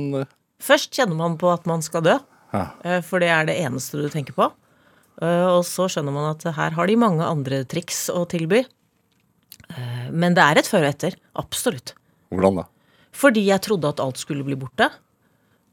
Først 0.63 0.94
kjenner 0.96 1.18
man 1.20 1.36
på 1.42 1.50
at 1.54 1.66
man 1.70 1.82
skal 1.86 2.02
dø, 2.06 2.16
Ja. 2.54 2.68
eh, 2.88 3.01
for 3.06 3.20
det 3.22 3.28
er 3.34 3.45
det 3.49 3.58
eneste 3.60 3.99
du 3.99 4.08
tenker 4.14 4.34
på. 4.38 4.45
Eh, 5.22 5.45
Og 5.58 5.66
så 5.68 5.89
skjønner 5.91 6.14
man 6.16 6.30
at 6.32 6.45
her 6.56 6.72
har 6.78 6.88
de 6.88 6.95
mange 6.95 7.26
andre 7.26 7.64
triks 7.66 8.06
å 8.14 8.24
tilby. 8.30 8.62
Eh, 9.70 10.11
Men 10.11 10.36
det 10.36 10.43
er 10.43 10.59
et 10.59 10.70
før 10.70 10.86
og 10.88 10.91
etter. 10.93 11.18
Absolutt. 11.39 11.95
Hvordan 12.34 12.61
da? 12.61 12.68
Fordi 13.14 13.45
jeg 13.45 13.61
trodde 13.61 13.89
at 13.93 14.01
alt 14.03 14.18
skulle 14.18 14.45
bli 14.45 14.57
borte. 14.57 14.89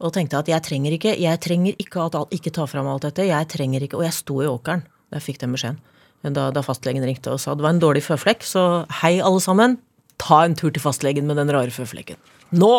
Og 0.00 0.12
tenkte 0.12 0.38
at 0.40 0.48
jeg 0.48 0.64
trenger 0.64 0.96
ikke 0.96 1.12
jeg 1.20 1.40
trenger 1.44 1.76
ikke 1.76 2.06
at 2.06 2.16
alt, 2.16 2.32
ikke 2.32 2.52
ta 2.56 2.66
fram 2.68 2.88
alt 2.88 3.04
dette. 3.08 3.26
Jeg 3.28 3.48
trenger 3.52 3.84
ikke, 3.84 3.98
Og 4.00 4.04
jeg 4.04 4.16
sto 4.16 4.40
i 4.40 4.48
åkeren 4.48 4.84
da 5.10 5.18
jeg 5.18 5.26
fikk 5.26 5.40
den 5.42 5.52
beskjeden. 5.56 5.80
Da, 6.22 6.50
da 6.52 6.62
fastlegen 6.62 7.02
ringte 7.02 7.32
og 7.32 7.40
sa 7.40 7.56
det 7.56 7.64
var 7.64 7.72
en 7.74 7.80
dårlig 7.82 8.02
føflekk, 8.04 8.44
så 8.46 8.84
hei 9.00 9.18
alle 9.24 9.40
sammen. 9.42 9.78
Ta 10.20 10.44
en 10.44 10.54
tur 10.54 10.70
til 10.70 10.82
fastlegen 10.84 11.26
med 11.26 11.40
den 11.40 11.50
rare 11.50 11.72
føflekken. 11.72 12.20
Nå! 12.52 12.74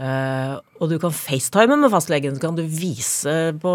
Uh, 0.00 0.56
og 0.80 0.88
du 0.88 0.96
kan 0.98 1.12
facetime 1.12 1.76
med 1.76 1.92
fastlegen, 1.92 2.34
så 2.34 2.46
kan 2.46 2.56
du 2.56 2.64
vise 2.64 3.52
på 3.60 3.72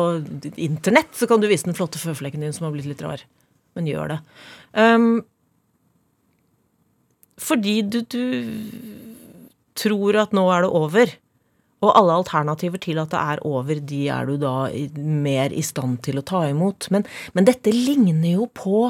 internett 0.57 1.13
så 1.13 1.27
kan 1.29 1.39
du 1.39 1.45
vise 1.47 1.69
den 1.69 1.77
flotte 1.77 2.01
føflekken 2.01 2.41
din 2.41 2.55
som 2.55 2.65
har 2.65 2.73
blitt 2.73 2.89
litt 2.89 3.03
rar. 3.05 3.21
Men 3.77 3.87
gjør 3.87 4.15
det. 4.15 4.19
Um, 4.73 5.21
fordi 7.37 7.81
du, 7.85 8.01
du 8.01 8.23
tror 9.77 10.17
at 10.23 10.35
nå 10.35 10.45
er 10.53 10.65
det 10.65 10.73
over. 10.81 11.15
Og 11.85 11.91
alle 11.93 12.15
alternativer 12.17 12.81
til 12.81 12.97
at 12.97 13.11
det 13.13 13.19
er 13.21 13.41
over, 13.45 13.81
de 13.91 13.99
er 14.09 14.25
du 14.25 14.39
da 14.41 14.55
mer 14.97 15.53
i 15.53 15.61
stand 15.61 15.99
til 16.07 16.17
å 16.17 16.25
ta 16.25 16.47
imot. 16.49 16.89
Men, 16.93 17.05
men 17.37 17.45
dette 17.45 17.73
ligner 17.73 18.39
jo 18.39 18.47
på 18.49 18.87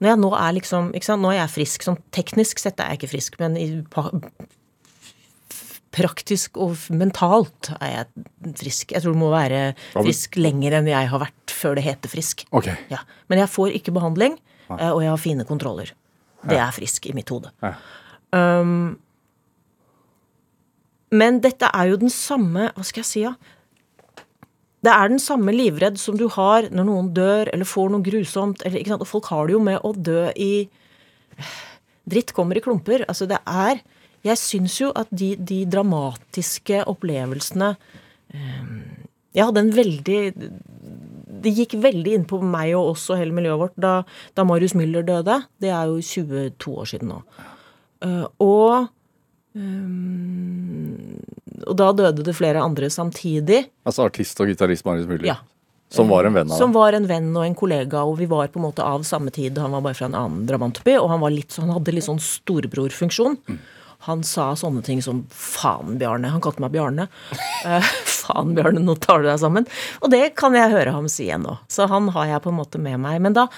Når 0.00 0.10
jeg 0.10 0.20
nå 0.20 0.30
er 0.36 0.56
liksom 0.56 0.88
ikke 0.96 1.06
sant, 1.06 1.22
Nå 1.22 1.30
er 1.30 1.42
jeg 1.42 1.52
frisk. 1.58 1.84
Sånn 1.84 2.00
teknisk 2.16 2.60
sett 2.62 2.80
er 2.80 2.92
jeg 2.92 3.02
ikke 3.02 3.12
frisk, 3.12 3.36
men 3.40 3.58
i, 3.60 3.68
praktisk 5.94 6.58
og 6.60 6.74
mentalt 6.90 7.70
er 7.78 7.92
jeg 7.92 8.54
frisk. 8.58 8.94
Jeg 8.94 9.04
tror 9.04 9.14
du 9.14 9.20
må 9.20 9.30
være 9.32 9.74
frisk 9.92 10.38
lenger 10.40 10.80
enn 10.80 10.90
jeg 10.90 11.10
har 11.12 11.22
vært 11.22 11.54
før 11.54 11.78
det 11.78 11.84
heter 11.86 12.10
frisk. 12.10 12.46
Okay. 12.50 12.74
Ja. 12.90 13.04
Men 13.30 13.44
jeg 13.44 13.52
får 13.52 13.76
ikke 13.78 13.94
behandling, 13.94 14.38
eh, 14.72 14.90
og 14.90 15.04
jeg 15.04 15.12
har 15.12 15.22
fine 15.22 15.46
kontroller. 15.48 15.92
Det 16.50 16.60
er 16.60 16.74
frisk 16.76 17.08
i 17.10 17.14
mitt 17.16 17.30
hode. 17.32 17.50
Um, 18.34 18.94
men 21.14 21.38
dette 21.44 21.68
er 21.70 21.92
jo 21.92 21.98
den 22.00 22.10
samme 22.10 22.72
Hva 22.74 22.82
skal 22.86 23.04
jeg 23.04 23.10
si, 23.10 23.22
da? 23.22 23.34
Det 24.84 24.92
er 24.92 25.08
den 25.08 25.22
samme 25.22 25.54
livredd 25.54 25.96
som 26.00 26.16
du 26.20 26.26
har 26.34 26.66
når 26.74 26.88
noen 26.88 27.06
dør 27.16 27.48
eller 27.54 27.68
får 27.68 27.92
noe 27.94 28.04
grusomt. 28.04 28.64
Eller? 28.66 28.84
Og 28.98 29.06
folk 29.08 29.30
har 29.32 29.46
det 29.48 29.54
jo 29.54 29.62
med 29.64 29.80
å 29.80 29.94
dø 29.96 30.26
i 30.36 30.54
Dritt 32.04 32.34
kommer 32.36 32.58
i 32.58 32.62
klumper. 32.62 33.06
Altså, 33.08 33.26
det 33.26 33.40
er 33.48 33.80
Jeg 34.24 34.40
syns 34.40 34.76
jo 34.80 34.90
at 34.96 35.08
de, 35.12 35.34
de 35.36 35.64
dramatiske 35.68 36.82
opplevelsene 36.90 37.74
um, 38.34 38.76
Jeg 39.32 39.48
hadde 39.48 39.64
en 39.64 39.74
veldig 39.74 40.20
det 41.44 41.52
gikk 41.58 41.76
veldig 41.84 42.14
inn 42.18 42.24
på 42.28 42.40
meg 42.42 42.72
og 42.78 42.94
oss 42.94 43.06
og 43.12 43.20
hele 43.20 43.34
miljøet 43.36 43.60
vårt 43.66 43.76
da, 43.80 43.94
da 44.34 44.44
Marius 44.48 44.74
Müller 44.78 45.04
døde. 45.06 45.38
Det 45.62 45.70
er 45.70 45.90
jo 45.92 46.00
22 46.00 46.74
år 46.80 46.90
siden 46.90 47.12
nå. 47.14 47.20
Uh, 48.04 48.24
og 48.44 48.88
um, 49.56 51.18
Og 51.64 51.76
da 51.78 51.90
døde 51.96 52.24
det 52.26 52.34
flere 52.36 52.62
andre 52.64 52.90
samtidig. 52.92 53.62
Altså 53.86 54.08
artist 54.08 54.40
og 54.42 54.50
gitarist 54.50 54.84
Marius 54.88 55.08
Müller. 55.10 55.28
Ja. 55.34 55.38
Som 55.94 56.08
var 56.10 56.26
en 56.26 56.34
venn 56.34 56.50
av 56.50 56.58
Som 56.58 56.72
var 56.74 56.96
en 56.96 57.06
venn 57.06 57.28
og 57.36 57.44
en 57.46 57.54
kollega, 57.54 58.00
og 58.02 58.16
vi 58.18 58.26
var 58.26 58.48
på 58.50 58.58
en 58.58 58.64
måte 58.66 58.82
av 58.82 59.04
samme 59.06 59.30
tid. 59.30 59.58
Han 59.62 59.76
var 59.76 59.84
bare 59.84 59.94
fra 59.94 60.08
en 60.08 60.16
annen 60.18 60.46
drabantby, 60.48 60.96
og 60.98 61.06
han, 61.12 61.20
var 61.22 61.30
litt, 61.30 61.52
så- 61.54 61.62
han 61.62 61.70
hadde 61.76 61.94
litt 61.94 62.06
sånn 62.08 62.18
storebrorfunksjon. 62.18 63.36
Han 64.04 64.22
sa 64.26 64.50
sånne 64.58 64.82
ting 64.84 65.02
som 65.02 65.24
'faen, 65.30 65.98
Bjarne'. 65.98 66.30
Han 66.32 66.42
kalte 66.44 66.60
meg 66.64 66.72
Bjarne. 66.74 67.08
Eh, 67.64 67.90
'Faen, 68.14 68.54
Bjarne, 68.54 68.82
nå 68.84 68.96
tar 69.00 69.22
du 69.22 69.28
deg 69.28 69.40
sammen'. 69.40 69.68
Og 70.02 70.10
det 70.12 70.34
kan 70.36 70.54
jeg 70.54 70.72
høre 70.72 70.92
ham 70.92 71.08
si 71.08 71.30
ennå. 71.32 71.58
Så 71.68 71.88
han 71.88 72.08
har 72.14 72.26
jeg 72.26 72.44
på 72.44 72.52
en 72.52 72.60
måte 72.60 72.80
med 72.80 73.00
meg. 73.00 73.20
Men 73.20 73.36
da 73.36 73.48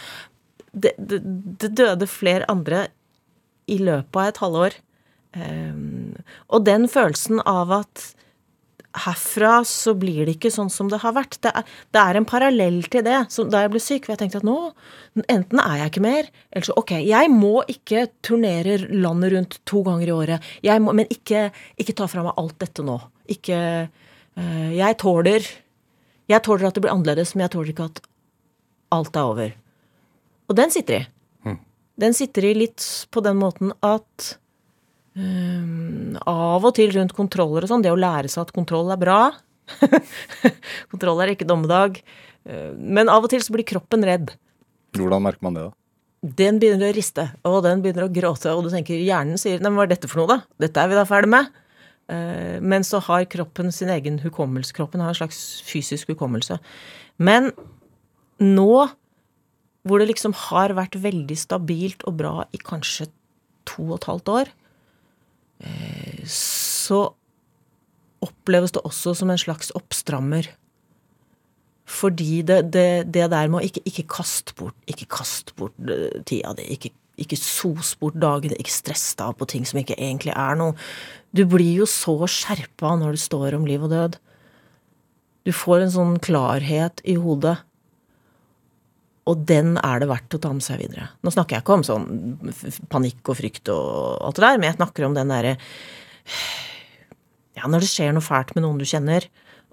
Det, 0.77 0.93
det, 0.99 1.23
det 1.57 1.71
døde 1.73 2.05
flere 2.05 2.45
andre 2.53 2.89
i 3.67 3.79
løpet 3.81 4.17
av 4.21 4.27
et 4.29 4.41
halvår. 4.43 4.75
Um, 5.33 6.17
og 6.53 6.67
den 6.67 6.85
følelsen 6.89 7.41
av 7.49 7.73
at 7.73 8.16
herfra 9.05 9.61
så 9.69 9.95
blir 9.99 10.25
det 10.27 10.37
ikke 10.37 10.53
sånn 10.53 10.71
som 10.73 10.89
det 10.93 11.01
har 11.03 11.15
vært. 11.17 11.39
Det 11.45 11.53
er, 11.53 11.67
det 11.95 12.03
er 12.03 12.19
en 12.19 12.29
parallell 12.29 12.79
til 12.93 13.05
det. 13.07 13.19
Så 13.33 13.47
da 13.51 13.65
jeg 13.65 13.73
ble 13.75 13.83
syk, 13.83 14.07
for 14.07 14.15
jeg 14.15 14.23
tenkte 14.25 14.41
at 14.43 14.49
nå, 14.49 14.57
enten 15.33 15.63
er 15.63 15.83
jeg 15.83 15.93
ikke 15.93 16.05
mer, 16.07 16.31
eller 16.53 16.69
så 16.69 16.77
ok, 16.81 16.95
jeg 17.07 17.33
må 17.33 17.55
ikke 17.73 18.07
turnere 18.27 18.79
landet 18.93 19.35
rundt 19.37 19.59
to 19.69 19.83
ganger 19.87 20.09
i 20.09 20.17
året. 20.17 20.51
Jeg 20.67 20.85
må, 20.85 20.95
men 20.97 21.11
ikke, 21.13 21.49
ikke 21.81 21.97
ta 21.99 22.09
fra 22.11 22.25
meg 22.27 22.41
alt 22.41 22.59
dette 22.63 22.87
nå. 22.87 22.99
Ikke 23.33 23.59
øh, 23.59 24.71
Jeg 24.77 24.95
tåler 25.03 25.43
Jeg 26.31 26.43
tåler 26.47 26.69
at 26.69 26.77
det 26.77 26.83
blir 26.85 26.93
annerledes, 26.93 27.35
men 27.35 27.47
jeg 27.47 27.55
tåler 27.57 27.73
ikke 27.73 27.91
at 27.91 28.01
alt 28.95 29.17
er 29.19 29.31
over. 29.35 29.55
Og 30.47 30.59
den 30.59 30.71
sitter 30.71 31.01
i. 31.01 31.07
Den 31.97 32.13
sitter 32.15 32.45
i 32.45 32.57
litt 32.57 32.85
på 33.11 33.23
den 33.25 33.39
måten 33.41 33.73
at 33.85 34.37
um, 35.17 36.17
av 36.29 36.65
og 36.69 36.75
til 36.77 36.93
rundt 36.97 37.15
kontroller 37.17 37.65
og 37.67 37.71
sånn, 37.73 37.85
det 37.85 37.93
å 37.93 37.99
lære 37.99 38.31
seg 38.33 38.47
at 38.47 38.55
kontroll 38.57 38.93
er 38.95 39.01
bra 39.01 39.21
Kontroll 40.93 41.23
er 41.25 41.33
ikke 41.33 41.49
dommedag. 41.49 41.99
eh, 42.47 42.71
Men 42.79 43.11
av 43.11 43.25
og 43.27 43.33
til 43.33 43.43
så 43.43 43.55
blir 43.55 43.67
kroppen 43.67 44.05
redd. 44.07 44.31
Hvordan 44.97 45.25
merker 45.25 45.43
man 45.43 45.57
det, 45.59 45.65
da? 45.67 45.75
Den 46.37 46.59
begynner 46.63 46.91
å 46.91 46.97
riste, 46.97 47.25
og 47.47 47.61
den 47.67 47.83
begynner 47.85 48.07
å 48.07 48.13
gråte, 48.13 48.51
og 48.55 48.65
du 48.67 48.71
tenker 48.73 48.99
hjernen 49.03 49.39
sier 49.39 49.61
Nei, 49.61 49.69
men 49.71 49.79
hva 49.79 49.87
er 49.87 49.93
dette 49.93 50.09
for 50.11 50.23
noe, 50.23 50.37
da? 50.37 50.39
Dette 50.67 50.83
er 50.83 50.91
vi 50.91 50.99
da 50.99 51.05
ferdig 51.07 51.33
med. 51.35 51.51
Eh, 52.09 52.59
Men 52.63 52.87
så 52.87 53.01
har 53.03 53.27
kroppen 53.31 53.73
sin 53.75 53.91
egen 53.93 54.21
hukommelse. 54.23 54.75
Kroppen 54.77 55.03
har 55.03 55.13
en 55.13 55.19
slags 55.19 55.41
fysisk 55.67 56.15
hukommelse. 56.15 56.59
Men 57.19 57.51
nå, 58.43 58.87
hvor 59.87 59.99
det 60.03 60.09
liksom 60.11 60.35
har 60.47 60.75
vært 60.79 60.99
veldig 61.03 61.37
stabilt 61.39 62.07
og 62.07 62.19
bra 62.23 62.35
i 62.55 62.59
kanskje 62.63 63.09
to 63.67 63.91
og 63.91 63.99
et 63.99 64.09
halvt 64.11 64.33
år, 64.35 64.55
så 66.27 67.01
oppleves 68.25 68.75
det 68.75 68.85
også 68.87 69.15
som 69.19 69.33
en 69.33 69.41
slags 69.41 69.73
oppstrammer. 69.77 70.49
Fordi 71.87 72.43
det, 72.43 72.73
det, 72.75 73.07
det 73.15 73.29
der 73.31 73.51
med 73.51 73.61
å 73.61 73.67
ikke, 73.67 73.85
ikke 73.87 74.09
kaste 74.17 74.57
bort 74.59 74.75
ikke 74.91 75.07
kast 75.19 75.53
bort 75.59 75.77
eh, 75.87 76.19
tida 76.27 76.51
di, 76.59 76.67
ikke, 76.75 76.91
ikke 77.23 77.39
sos 77.39 77.95
bort 78.01 78.19
dagene, 78.19 78.59
ikke 78.59 78.75
stress 78.75 79.13
deg 79.15 79.31
av 79.31 79.37
på 79.39 79.47
ting 79.53 79.67
som 79.69 79.79
ikke 79.79 79.95
egentlig 79.95 80.35
er 80.35 80.59
noe. 80.59 80.75
Du 81.31 81.45
blir 81.49 81.85
jo 81.85 81.87
så 81.91 82.19
skjerpa 82.27 82.97
når 82.99 83.15
det 83.15 83.23
står 83.23 83.59
om 83.59 83.69
liv 83.69 83.87
og 83.87 83.95
død. 83.95 84.19
Du 85.47 85.53
får 85.55 85.85
en 85.85 85.95
sånn 85.95 86.19
klarhet 86.19 87.01
i 87.07 87.15
hodet. 87.23 87.61
Og 89.27 89.43
den 89.49 89.75
er 89.83 90.03
det 90.03 90.09
verdt 90.11 90.37
å 90.37 90.41
ta 90.43 90.53
med 90.55 90.63
seg 90.63 90.79
videre. 90.85 91.09
Nå 91.27 91.33
snakker 91.35 91.57
jeg 91.57 91.65
ikke 91.65 91.79
om 91.81 91.87
sånn 91.87 92.07
panikk 92.93 93.33
og 93.33 93.41
frykt 93.41 93.73
og 93.75 94.23
alt 94.29 94.39
det 94.39 94.45
der, 94.45 94.61
men 94.61 94.71
jeg 94.71 94.79
snakker 94.79 95.09
om 95.09 95.17
den 95.17 95.33
derre 95.35 95.57
Ja, 97.57 97.67
når 97.67 97.83
det 97.83 97.91
skjer 97.91 98.15
noe 98.15 98.25
fælt 98.25 98.53
med 98.55 98.67
noen 98.67 98.79
du 98.79 98.87
kjenner, 98.87 99.25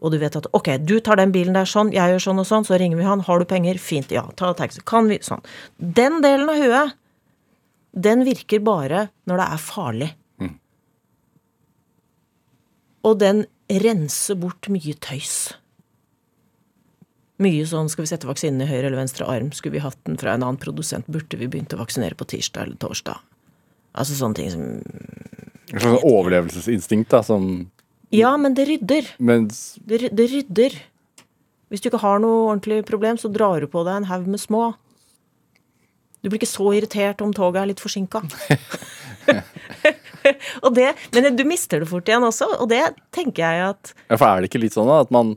og 0.04 0.12
du 0.14 0.18
vet 0.20 0.36
at 0.40 0.48
ok, 0.56 0.70
du 0.84 0.98
tar 1.04 1.20
den 1.20 1.32
bilen 1.36 1.56
der 1.56 1.68
sånn, 1.70 1.92
jeg 1.96 2.14
gjør 2.14 2.26
sånn 2.26 2.42
og 2.42 2.48
sånn, 2.48 2.66
så 2.68 2.80
ringer 2.80 3.00
vi 3.00 3.08
han, 3.08 3.24
har 3.28 3.40
du 3.40 3.48
penger? 3.48 3.80
Fint, 3.80 4.12
ja, 4.12 4.24
ta 4.40 4.52
taxi. 4.58 4.82
Kan 4.88 5.08
vi 5.12 5.20
Sånn. 5.24 5.44
Den 5.78 6.20
delen 6.24 6.50
av 6.52 6.60
huet, 6.60 6.98
den 7.94 8.26
virker 8.28 8.64
bare 8.64 9.08
når 9.30 9.40
det 9.40 9.48
er 9.54 9.64
farlig. 9.64 10.10
Og 13.04 13.20
den 13.20 13.44
renser 13.84 14.38
bort 14.40 14.70
mye 14.72 14.96
tøys. 15.04 15.54
Mye 17.42 17.66
sånn 17.66 17.90
skal 17.90 18.06
vi 18.06 18.12
sette 18.12 18.30
vaksinen 18.30 18.62
i 18.62 18.70
høyre 18.70 18.88
eller 18.88 19.00
venstre 19.00 19.26
arm, 19.26 19.50
skulle 19.56 19.80
vi 19.80 19.84
hatt 19.84 19.98
den 20.06 20.20
fra 20.22 20.36
en 20.36 20.44
annen 20.46 20.60
produsent, 20.62 21.08
burde 21.10 21.40
vi 21.40 21.50
begynt 21.50 21.74
å 21.74 21.80
vaksinere 21.80 22.18
på 22.18 22.28
tirsdag 22.30 22.68
eller 22.68 22.78
torsdag? 22.82 23.24
Altså 23.98 24.18
sånne 24.18 24.38
ting 24.38 24.52
som 24.54 24.64
Et 25.74 25.82
slags 25.82 26.06
overlevelsesinstinkt, 26.06 27.10
da, 27.14 27.24
som 27.26 27.72
Ja, 28.14 28.36
men 28.38 28.54
det 28.58 28.68
rydder. 28.70 29.10
Mens 29.18 29.80
Det, 29.82 30.10
det 30.14 30.30
rydder. 30.30 30.78
Hvis 31.74 31.82
du 31.82 31.90
ikke 31.90 32.04
har 32.04 32.22
noe 32.22 32.52
ordentlig 32.52 32.84
problem, 32.86 33.18
så 33.18 33.32
drar 33.34 33.64
du 33.64 33.68
på 33.70 33.82
deg 33.88 33.96
en 33.98 34.10
haug 34.12 34.28
med 34.30 34.42
små. 34.42 34.76
Du 36.22 36.30
blir 36.30 36.38
ikke 36.38 36.54
så 36.54 36.70
irritert 36.78 37.22
om 37.26 37.34
toget 37.34 37.64
er 37.64 37.72
litt 37.72 37.82
forsinka. 37.82 38.22
men 41.18 41.36
du 41.36 41.44
mister 41.50 41.82
det 41.82 41.90
fort 41.90 42.08
igjen 42.08 42.24
også, 42.24 42.48
og 42.62 42.70
det 42.72 42.84
tenker 43.16 43.44
jeg 43.44 43.66
at 43.74 43.92
Ja, 44.08 44.20
for 44.20 44.30
er 44.30 44.44
det 44.44 44.52
ikke 44.52 44.62
litt 44.62 44.78
sånn 44.78 44.92
da, 44.92 45.02
at 45.04 45.12
man 45.12 45.34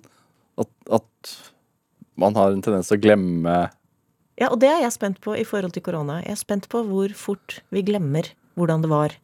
at, 0.60 0.70
at 0.94 1.34
man 2.20 2.36
har 2.38 2.52
en 2.52 2.62
tendens 2.64 2.90
til 2.90 2.98
å 2.98 3.02
glemme 3.02 3.56
Ja, 4.36 4.50
og 4.50 4.58
det 4.60 4.68
er 4.68 4.82
jeg 4.84 4.96
spent 4.96 5.20
på 5.24 5.36
i 5.36 5.46
forhold 5.48 5.72
til 5.76 5.84
korona. 5.84 6.18
Jeg 6.24 6.34
er 6.34 6.40
spent 6.40 6.66
på 6.72 6.82
hvor 6.84 7.12
fort 7.16 7.60
vi 7.72 7.84
glemmer 7.86 8.28
hvordan 8.56 8.84
det 8.84 8.90
var. 8.92 9.14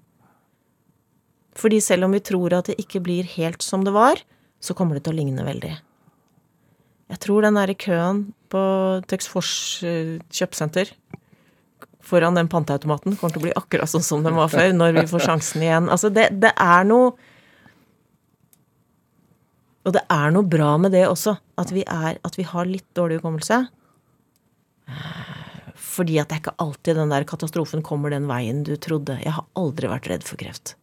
Fordi 1.58 1.82
selv 1.84 2.06
om 2.06 2.16
vi 2.16 2.22
tror 2.24 2.54
at 2.56 2.70
det 2.70 2.78
ikke 2.80 3.02
blir 3.04 3.28
helt 3.34 3.64
som 3.64 3.84
det 3.84 3.92
var, 3.92 4.20
så 4.62 4.76
kommer 4.76 4.96
det 4.96 5.04
til 5.04 5.12
å 5.12 5.18
ligne 5.20 5.44
veldig. 5.44 5.72
Jeg 7.12 7.20
tror 7.20 7.44
den 7.44 7.58
derre 7.58 7.76
køen 7.76 8.22
på 8.52 8.62
Texfors 9.10 9.52
eh, 9.84 10.16
kjøpesenter 10.32 10.94
foran 12.02 12.34
den 12.34 12.48
panteautomaten 12.50 13.16
kommer 13.16 13.34
til 13.34 13.42
å 13.42 13.46
bli 13.46 13.54
akkurat 13.56 13.90
sånn 13.90 14.04
som 14.04 14.24
den 14.24 14.36
var 14.36 14.50
før, 14.52 14.72
når 14.74 14.96
vi 14.96 15.04
får 15.10 15.24
sjansen 15.28 15.64
igjen. 15.64 15.90
Altså, 15.92 16.10
det, 16.12 16.28
det 16.42 16.52
er 16.56 16.88
noe 16.88 17.12
Og 19.82 19.94
det 19.96 20.02
er 20.14 20.34
noe 20.34 20.46
bra 20.46 20.74
med 20.78 20.94
det 20.94 21.04
også, 21.08 21.36
at 21.58 21.72
vi, 21.74 21.82
er, 21.82 22.18
at 22.22 22.38
vi 22.38 22.46
har 22.46 22.68
litt 22.68 22.86
dårlig 22.94 23.18
hukommelse. 23.18 23.64
Fordi 25.92 26.20
at 26.22 26.30
det 26.30 26.36
er 26.36 26.42
ikke 26.44 26.60
alltid 26.62 27.00
den 27.00 27.10
der 27.12 27.26
katastrofen 27.28 27.82
kommer 27.84 28.12
den 28.12 28.28
veien 28.30 28.62
du 28.66 28.76
trodde. 28.80 29.18
Jeg 29.24 29.34
har 29.34 29.48
aldri 29.58 29.90
vært 29.90 30.06
redd 30.12 30.26
for 30.26 30.40
kreft. 30.40 30.76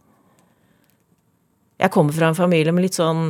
Jeg 1.80 1.94
kommer 1.96 2.16
fra 2.16 2.30
en 2.30 2.38
familie 2.38 2.74
med 2.76 2.84
litt 2.84 2.98
sånn 3.00 3.30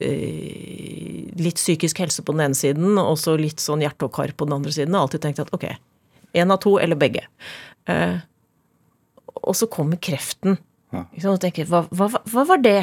øh, 0.00 1.26
Litt 1.40 1.60
psykisk 1.60 2.00
helse 2.00 2.24
på 2.24 2.32
den 2.32 2.46
ene 2.46 2.56
siden, 2.56 2.96
og 3.00 3.18
så 3.20 3.36
litt 3.38 3.60
sånn 3.62 3.84
hjerte 3.84 4.08
og 4.08 4.14
kar 4.16 4.32
på 4.32 4.48
den 4.48 4.56
andre 4.56 4.72
siden. 4.74 4.96
Og 4.96 5.06
alltid 5.06 5.24
tenkt 5.24 5.44
at 5.44 5.52
ok, 5.56 5.68
én 6.36 6.52
av 6.52 6.60
to, 6.64 6.74
eller 6.80 6.98
begge. 7.00 7.22
Uh, 7.88 8.18
og 9.40 9.56
så 9.56 9.68
kommer 9.72 10.00
kreften 10.02 10.58
Ja. 10.90 11.04
Ikke 11.14 11.22
sant? 11.22 11.36
Og 11.36 11.42
tenker 11.44 11.68
hva, 11.70 11.84
hva, 11.94 12.08
hva 12.32 12.44
var 12.48 12.62
det? 12.62 12.78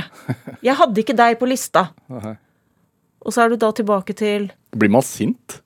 Jeg 0.64 0.78
hadde 0.80 1.04
ikke 1.04 1.16
deg 1.18 1.38
på 1.42 1.50
lista. 1.50 1.90
Og 2.08 3.34
så 3.34 3.44
er 3.44 3.52
du 3.52 3.60
da 3.60 3.74
tilbake 3.76 4.16
til 4.18 4.52
Blir 4.78 4.92
man 4.94 5.04
sint? 5.06 5.60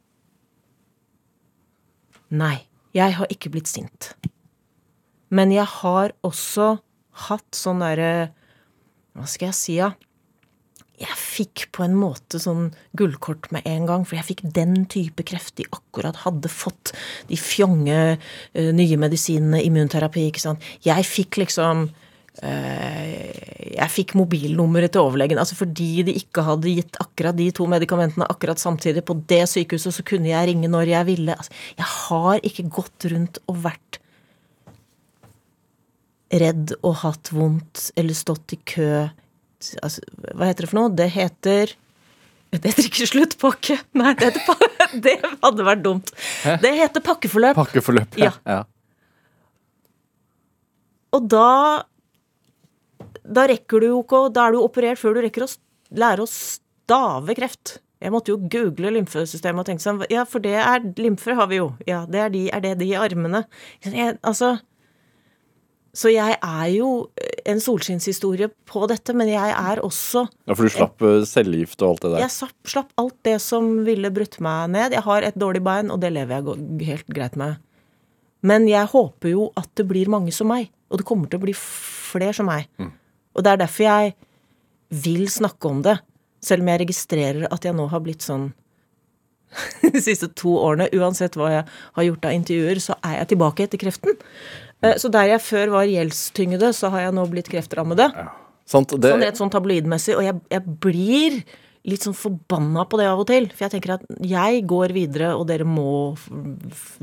Nei, 2.31 2.63
jeg 2.95 3.17
har 3.17 3.27
ikke 3.33 3.51
blitt 3.53 3.69
sint. 3.69 4.13
Men 5.31 5.51
jeg 5.53 5.67
har 5.79 6.15
også 6.27 6.77
hatt 7.27 7.55
sånn 7.55 7.83
derre 7.83 8.31
Hva 9.17 9.27
skal 9.27 9.49
jeg 9.51 9.57
si, 9.57 9.75
da? 9.81 9.91
Jeg 11.01 11.17
fikk 11.17 11.63
på 11.73 11.83
en 11.83 11.95
måte 11.97 12.37
sånn 12.39 12.69
gullkort 12.97 13.49
med 13.55 13.65
en 13.67 13.87
gang, 13.89 14.03
for 14.05 14.19
jeg 14.19 14.27
fikk 14.27 14.43
den 14.53 14.85
type 14.91 15.25
kreft 15.27 15.55
de 15.57 15.65
akkurat 15.73 16.19
hadde 16.27 16.51
fått. 16.51 16.91
De 17.27 17.39
fjonge 17.41 17.97
eh, 18.13 18.69
nye 18.75 18.99
medisinene, 19.01 19.63
immunterapi, 19.65 20.27
ikke 20.29 20.43
sant. 20.43 20.67
Jeg 20.85 21.07
fikk 21.09 21.39
liksom 21.41 21.87
jeg 22.41 23.89
fikk 23.93 24.15
mobilnummeret 24.17 24.95
til 24.95 25.03
overlegen. 25.05 25.37
altså 25.37 25.55
Fordi 25.59 26.03
de 26.07 26.15
ikke 26.17 26.43
hadde 26.45 26.73
gitt 26.73 26.97
akkurat 27.03 27.37
de 27.37 27.49
to 27.53 27.67
medikamentene 27.69 28.25
akkurat 28.29 28.59
samtidig 28.59 29.03
på 29.05 29.17
det 29.29 29.43
sykehuset, 29.49 29.93
så 29.93 30.05
kunne 30.07 30.31
jeg 30.31 30.49
ringe 30.49 30.71
når 30.71 30.93
jeg 30.95 31.09
ville. 31.11 31.35
Altså, 31.37 31.53
jeg 31.77 31.85
har 31.85 32.41
ikke 32.47 32.69
gått 32.73 33.05
rundt 33.13 33.41
og 33.47 33.61
vært 33.67 34.01
redd 36.31 36.73
og 36.79 37.01
hatt 37.03 37.31
vondt 37.35 37.91
eller 37.99 38.17
stått 38.17 38.55
i 38.55 38.59
kø. 38.73 38.89
Altså, 39.83 40.01
hva 40.33 40.49
heter 40.49 40.65
det 40.65 40.71
for 40.71 40.79
noe? 40.79 40.93
Det 40.95 41.09
heter 41.13 41.75
Det 42.51 42.65
heter 42.65 42.87
ikke 42.89 43.07
sluttpakke. 43.07 43.77
Nei, 43.95 44.15
det, 44.19 44.33
heter 44.33 44.99
det 45.05 45.17
hadde 45.23 45.67
vært 45.67 45.85
dumt. 45.85 46.11
Det 46.63 46.73
heter 46.79 47.03
pakkeforløp. 47.05 47.55
Pakkeforløp. 47.59 48.17
Ja. 48.19 48.33
ja. 48.47 48.63
Og 51.15 51.27
da 51.31 51.85
Da 53.24 53.45
rekker 53.49 53.84
du 53.84 53.91
jo 53.91 54.01
ikke 54.01 54.26
Da 54.34 54.47
er 54.47 54.55
du 54.55 54.63
operert 54.63 54.99
før 55.01 55.17
du 55.17 55.22
rekker 55.26 55.45
å 55.45 55.49
lære 56.01 56.26
å 56.26 56.30
stave 56.30 57.36
kreft. 57.38 57.80
Jeg 58.01 58.13
måtte 58.13 58.34
jo 58.34 58.39
google 58.49 58.89
lymfesystemet 58.95 59.61
og 59.61 59.67
tenke 59.69 59.84
sånn 59.84 60.01
Ja, 60.09 60.26
for 60.26 60.41
det 60.43 60.55
er 60.57 60.82
Lymfer 60.97 61.38
har 61.38 61.49
vi 61.51 61.59
jo. 61.59 61.72
Ja, 61.86 62.03
det 62.09 62.22
er, 62.24 62.34
de, 62.34 62.47
er 62.49 62.63
det 62.63 62.76
de 62.82 62.91
armene? 62.97 63.43
Jeg, 63.86 64.15
altså 64.26 64.55
Så 65.93 66.09
jeg 66.13 66.38
er 66.39 66.67
jo 66.74 66.89
en 67.45 67.61
solskinnshistorie 67.61 68.49
på 68.69 68.86
dette, 68.89 69.13
men 69.17 69.30
jeg 69.30 69.53
er 69.53 69.82
også 69.84 70.24
ja, 70.47 70.55
for 70.55 70.63
du 70.63 70.72
slapp 70.74 71.03
eh, 71.03 71.26
cellegift 71.28 71.82
og 71.84 71.89
alt 71.89 72.05
det 72.05 72.11
der. 72.13 72.24
Jeg 72.24 72.34
slapp, 72.38 72.55
slapp 72.74 72.93
alt 73.01 73.17
det 73.28 73.36
som 73.43 73.82
ville 73.86 74.11
brutt 74.13 74.38
meg 74.45 74.72
ned. 74.72 74.95
Jeg 74.95 75.03
har 75.05 75.28
et 75.28 75.38
dårlig 75.41 75.61
bein, 75.65 75.91
og 75.91 75.99
det 76.01 76.13
lever 76.15 76.38
jeg 76.38 76.88
helt 76.88 77.11
greit 77.11 77.36
med. 77.41 77.59
Men 78.45 78.65
jeg 78.69 78.88
håper 78.93 79.34
jo 79.34 79.49
at 79.59 79.69
det 79.78 79.86
blir 79.89 80.09
mange 80.09 80.32
som 80.34 80.49
meg. 80.49 80.72
Og 80.93 81.01
det 81.01 81.07
kommer 81.07 81.30
til 81.30 81.41
å 81.41 81.43
bli 81.43 81.53
flere 81.57 82.34
som 82.38 82.47
meg. 82.49 82.69
Og 83.36 83.43
det 83.45 83.51
er 83.53 83.61
derfor 83.63 83.88
jeg 83.88 84.13
vil 85.03 85.27
snakke 85.32 85.69
om 85.69 85.82
det. 85.86 85.97
Selv 86.43 86.63
om 86.65 86.71
jeg 86.71 86.82
registrerer 86.84 87.47
at 87.53 87.63
jeg 87.67 87.75
nå 87.77 87.86
har 87.91 88.01
blitt 88.03 88.25
sånn 88.25 88.49
de 89.93 90.01
siste 90.03 90.29
to 90.39 90.53
årene. 90.59 90.89
Uansett 90.95 91.36
hva 91.39 91.49
jeg 91.51 91.63
har 91.97 92.07
gjort 92.07 92.27
av 92.29 92.36
intervjuer, 92.38 92.79
så 92.84 92.95
er 93.03 93.17
jeg 93.21 93.34
tilbake 93.34 93.65
etter 93.67 93.82
kreften. 93.82 94.15
Eh, 94.82 94.95
Så 94.99 95.11
der 95.11 95.34
jeg 95.34 95.43
før 95.43 95.73
var 95.77 95.89
gjeldstyngede, 95.91 96.71
så 96.75 96.91
har 96.93 97.07
jeg 97.07 97.17
nå 97.17 97.25
blitt 97.32 97.51
kreftrammede. 97.51 98.07
Sant? 98.65 98.93
Det, 98.95 99.11
Sånn 99.11 99.25
rett 99.25 99.39
sånn 99.39 99.51
tabloidmessig. 99.51 100.15
Og 100.17 100.23
jeg, 100.23 100.39
jeg 100.53 100.77
blir 100.84 101.41
litt 101.91 102.03
sånn 102.05 102.15
forbanna 102.15 102.84
på 102.88 102.99
det 103.01 103.07
av 103.09 103.19
og 103.23 103.27
til. 103.27 103.47
For 103.51 103.65
jeg 103.65 103.73
tenker 103.75 103.95
at 103.97 104.03
jeg 104.23 104.63
går 104.69 104.93
videre, 104.95 105.32
og 105.36 105.47
dere 105.49 105.65
må 105.67 106.15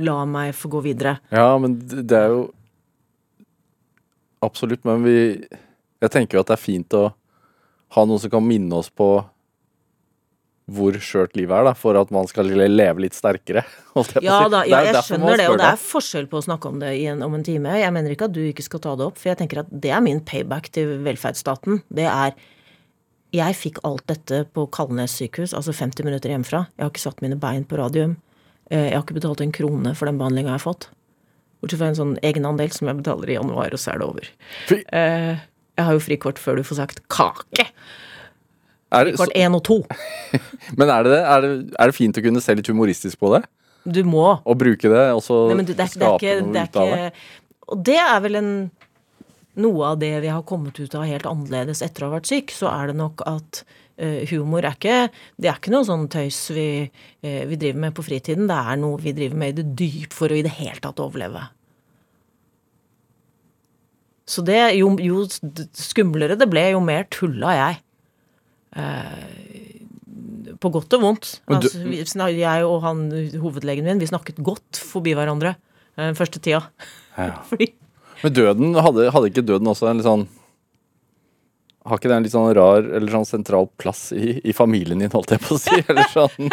la 0.01 0.20
meg 0.29 0.55
få 0.57 0.70
gå 0.72 0.85
videre. 0.87 1.18
Ja, 1.35 1.51
men 1.61 1.76
det 1.83 2.07
det 2.09 2.20
er 2.24 2.33
jo 2.37 2.45
Absolutt, 4.47 4.85
men 4.87 5.03
vi 5.03 5.16
Jeg 6.03 6.12
tenker 6.14 6.38
jo 6.38 6.44
at 6.44 6.51
det 6.53 6.57
er 6.59 6.62
fint 6.62 6.94
å 6.94 7.09
ha 7.96 8.05
noen 8.07 8.20
som 8.22 8.30
kan 8.30 8.44
minne 8.46 8.78
oss 8.78 8.90
på 8.92 9.09
hvor 10.68 10.92
skjørt 11.01 11.32
livet 11.38 11.55
er, 11.57 11.64
da, 11.64 11.72
for 11.72 11.96
at 11.96 12.11
man 12.12 12.26
skal 12.28 12.51
leve 12.53 13.01
litt 13.01 13.16
sterkere. 13.16 13.62
Ja 14.20 14.42
da, 14.53 14.61
ja, 14.68 14.82
jeg 14.84 15.01
skjønner 15.07 15.40
det, 15.40 15.46
og 15.49 15.57
det 15.62 15.70
er 15.72 15.80
forskjell 15.80 16.28
på 16.28 16.42
å 16.42 16.44
snakke 16.44 16.68
om 16.68 16.76
det 16.82 16.90
i 17.01 17.07
en, 17.09 17.22
om 17.24 17.32
en 17.38 17.44
time. 17.46 17.72
Jeg 17.80 17.94
mener 17.96 18.12
ikke 18.12 18.28
at 18.28 18.34
du 18.36 18.42
ikke 18.44 18.66
skal 18.66 18.82
ta 18.84 18.92
det 19.01 19.07
opp, 19.09 19.16
for 19.16 19.30
jeg 19.32 19.40
tenker 19.40 19.62
at 19.62 19.70
det 19.72 19.94
er 19.96 20.05
min 20.05 20.20
payback 20.28 20.68
til 20.76 20.99
velferdsstaten. 21.07 21.80
Det 21.88 22.05
er 22.05 22.36
Jeg 23.32 23.57
fikk 23.61 23.80
alt 23.84 24.05
dette 24.09 24.42
på 24.57 24.66
Kalnes 24.72 25.16
sykehus, 25.18 25.57
altså 25.57 25.72
50 25.76 26.05
minutter 26.05 26.32
hjemmefra. 26.32 26.66
Jeg 26.76 26.84
har 26.84 26.92
ikke 26.92 27.07
satt 27.07 27.24
mine 27.24 27.36
bein 27.40 27.64
på 27.68 27.76
radium. 27.80 28.18
Eh, 28.70 28.90
Jeg 28.90 28.94
har 28.96 29.05
ikke 29.05 29.16
betalt 29.18 29.40
en 29.44 29.53
krone 29.57 29.94
for 29.96 30.09
den 30.09 30.20
behandlinga 30.20 30.53
jeg 30.53 30.61
har 30.61 30.64
fått. 30.68 30.90
Bortsett 31.61 31.80
fra 31.80 31.88
en 31.90 31.99
sånn 31.99 32.14
egenandel 32.24 32.70
som 32.76 32.88
jeg 32.88 33.01
betaler 33.01 33.32
i 33.32 33.36
januar, 33.40 33.72
og 33.72 33.80
så 33.80 33.92
er 33.94 34.01
det 34.01 34.07
over. 34.12 34.28
Fy. 34.68 34.82
Eh, 34.92 35.40
Jeg 35.79 35.87
har 35.87 35.95
jo 35.95 36.03
frikort 36.03 36.41
før 36.43 36.59
du 36.59 36.66
får 36.66 36.81
sagt 36.83 37.05
kake. 37.12 37.68
Er 38.89 39.05
det, 39.05 39.14
Frikort 39.14 39.37
én 39.37 39.55
og 39.55 39.62
to. 39.68 39.79
men 40.79 40.91
er 40.91 41.07
det, 41.07 41.12
det? 41.12 41.20
er 41.22 41.45
det 41.45 41.53
er 41.79 41.93
det 41.93 41.97
fint 41.97 42.18
å 42.18 42.24
kunne 42.24 42.43
se 42.43 42.57
litt 42.59 42.70
humoristisk 42.72 43.20
på 43.20 43.31
det? 43.37 43.45
Du 43.89 44.01
må. 44.05 44.26
Og 44.43 44.59
bruke 44.61 44.91
det, 44.91 45.05
og 45.14 45.22
så 45.24 45.47
Nei, 45.53 45.62
du, 45.62 45.74
det, 45.74 45.76
er, 45.76 45.79
det 45.79 45.87
er 45.87 45.95
skape 45.95 46.18
ikke, 46.18 46.41
noe 46.45 46.64
ut 46.64 46.81
av 46.83 46.93
det? 46.95 47.11
Og 47.68 47.87
det 47.89 48.01
er 48.03 48.20
vel 48.24 48.41
en 48.41 48.53
Noe 49.59 49.89
av 49.89 49.97
det 49.99 50.12
vi 50.22 50.31
har 50.31 50.45
kommet 50.47 50.76
ut 50.79 50.93
av 50.95 51.03
helt 51.09 51.26
annerledes 51.26 51.81
etter 51.83 52.05
å 52.05 52.12
ha 52.12 52.18
vært 52.20 52.29
syk, 52.31 52.53
så 52.55 52.68
er 52.70 52.93
det 52.93 52.99
nok 53.01 53.24
at 53.26 53.64
uh, 53.99 54.20
humor 54.31 54.62
er 54.62 54.76
ikke 54.76 54.99
Det 55.35 55.51
er 55.51 55.59
ikke 55.59 55.72
noe 55.74 55.89
sånn 55.89 56.05
tøys 56.12 56.39
vi, 56.55 56.68
uh, 57.26 57.43
vi 57.51 57.59
driver 57.59 57.81
med 57.89 57.97
på 57.97 58.05
fritiden. 58.07 58.47
Det 58.47 58.59
er 58.70 58.79
noe 58.79 59.01
vi 59.03 59.16
driver 59.16 59.41
med 59.43 59.51
i 59.51 59.57
det 59.59 59.66
dyp 59.81 60.14
for 60.14 60.31
å 60.31 60.39
i 60.39 60.45
det 60.47 60.55
hele 60.61 60.79
tatt 60.85 61.03
overleve. 61.03 61.43
Så 64.29 64.45
det, 64.45 64.59
jo, 64.76 64.93
jo 65.01 65.24
skumlere 65.76 66.37
det 66.37 66.49
ble, 66.53 66.66
jo 66.74 66.83
mer 66.85 67.07
tulla 67.12 67.55
jeg. 67.57 67.79
Eh, 68.76 70.57
på 70.61 70.70
godt 70.74 70.97
og 70.99 71.05
vondt. 71.05 71.31
Altså, 71.49 71.85
vi, 71.87 72.03
jeg 72.37 72.64
og 72.66 72.83
han 72.85 73.07
hovedlegen 73.41 73.87
min, 73.87 74.01
vi 74.03 74.11
snakket 74.11 74.43
godt 74.45 74.81
forbi 74.83 75.14
hverandre 75.16 75.55
eh, 75.97 76.12
første 76.18 76.43
tida. 76.43 76.66
Ja. 77.16 77.39
Fordi 77.51 77.72
Men 78.24 78.35
døden, 78.35 78.74
hadde, 78.83 79.12
hadde 79.14 79.31
ikke 79.31 79.47
døden 79.47 79.70
også 79.70 79.89
en 79.89 80.01
litt 80.01 80.07
sånn 80.07 80.26
Har 81.87 82.01
ikke 82.01 82.11
det 82.11 82.16
en 82.16 82.24
litt 82.26 82.35
sånn 82.35 82.51
rar 82.59 82.83
eller 82.83 83.14
sånn 83.14 83.26
sentral 83.26 83.68
plass 83.81 84.09
i, 84.12 84.41
i 84.43 84.55
familien 84.55 85.01
din, 85.01 85.11
holdt 85.12 85.33
jeg 85.37 85.43
på 85.45 85.55
å 85.55 85.61
si? 85.62 85.79
Eller 85.87 86.11
sånn 86.12 86.51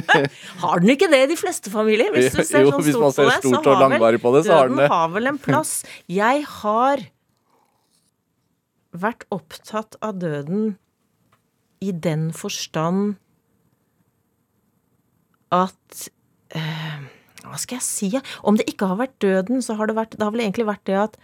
Har 0.62 0.84
den 0.84 0.92
ikke 0.94 1.10
det 1.12 1.22
i 1.24 1.30
de 1.32 1.38
fleste 1.40 1.72
familier? 1.72 2.12
Hvis 2.14 2.32
du 2.36 2.42
ser 2.44 2.68
Jo, 2.68 2.76
sånn 2.76 2.86
stort 2.86 3.18
på 3.18 3.26
det, 3.26 3.40
så 3.42 3.64
har 3.66 3.98
vel 3.98 4.20
på 4.22 4.34
det, 4.36 4.44
så 4.46 4.60
har 4.60 4.72
den 4.72 4.78
det. 4.78 4.86
døden 4.86 4.96
har 4.96 5.12
vel 5.16 5.32
en 5.32 5.40
plass. 5.48 5.74
Jeg 6.12 6.44
har 6.60 7.04
vært 9.02 9.24
opptatt 9.34 9.96
av 10.04 10.18
døden 10.22 10.74
i 11.84 11.92
den 11.92 12.30
forstand 12.32 13.16
at 15.54 16.08
eh, 16.56 17.00
Hva 17.46 17.58
skal 17.60 17.78
jeg 17.78 17.86
si? 17.86 18.10
Om 18.42 18.58
det 18.58 18.66
ikke 18.70 18.88
har 18.90 19.00
vært 19.00 19.18
døden, 19.22 19.62
så 19.62 19.76
har 19.78 19.86
det 19.86 19.96
vært 19.98 20.16
Det 20.16 20.24
har 20.24 20.34
vel 20.34 20.46
egentlig 20.46 20.66
vært 20.66 20.86
det 20.88 20.96
at 20.98 21.18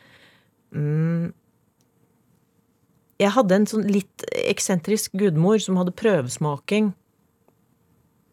mm, 0.70 1.32
Jeg 3.22 3.34
hadde 3.36 3.58
en 3.58 3.70
sånn 3.70 3.88
litt 3.90 4.26
eksentrisk 4.44 5.16
gudmor 5.18 5.58
som 5.62 5.80
hadde 5.80 5.96
prøvesmaking 5.96 6.92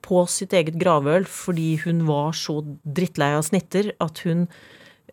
på 0.05 0.23
sitt 0.31 0.53
eget 0.55 0.77
gravøl 0.81 1.27
fordi 1.29 1.73
hun 1.83 2.05
var 2.07 2.31
så 2.37 2.61
drittlei 2.83 3.33
av 3.37 3.43
snitter 3.45 3.91
at 4.01 4.23
hun 4.25 4.47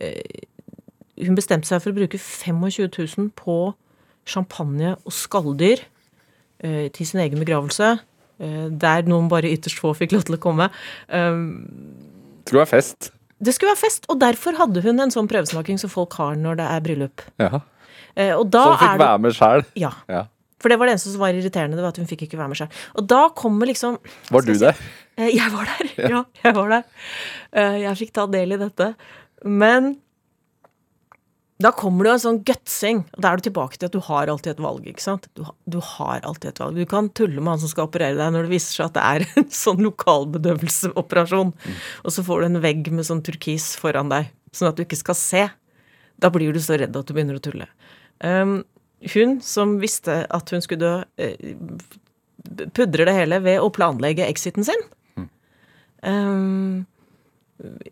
eh, 0.01 0.45
Hun 1.17 1.37
bestemte 1.37 1.69
seg 1.69 1.81
for 1.81 1.95
å 1.95 1.97
bruke 1.97 2.21
25 2.21 2.89
000 2.93 3.31
på 3.37 3.73
champagne 4.27 4.95
og 5.07 5.13
skalldyr 5.15 5.81
eh, 6.65 6.89
til 6.93 7.07
sin 7.07 7.21
egen 7.23 7.39
begravelse. 7.43 7.99
eh, 8.41 8.69
der 8.71 9.03
noen 9.09 9.29
bare 9.33 9.49
ytterst 9.55 9.79
få 9.81 9.95
fikk 9.97 10.13
lov 10.13 10.25
til 10.29 10.37
å 10.37 10.43
komme. 10.43 10.71
Um, 11.09 11.45
Det 12.45 12.51
skulle 12.51 12.65
være 12.65 12.75
fest. 12.75 13.11
det 13.43 13.55
skulle 13.55 13.73
være 13.73 13.81
fest, 13.85 14.07
og 14.09 14.21
derfor 14.21 14.57
hadde 14.59 14.83
hun 14.85 15.01
en 15.01 15.11
sånn 15.11 15.29
prøvesmaking 15.29 15.79
som 15.79 15.91
folk 15.91 16.13
har 16.21 16.37
når 16.37 16.57
det 16.61 16.67
er 16.71 16.81
bryllup. 16.85 17.23
Ja. 17.41 17.61
Eh, 18.17 18.33
og 18.37 18.51
da 18.51 18.63
Så 18.65 18.71
hun 18.71 18.79
fikk 18.83 18.99
det 18.99 19.07
være 19.07 19.19
med 19.21 19.33
sjæl. 19.37 19.65
Ja. 19.77 19.91
Ja. 20.09 20.23
For 20.59 20.69
det 20.73 20.79
var 20.81 20.87
det 20.89 20.95
eneste 20.97 21.11
som 21.13 21.21
var 21.21 21.35
irriterende, 21.37 21.77
det 21.77 21.83
var 21.85 21.93
at 21.93 21.99
hun 22.01 22.07
fikk 22.09 22.23
ikke 22.27 22.39
være 22.39 22.49
med 22.49 22.57
selv. 22.57 22.71
Og 22.97 23.07
da 23.07 23.29
kommer 23.37 23.67
liksom 23.69 23.99
Var 24.31 24.41
du 24.43 24.55
si- 24.55 24.61
der? 24.65 24.75
Jeg 25.19 25.51
var 25.53 25.65
der, 25.65 25.91
ja. 26.11 26.25
jeg 26.45 26.55
var 26.55 26.69
der. 26.69 26.85
Jeg 27.81 27.97
fikk 27.97 28.13
ta 28.13 28.27
del 28.27 28.53
i 28.53 28.57
dette. 28.61 28.95
Men 29.45 29.97
da 31.63 31.71
kommer 31.73 32.05
det 32.05 32.11
jo 32.11 32.17
en 32.17 32.23
sånn 32.23 32.39
gutsing. 32.45 32.99
og 33.17 33.23
Da 33.25 33.31
er 33.31 33.41
du 33.41 33.47
tilbake 33.47 33.79
til 33.79 33.89
at 33.89 33.95
du 33.95 34.01
har 34.05 34.29
alltid 34.29 34.53
et 34.53 34.63
valg. 34.63 34.89
ikke 34.91 35.05
sant? 35.05 35.29
Du, 35.39 35.45
du 35.65 35.79
har 35.81 36.21
alltid 36.21 36.51
et 36.51 36.61
valg. 36.61 36.77
Du 36.77 36.89
kan 36.89 37.09
tulle 37.17 37.41
med 37.41 37.55
han 37.55 37.63
som 37.63 37.73
skal 37.73 37.89
operere 37.89 38.19
deg, 38.19 38.33
når 38.35 38.45
det 38.45 38.53
viser 38.53 38.77
seg 38.77 38.91
at 38.91 38.97
det 38.99 39.05
er 39.09 39.25
en 39.41 39.49
sånn 39.59 39.81
lokalbedøvelseoperasjon. 39.87 41.55
Og 42.05 42.13
så 42.13 42.25
får 42.27 42.43
du 42.43 42.49
en 42.51 42.63
vegg 42.65 42.91
med 42.93 43.09
sånn 43.09 43.25
turkis 43.25 43.71
foran 43.81 44.13
deg, 44.13 44.29
sånn 44.53 44.69
at 44.69 44.77
du 44.77 44.85
ikke 44.85 45.01
skal 45.01 45.17
se. 45.21 45.47
Da 46.21 46.33
blir 46.33 46.53
du 46.53 46.61
så 46.61 46.77
redd 46.77 46.97
at 46.97 47.09
du 47.09 47.15
begynner 47.17 47.41
å 47.41 47.45
tulle. 47.45 47.71
Um, 48.21 48.59
hun 49.15 49.39
som 49.45 49.79
visste 49.81 50.25
at 50.29 50.53
hun 50.53 50.65
skulle 50.65 50.85
dø, 50.85 50.93
uh, 51.25 52.69
pudrer 52.77 53.09
det 53.09 53.17
hele 53.17 53.41
ved 53.45 53.63
å 53.65 53.73
planlegge 53.73 54.29
exiten 54.29 54.65
sin. 54.67 54.85
Um, 56.05 56.85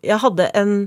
jeg 0.05 0.21
hadde 0.21 0.51
en 0.53 0.77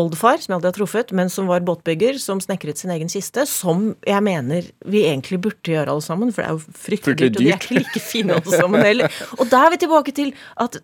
oldefar, 0.00 0.40
som 0.40 0.52
jeg 0.52 0.58
aldri 0.58 0.70
har 0.70 0.76
truffet, 0.78 1.12
men 1.16 1.32
som 1.32 1.48
var 1.50 1.64
båtbygger, 1.66 2.18
som 2.22 2.40
snekret 2.42 2.80
sin 2.80 2.92
egen 2.94 3.10
kiste, 3.12 3.44
som 3.48 3.90
jeg 4.08 4.24
mener 4.26 4.70
vi 4.88 5.04
egentlig 5.08 5.40
burde 5.44 5.74
gjøre 5.74 5.92
alle 5.94 6.04
sammen, 6.04 6.32
for 6.34 6.42
det 6.42 6.48
er 6.48 6.56
jo 6.56 6.80
fryktelig 6.86 7.18
dyrt, 7.18 7.36
og 7.36 7.42
de 7.42 7.50
er 7.50 7.60
ikke 7.60 7.78
like 7.78 8.02
fine 8.04 8.38
alle 8.38 8.62
sammen 8.62 8.86
heller. 8.86 9.20
Og 9.38 9.52
da 9.52 9.66
er 9.66 9.74
vi 9.74 9.82
tilbake 9.84 10.16
til 10.16 10.34
at 10.60 10.80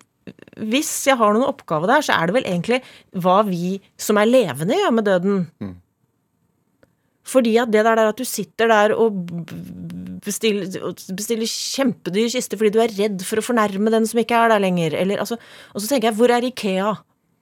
hvis 0.57 0.91
jeg 1.07 1.15
har 1.19 1.35
noen 1.35 1.47
oppgave 1.47 1.87
der, 1.89 2.03
så 2.03 2.17
er 2.17 2.27
det 2.27 2.35
vel 2.35 2.47
egentlig 2.49 2.81
hva 3.15 3.41
vi 3.47 3.77
som 4.01 4.19
er 4.19 4.27
levende, 4.29 4.75
gjør 4.75 4.95
med 4.95 5.07
døden. 5.07 5.37
Fordi 7.27 7.57
at 7.59 7.71
det 7.71 7.83
der 7.83 7.99
er 7.99 8.09
at 8.09 8.19
du 8.19 8.27
sitter 8.27 8.71
der 8.71 8.93
og 8.95 9.15
bestiller, 10.23 10.67
bestiller 11.11 11.47
kjempedyr 11.47 12.29
kiste 12.31 12.59
fordi 12.59 12.71
du 12.75 12.79
er 12.83 12.93
redd 12.95 13.23
for 13.27 13.41
å 13.41 13.45
fornærme 13.45 13.91
den 13.93 14.07
som 14.07 14.21
ikke 14.21 14.37
er 14.39 14.53
der 14.53 14.63
lenger, 14.63 14.95
eller 14.95 15.23
altså 15.23 15.39
Og 15.73 15.81
så 15.81 15.89
tenker 15.89 16.09
jeg, 16.09 16.17
hvor 16.19 16.31
er 16.31 16.47
Ikea? 16.47 16.93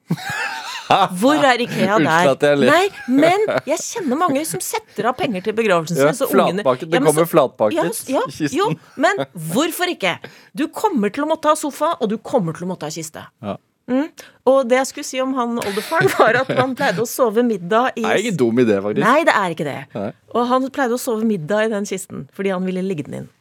Hvor 1.19 1.45
er 1.49 1.61
Ikea 1.65 1.99
der? 2.03 2.63
Nei, 2.65 2.83
men 3.09 3.45
jeg 3.67 3.79
kjenner 3.81 4.19
mange 4.19 4.43
som 4.47 4.61
setter 4.63 5.09
av 5.09 5.17
penger 5.19 5.45
til 5.45 5.55
begravelsen 5.57 5.99
Ja, 5.99 6.11
så 6.15 6.29
ungene-. 6.29 6.63
Det 6.63 6.89
Ja, 6.89 6.99
men 6.99 7.09
kommer 7.09 7.29
flatpakket 7.29 8.03
ja, 8.11 8.21
ja. 8.29 8.49
Jo, 8.53 8.71
men 9.01 9.23
hvorfor 9.33 9.89
ikke? 9.91 10.17
Du 10.53 10.67
kommer 10.73 11.13
til 11.13 11.25
å 11.25 11.29
måtte 11.29 11.51
ha 11.51 11.57
sofa, 11.59 11.95
og 11.99 12.11
du 12.11 12.19
kommer 12.21 12.57
til 12.57 12.67
å 12.67 12.73
måtte 12.73 12.89
ha 12.89 12.93
kiste. 12.93 13.25
Ja. 13.43 13.57
Mm. 13.85 14.07
Og 14.49 14.65
det 14.65 14.79
jeg 14.79 14.89
skulle 14.89 15.07
si 15.07 15.19
om 15.21 15.33
han 15.37 15.59
oldefaren, 15.61 16.09
var 16.19 16.39
at 16.41 16.51
han 16.57 16.73
pleide 16.77 17.03
å 17.03 17.09
sove 17.09 17.43
middag 17.45 17.93
i 17.93 18.05
Det 18.05 18.11
er 18.11 18.23
ikke 18.23 18.37
dum 18.41 18.61
idé, 18.63 18.79
faktisk. 18.81 19.05
Nei, 19.05 19.25
det 19.27 19.35
er 19.37 19.55
ikke 19.55 19.67
det. 19.67 19.79
Nei. 19.93 20.11
Og 20.33 20.51
han 20.51 20.69
pleide 20.73 20.97
å 20.97 21.01
sove 21.01 21.27
middag 21.27 21.67
i 21.67 21.73
den 21.73 21.89
kisten 21.89 22.27
fordi 22.35 22.53
han 22.55 22.65
ville 22.67 22.85
ligge 22.85 23.07
den 23.07 23.23
inn. 23.23 23.31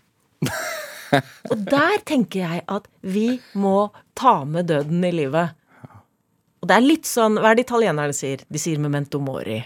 og 1.51 1.69
der 1.71 2.01
tenker 2.09 2.45
jeg 2.45 2.65
at 2.69 2.89
vi 3.01 3.39
må 3.57 3.89
ta 4.19 4.43
med 4.49 4.69
døden 4.73 5.05
i 5.07 5.13
livet. 5.15 5.57
Og 6.65 6.71
det 6.71 6.79
er 6.79 6.85
litt 6.87 7.09
sånn 7.09 7.37
Hva 7.37 7.51
er 7.53 7.59
det 7.59 7.67
italienerne 7.67 8.17
sier? 8.17 8.41
De 8.49 8.61
sier 8.61 8.81
'memento 8.81 9.21
mori'. 9.21 9.61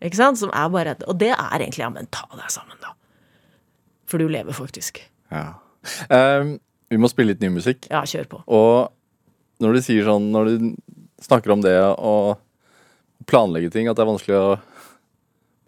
Ikke 0.00 0.16
sant? 0.16 0.40
Som 0.40 0.50
er 0.56 0.68
bare 0.72 0.96
Og 1.06 1.18
det 1.20 1.34
er 1.34 1.58
egentlig 1.60 1.84
ja, 1.84 1.90
men 1.92 2.08
ta 2.08 2.24
deg 2.32 2.48
sammen, 2.48 2.78
da. 2.80 2.94
For 4.08 4.16
du 4.16 4.28
lever 4.28 4.56
faktisk. 4.56 5.02
Ja. 5.30 5.60
Ehm, 6.08 6.58
vi 6.88 6.96
må 6.96 7.10
spille 7.12 7.34
litt 7.34 7.42
ny 7.44 7.50
musikk. 7.52 7.86
Ja, 7.90 8.00
kjør 8.00 8.28
på. 8.32 8.42
Og 8.48 8.88
når 9.60 9.76
du 9.76 9.80
sier 9.84 10.08
sånn 10.08 10.32
Når 10.32 10.48
du 10.48 10.76
snakker 11.20 11.52
om 11.52 11.60
det 11.60 11.76
å 11.76 12.38
planlegge 13.26 13.70
ting, 13.70 13.88
at 13.88 13.96
det 13.96 14.06
er 14.06 14.12
vanskelig 14.14 14.40
å 14.40 14.58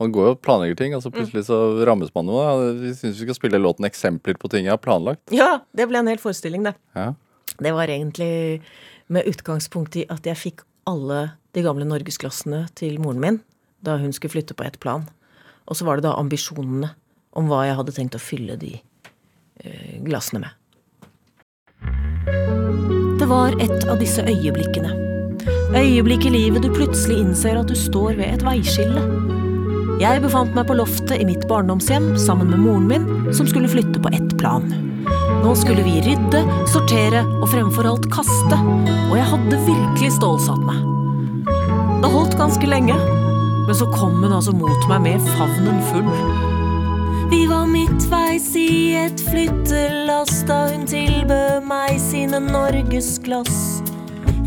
Man 0.00 0.12
går 0.12 0.24
jo 0.24 0.30
og 0.32 0.40
planlegger 0.40 0.76
ting, 0.76 0.94
og 0.96 1.02
så 1.02 1.10
plutselig 1.12 1.44
så 1.44 1.84
rammes 1.84 2.08
man 2.14 2.24
noe. 2.24 2.72
Vi 2.72 2.94
syns 2.96 3.18
vi 3.20 3.26
skal 3.26 3.36
spille 3.36 3.60
låten 3.60 3.84
'Eksempler 3.84 4.38
på 4.40 4.48
ting 4.48 4.64
jeg 4.64 4.72
har 4.72 4.78
planlagt'. 4.80 5.28
Ja, 5.30 5.60
det 5.76 5.88
ble 5.90 5.98
en 5.98 6.06
hel 6.08 6.16
forestilling, 6.16 6.62
det. 6.64 6.74
Ja. 6.96 7.12
Det 7.60 7.72
var 7.72 7.86
egentlig 7.86 8.62
med 9.08 9.26
utgangspunkt 9.26 9.96
i 9.96 10.06
at 10.08 10.24
jeg 10.24 10.36
fikk 10.38 10.62
alle 10.90 11.20
de 11.56 11.64
gamle 11.64 11.86
norgesglassene 11.88 12.66
til 12.78 12.98
moren 13.02 13.22
min 13.22 13.40
da 13.84 13.96
hun 13.96 14.12
skulle 14.12 14.34
flytte 14.34 14.56
på 14.56 14.66
ett 14.66 14.78
plan. 14.82 15.06
Og 15.70 15.78
så 15.78 15.86
var 15.86 15.98
det 15.98 16.04
da 16.08 16.16
ambisjonene 16.20 16.92
om 17.38 17.48
hva 17.48 17.62
jeg 17.64 17.78
hadde 17.78 17.94
tenkt 17.96 18.18
å 18.18 18.22
fylle 18.22 18.58
de 18.60 18.74
eh, 18.76 19.96
glassene 20.04 20.42
med. 20.44 20.56
Det 23.20 23.28
var 23.28 23.54
et 23.62 23.86
av 23.88 24.00
disse 24.00 24.24
øyeblikkene. 24.24 24.92
Øyeblikk 25.76 26.26
i 26.26 26.34
livet 26.34 26.64
du 26.64 26.72
plutselig 26.74 27.20
innser 27.22 27.60
at 27.60 27.70
du 27.70 27.76
står 27.78 28.18
ved 28.18 28.26
et 28.26 28.44
veiskille. 28.44 29.04
Jeg 30.00 30.22
befant 30.24 30.54
meg 30.56 30.66
på 30.66 30.76
loftet 30.78 31.20
i 31.20 31.26
mitt 31.28 31.44
barndomshjem 31.48 32.14
sammen 32.20 32.50
med 32.50 32.62
moren 32.64 32.88
min, 32.88 33.34
som 33.36 33.48
skulle 33.48 33.70
flytte 33.70 34.00
på 34.02 34.12
ett 34.16 34.32
plan. 34.40 34.89
Nå 35.40 35.54
skulle 35.56 35.84
vi 35.86 36.00
rydde, 36.04 36.44
sortere 36.70 37.24
og 37.40 37.48
fremfor 37.52 37.88
alt 37.90 38.06
kaste, 38.12 38.58
og 39.08 39.16
jeg 39.16 39.26
hadde 39.32 39.64
virkelig 39.66 40.12
stålsatt 40.18 40.62
meg. 40.66 40.84
Det 42.00 42.10
holdt 42.12 42.36
ganske 42.38 42.68
lenge, 42.68 42.96
men 43.66 43.76
så 43.76 43.88
kom 43.94 44.20
hun 44.22 44.32
altså 44.32 44.54
mot 44.56 44.88
meg 44.90 45.04
med 45.08 45.28
favnen 45.36 45.82
full. 45.90 46.08
Vi 47.30 47.44
var 47.46 47.68
midtveis 47.70 48.48
i 48.58 48.96
et 48.98 49.20
flyttelass 49.22 50.40
da 50.48 50.64
hun 50.72 50.86
tilbød 50.90 51.62
meg 51.68 52.00
sine 52.02 52.40
norgesglass. 52.42 53.82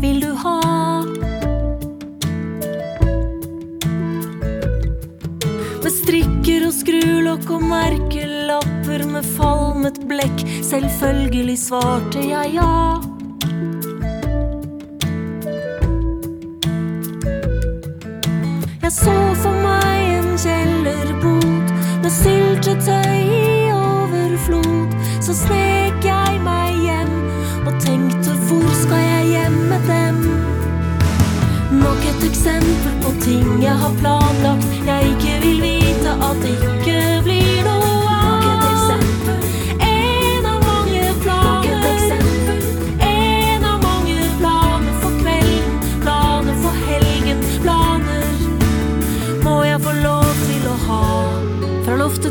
Vil 0.02 0.20
du 0.20 0.34
ha? 0.42 0.58
Med 5.80 5.92
strikker 5.92 6.68
og 6.68 6.76
skrulokk 6.76 7.48
og 7.56 7.64
merkelapper 8.54 9.04
med 9.06 9.24
falmet 9.24 10.08
blekk. 10.08 10.44
Selvfølgelig 10.62 11.58
svarte 11.58 12.18
jeg 12.18 12.54
ja. 12.54 13.00
Jeg 18.82 18.92
så 18.92 19.14
for 19.42 19.56
meg 19.64 20.18
en 20.18 20.38
kjellerbod 20.38 21.72
med 22.02 22.10
syltetøy 22.10 23.16
i 23.16 23.72
overflod. 23.72 24.94
Så 25.20 25.34
snek 25.34 26.04
jeg 26.04 26.40
meg 26.44 26.76
hjem 26.84 27.14
og 27.66 27.80
tenkte 27.80 28.36
hvor 28.48 28.70
skal 28.82 29.00
jeg 29.00 29.26
hjem 29.32 29.58
med 29.72 29.88
dem? 29.88 30.22
Nok 31.80 32.06
et 32.12 32.28
eksempel 32.28 32.94
på 33.02 33.16
ting 33.24 33.62
jeg 33.62 33.74
har 33.74 33.98
planlagt 33.98 34.68
jeg 34.86 35.10
ikke 35.16 35.40
vil 35.42 35.60
vite 35.64 36.16
at 36.20 36.40
blir 36.44 36.73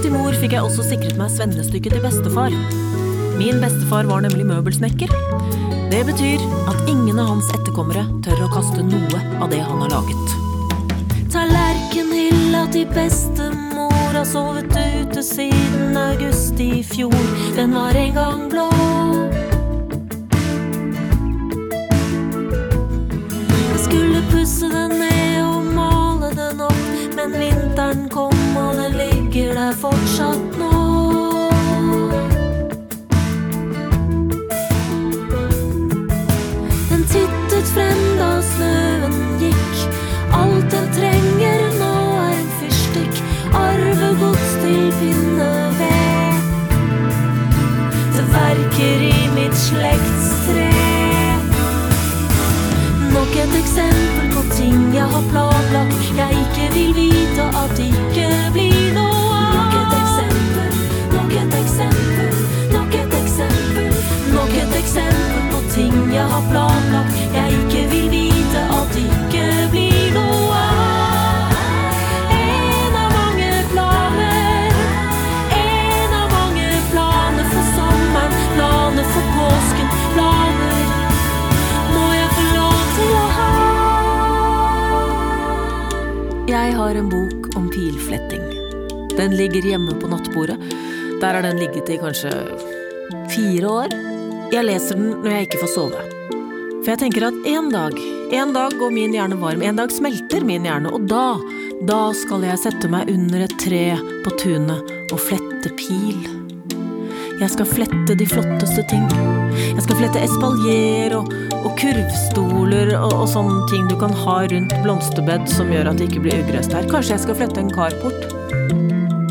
til 0.04 0.12
mor 0.12 0.36
fikk 0.36 0.52
jeg 0.58 0.68
også 0.68 0.84
sikret 0.84 1.16
meg 1.16 1.30
svennestykket 1.32 1.94
til 1.96 2.02
bestefar. 2.04 2.52
Min 3.40 3.62
bestefar 3.64 4.08
var 4.10 4.24
nemlig 4.26 4.44
møbelsnekker. 4.50 5.12
Det 5.92 6.02
betyr 6.10 6.44
at 6.68 6.90
ingen 6.92 7.22
av 7.22 7.30
hans 7.30 7.48
etterkommere 7.56 8.04
tør 8.26 8.42
å 8.44 8.50
kaste 8.52 8.84
noe 8.84 9.22
av 9.40 9.48
det 9.54 9.62
han 9.64 9.80
har 9.86 9.94
laget. 9.94 10.34
Tallerkenhylla 11.32 12.66
til 12.74 12.90
bestemor 12.92 13.96
har 14.18 14.28
sovet 14.28 14.76
ute 14.76 15.24
siden 15.24 15.96
august 15.96 16.60
i 16.60 16.84
fjor. 16.84 17.16
Den 17.56 17.72
var 17.78 17.96
en 17.96 18.14
gang 18.18 18.44
blå. 18.52 18.68
Jeg 23.72 23.80
skulle 23.88 24.26
pusse 24.34 24.68
den 24.68 25.00
ned 25.00 25.40
og 25.48 25.72
male 25.80 26.36
den 26.36 26.68
opp, 26.68 26.86
men 27.16 27.40
vinteren 27.40 28.10
kom, 28.12 28.33
fortsatt 29.72 30.58
nå. 30.60 30.72
Den 36.90 37.04
tittet 37.14 37.68
frem 37.74 38.02
da 38.20 38.32
snøen 38.42 39.16
gikk. 39.40 39.76
Alt 40.34 40.68
den 40.74 40.90
trenger 40.98 41.64
nå 41.80 41.94
er 42.24 42.36
en 42.42 42.52
fyrstikk. 42.60 43.22
Arvegods 43.54 44.54
til 44.64 44.92
pinneved. 45.00 46.42
Det 48.18 48.26
verker 48.36 49.08
i 49.10 49.28
mitt 49.38 49.58
slektstre. 49.58 50.70
Nok 53.14 53.36
et 53.46 53.60
eksempel 53.62 54.32
på 54.36 54.48
ting 54.58 54.88
jeg 54.96 55.08
har 55.16 55.28
planlagt 55.32 56.04
jeg 56.18 56.46
ikke 56.46 56.74
vil 56.74 56.96
vite 56.98 57.52
at 57.64 57.78
det 57.78 57.92
ikke 57.94 58.30
blir 58.54 58.83
eksempel 64.84 65.44
på 65.52 65.60
ting 65.72 65.96
jeg 66.12 66.26
har 66.28 66.44
planlagt 66.52 67.16
jeg 67.34 67.48
ikke 67.62 67.84
vil 67.92 68.08
vite 68.12 68.62
at 68.78 68.88
det 68.96 69.04
ikke 69.08 69.46
blir 69.72 70.10
noe 70.16 70.60
av. 70.60 71.54
En 72.36 72.98
av 73.00 73.10
mange 73.16 73.50
planer, 73.72 74.76
en 75.58 76.14
av 76.20 76.28
mange 76.36 76.68
planer 76.92 77.50
for 77.54 77.66
sommeren, 77.78 78.38
planer 78.58 79.10
for 79.16 79.26
påsken, 79.40 79.90
planer 80.14 80.78
må 81.96 82.06
jeg 82.20 82.30
få 82.38 82.46
lov 82.52 82.80
til 83.00 83.12
å 83.18 83.26
ha. 83.40 83.50
Jeg 86.54 86.78
har 86.78 87.02
en 87.02 87.10
bok 87.14 87.54
om 87.58 87.72
pilfletting. 87.74 88.46
Den 89.18 89.38
ligger 89.40 89.64
hjemme 89.74 89.96
på 89.98 90.12
nattbordet. 90.12 90.60
Der 91.22 91.32
har 91.38 91.46
den 91.46 91.62
ligget 91.62 91.90
i 91.90 92.02
kanskje 92.02 92.34
fire 93.32 93.78
år. 93.82 94.13
Jeg 94.54 94.68
leser 94.68 95.00
den 95.00 95.16
når 95.24 95.32
jeg 95.34 95.48
ikke 95.48 95.62
får 95.64 95.72
sove. 95.74 96.02
For 96.84 96.92
jeg 96.92 97.00
tenker 97.02 97.26
at 97.26 97.48
en 97.50 97.72
dag, 97.74 97.96
en 98.38 98.54
dag 98.54 98.76
går 98.78 98.94
min 98.94 99.16
hjerne 99.16 99.40
varm, 99.42 99.64
en 99.66 99.80
dag 99.80 99.94
smelter 99.94 100.46
min 100.46 100.68
hjerne, 100.68 100.92
og 100.94 101.08
da, 101.10 101.40
da 101.90 102.02
skal 102.18 102.46
jeg 102.46 102.62
sette 102.62 102.92
meg 102.92 103.10
under 103.10 103.48
et 103.48 103.56
tre 103.64 103.86
på 104.26 104.36
tunet 104.44 104.94
og 105.10 105.24
flette 105.24 105.74
pil. 105.80 106.22
Jeg 107.42 107.50
skal 107.50 107.66
flette 107.66 108.20
de 108.20 108.28
flotteste 108.30 108.86
ting. 108.92 109.10
Jeg 109.58 109.88
skal 109.88 110.00
flette 110.04 110.22
espalier 110.22 111.18
og 111.18 111.34
og 111.64 111.78
kurvstoler 111.80 112.94
og, 112.98 113.14
og 113.16 113.28
sånne 113.32 113.64
ting 113.72 113.88
du 113.88 113.96
kan 114.00 114.14
ha 114.24 114.38
rundt 114.52 114.76
blomsterbed 114.84 115.48
som 115.52 115.72
gjør 115.72 115.94
at 115.94 116.00
det 116.00 116.10
ikke 116.12 116.26
blir 116.28 116.44
ugress 116.44 116.72
der. 116.72 116.88
Kanskje 116.92 117.16
jeg 117.16 117.26
skal 117.26 117.40
flette 117.40 117.64
en 117.64 117.74
carport? 117.74 118.32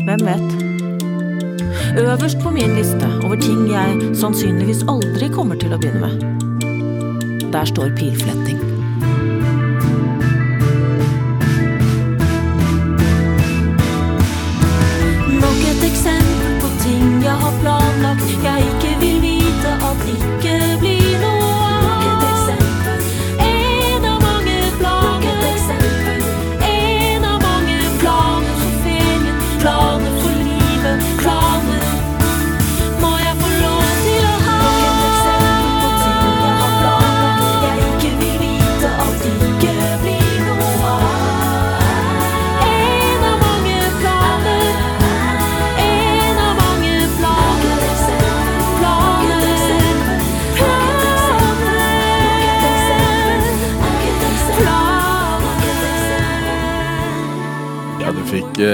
Hvem 0.03 0.25
vet? 0.27 0.72
Øverst 1.97 2.37
på 2.43 2.49
min 2.49 2.75
liste 2.75 3.07
over 3.23 3.35
ting 3.35 3.71
jeg 3.71 4.15
sannsynligvis 4.17 4.81
aldri 4.89 5.27
kommer 5.29 5.55
til 5.61 5.75
å 5.75 5.77
begynne 5.77 6.01
med. 6.01 7.51
Der 7.53 7.65
står 7.69 7.91
pilfletting. 7.99 8.57
Nok 15.43 15.61
et 15.73 15.85
eksempel 15.91 16.57
på 16.63 16.71
ting 16.81 17.05
jeg 17.27 17.37
har 17.45 17.53
planlagt 17.61 18.27
Jeg 18.47 18.65
ikke 18.71 18.82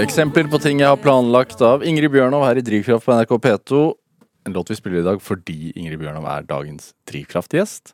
eksempler 0.10 0.48
på 0.50 0.58
ting 0.58 0.80
jeg 0.82 0.90
har 0.90 0.98
planlagt 0.98 1.60
av 1.62 1.84
Ingrid 1.86 2.10
Bjørnov 2.10 2.42
her 2.42 2.58
i 2.58 2.64
Drivkraft 2.66 3.06
på 3.06 3.14
NRK 3.14 3.34
P2. 3.44 3.80
En 4.48 4.56
låt 4.56 4.72
vi 4.72 4.78
spiller 4.80 5.04
i 5.04 5.06
dag 5.06 5.20
fordi 5.22 5.70
Ingrid 5.78 6.00
Bjørnov 6.02 6.24
er 6.26 6.48
dagens 6.50 6.88
Drivkraft-gjest. 7.12 7.92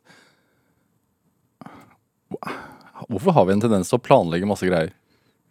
Hvorfor 3.10 3.36
har 3.36 3.44
vi 3.44 3.52
en 3.52 3.60
tendens 3.66 3.92
til 3.92 3.98
å 3.98 4.04
planlegge 4.06 4.48
masse 4.48 4.68
greier 4.68 4.94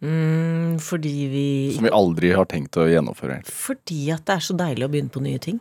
Mm, 0.04 0.74
fordi 0.84 1.10
vi 1.32 1.44
som 1.72 1.86
vi 1.86 1.90
aldri 1.96 2.34
har 2.36 2.44
tenkt 2.50 2.76
å 2.76 2.84
gjennomføre? 2.84 3.38
Fordi 3.48 4.10
at 4.12 4.26
det 4.28 4.34
er 4.34 4.42
så 4.44 4.56
deilig 4.58 4.84
å 4.84 4.90
begynne 4.92 5.14
på 5.14 5.22
nye 5.24 5.40
ting. 5.40 5.56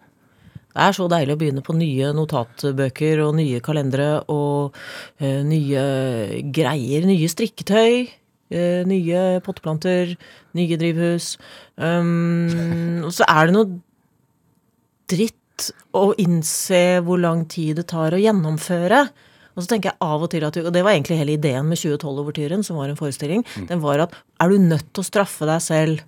Det 0.73 0.83
er 0.83 0.97
så 0.97 1.05
deilig 1.07 1.37
å 1.37 1.39
begynne 1.39 1.63
på 1.63 1.75
nye 1.77 2.09
notatbøker 2.17 3.21
og 3.23 3.37
nye 3.37 3.61
kalendere 3.63 4.09
og 4.27 4.75
uh, 5.23 5.39
nye 5.47 5.85
greier. 6.51 7.07
Nye 7.07 7.29
strikketøy, 7.31 8.09
uh, 8.57 8.81
nye 8.89 9.23
potteplanter, 9.45 10.17
nye 10.57 10.79
drivhus. 10.79 11.35
Um, 11.75 13.03
og 13.05 13.13
så 13.15 13.27
er 13.29 13.47
det 13.47 13.55
noe 13.57 13.69
dritt 15.11 15.69
å 15.95 16.09
innse 16.19 17.01
hvor 17.05 17.21
lang 17.21 17.45
tid 17.51 17.79
det 17.79 17.87
tar 17.91 18.15
å 18.15 18.21
gjennomføre. 18.21 19.05
Og 19.55 19.63
så 19.63 19.71
tenker 19.71 19.93
jeg 19.93 20.03
av 20.03 20.25
og 20.25 20.31
til 20.33 20.43
at, 20.43 20.57
og 20.59 20.73
det 20.75 20.83
var 20.83 20.95
egentlig 20.95 21.19
hele 21.21 21.37
ideen 21.37 21.69
med 21.69 21.79
2012-overtyren, 21.79 22.65
som 22.65 22.79
var 22.79 22.91
en 22.91 22.99
forestilling, 22.99 23.45
den 23.69 23.79
var 23.83 24.03
at 24.03 24.17
er 24.43 24.51
du 24.51 24.59
nødt 24.59 24.89
til 24.91 25.03
å 25.03 25.07
straffe 25.07 25.47
deg 25.47 25.63
selv 25.63 26.03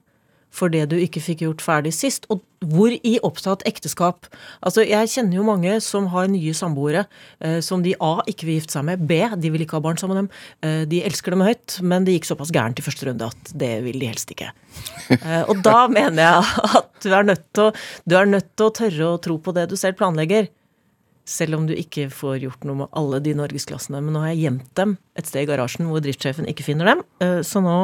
for 0.58 0.74
det 0.74 0.88
du 0.92 0.98
ikke 0.98 1.22
fikk 1.24 1.44
gjort 1.46 1.62
ferdig 1.64 1.94
sist? 1.96 2.26
Og 2.34 2.42
hvor 2.66 2.90
i 2.90 3.14
opptatt 3.22 3.62
ekteskap? 3.70 4.26
Altså, 4.66 4.82
jeg 4.88 5.12
kjenner 5.14 5.38
jo 5.38 5.46
mange 5.46 5.76
som 5.86 6.08
har 6.10 6.26
nye 6.34 6.56
samboere 6.58 7.04
eh, 7.40 7.60
som 7.66 7.84
de 7.86 7.94
A. 8.02 8.16
ikke 8.26 8.48
vil 8.50 8.58
gifte 8.58 8.74
seg 8.80 8.88
med, 8.90 9.04
B. 9.10 9.20
de 9.38 9.52
vil 9.54 9.62
ikke 9.66 9.78
ha 9.78 9.84
barn 9.86 10.00
sammen 10.02 10.18
med 10.18 10.26
dem. 10.26 10.32
Eh, 10.66 10.82
de 10.90 11.04
elsker 11.06 11.36
dem 11.36 11.46
høyt, 11.46 11.78
men 11.86 12.08
det 12.08 12.18
gikk 12.18 12.32
såpass 12.32 12.54
gærent 12.56 12.82
i 12.82 12.86
første 12.86 13.08
runde 13.12 13.30
at 13.30 13.54
det 13.54 13.72
vil 13.86 14.02
de 14.02 14.10
helst 14.10 14.34
ikke. 14.34 14.50
Eh, 15.14 15.44
og 15.46 15.62
da 15.66 15.86
mener 16.00 16.24
jeg 16.24 16.70
at 16.82 16.92
du 17.06 17.12
er, 17.14 17.30
nødt 17.30 17.46
til 17.54 17.70
å, 17.70 17.74
du 18.10 18.18
er 18.18 18.32
nødt 18.34 18.50
til 18.58 18.70
å 18.72 18.76
tørre 18.82 19.12
å 19.14 19.22
tro 19.22 19.38
på 19.38 19.54
det 19.58 19.68
du 19.70 19.78
selv 19.78 20.00
planlegger. 20.02 20.50
Selv 21.28 21.58
om 21.58 21.66
du 21.68 21.74
ikke 21.76 22.06
får 22.10 22.38
gjort 22.46 22.66
noe 22.66 22.82
med 22.86 22.92
alle 22.96 23.18
de 23.20 23.34
norgesklassene. 23.36 24.00
Men 24.00 24.16
nå 24.16 24.22
har 24.24 24.32
jeg 24.32 24.46
gjemt 24.46 24.70
dem 24.80 24.94
et 25.20 25.28
sted 25.28 25.44
i 25.44 25.50
garasjen 25.50 25.90
hvor 25.92 26.00
driftssjefen 26.02 26.48
ikke 26.48 26.64
finner 26.70 26.94
dem. 26.94 27.02
eh, 27.22 27.42
Så 27.46 27.60
nå 27.62 27.78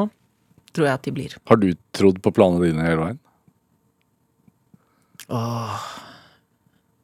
tror 0.74 0.90
jeg 0.90 1.00
at 1.00 1.06
de 1.08 1.16
blir. 1.16 1.36
Har 1.50 1.62
du 1.62 1.70
trodd 1.96 2.22
på 2.24 2.34
planene 2.36 2.66
dine 2.66 2.88
hele 2.88 3.08
veien? 3.08 3.22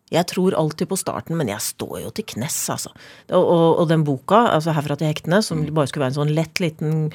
Jeg 0.09 0.25
tror 0.31 0.55
alltid 0.57 0.89
på 0.89 0.97
starten, 0.97 1.37
men 1.37 1.51
jeg 1.51 1.61
står 1.61 1.99
jo 2.01 2.09
til 2.17 2.25
knes, 2.31 2.55
altså. 2.73 2.89
Og, 3.29 3.43
og, 3.43 3.67
og 3.83 3.89
den 3.91 4.01
boka, 4.07 4.39
altså 4.55 4.73
'Herfra 4.73 4.97
til 4.97 5.11
hektene', 5.11 5.43
som 5.45 5.61
bare 5.69 5.87
skulle 5.87 6.07
være 6.07 6.15
en 6.15 6.17
sånn 6.17 6.33
lett 6.33 6.61
liten 6.63 7.11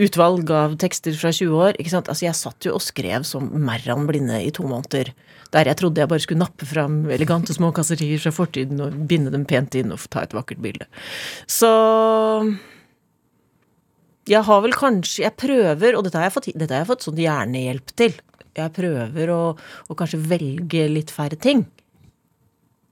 utvalg 0.00 0.50
av 0.54 0.78
tekster 0.80 1.12
fra 1.12 1.28
20 1.28 1.60
år, 1.60 1.76
ikke 1.76 1.92
sant. 1.92 2.08
Altså, 2.08 2.24
jeg 2.24 2.40
satt 2.40 2.64
jo 2.64 2.72
og 2.78 2.84
skrev 2.84 3.26
som 3.28 3.50
Merran 3.52 4.08
blinde 4.08 4.40
i 4.40 4.50
to 4.50 4.64
måneder. 4.64 5.12
Der 5.52 5.68
jeg 5.68 5.76
trodde 5.76 6.00
jeg 6.00 6.08
bare 6.08 6.24
skulle 6.24 6.40
nappe 6.40 6.64
fram 6.64 7.10
elegante 7.10 7.52
små 7.52 7.72
kasserier 7.74 8.20
fra 8.22 8.32
fortiden 8.32 8.80
og 8.80 8.96
binde 9.10 9.32
dem 9.34 9.44
pent 9.44 9.74
inn 9.74 9.92
og 9.92 10.00
ta 10.08 10.22
et 10.24 10.32
vakkert 10.32 10.62
bilde. 10.62 10.86
Så 11.44 11.68
jeg 14.30 14.46
har 14.46 14.62
vel 14.62 14.74
kanskje 14.76 15.24
Jeg 15.24 15.36
prøver, 15.40 15.96
og 15.96 16.06
dette 16.06 16.18
har 16.20 16.28
jeg 16.28 16.36
fått, 16.36 16.48
har 16.62 16.78
jeg 16.82 16.88
fått 16.90 17.06
sånn 17.06 17.20
hjernehjelp 17.20 17.92
til. 17.98 18.14
Jeg 18.56 18.72
prøver 18.76 19.30
å, 19.34 19.42
å 19.90 19.96
kanskje 19.98 20.22
velge 20.30 20.86
litt 20.90 21.12
færre 21.14 21.38
ting. 21.38 21.64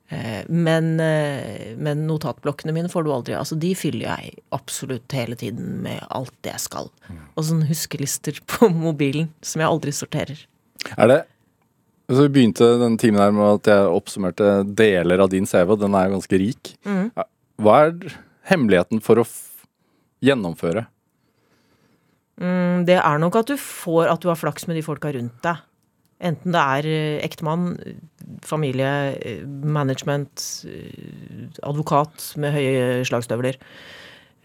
Eh, 0.08 0.44
Men, 0.48 0.98
eh, 1.00 1.74
men 1.76 2.06
notatblokkene 2.08 2.72
mine 2.72 2.88
får 2.88 3.04
du 3.04 3.10
aldri. 3.12 3.34
Altså, 3.38 3.58
de 3.60 3.74
fyller 3.76 4.06
jeg 4.08 4.38
absolutt 4.56 5.12
hele 5.12 5.36
tiden 5.36 5.82
med 5.84 6.00
alt 6.08 6.34
det 6.46 6.54
jeg 6.54 6.64
skal. 6.64 6.92
Og 7.34 7.44
sånne 7.44 7.68
huskelister 7.68 8.40
på 8.54 8.70
mobilen 8.72 9.32
som 9.42 9.62
jeg 9.62 9.70
aldri 9.70 9.94
sorterer. 9.94 10.46
Er 10.96 11.12
det 11.12 11.24
så 12.08 12.22
Vi 12.24 12.30
begynte 12.38 12.64
denne 12.80 12.96
timen 12.96 13.20
her 13.20 13.34
med 13.36 13.58
at 13.58 13.68
jeg 13.68 13.88
oppsummerte 13.92 14.62
deler 14.64 15.20
av 15.20 15.28
din 15.28 15.44
CV, 15.44 15.74
og 15.74 15.82
den 15.82 15.92
er 15.92 16.14
ganske 16.14 16.38
rik. 16.40 16.70
Hva 17.60 17.74
er 17.84 18.14
hemmeligheten 18.48 19.02
for 19.04 19.20
å 19.20 19.26
gjennomføre? 20.24 20.86
Mm, 22.38 22.86
Det 22.86 22.98
er 22.98 23.18
nok 23.18 23.36
at 23.36 23.50
du 23.50 23.56
får 23.58 24.12
at 24.12 24.22
du 24.22 24.28
har 24.30 24.38
flaks 24.38 24.68
med 24.68 24.78
de 24.78 24.84
folka 24.86 25.12
rundt 25.14 25.42
deg. 25.42 25.64
Enten 26.18 26.54
det 26.54 26.60
er 26.60 26.88
eh, 26.90 27.20
ektemann, 27.22 27.76
familie, 28.42 29.14
eh, 29.22 29.44
management, 29.46 30.42
eh, 30.66 31.46
advokat 31.62 32.32
med 32.36 32.56
høye 32.56 33.04
slagstøvler. 33.06 33.58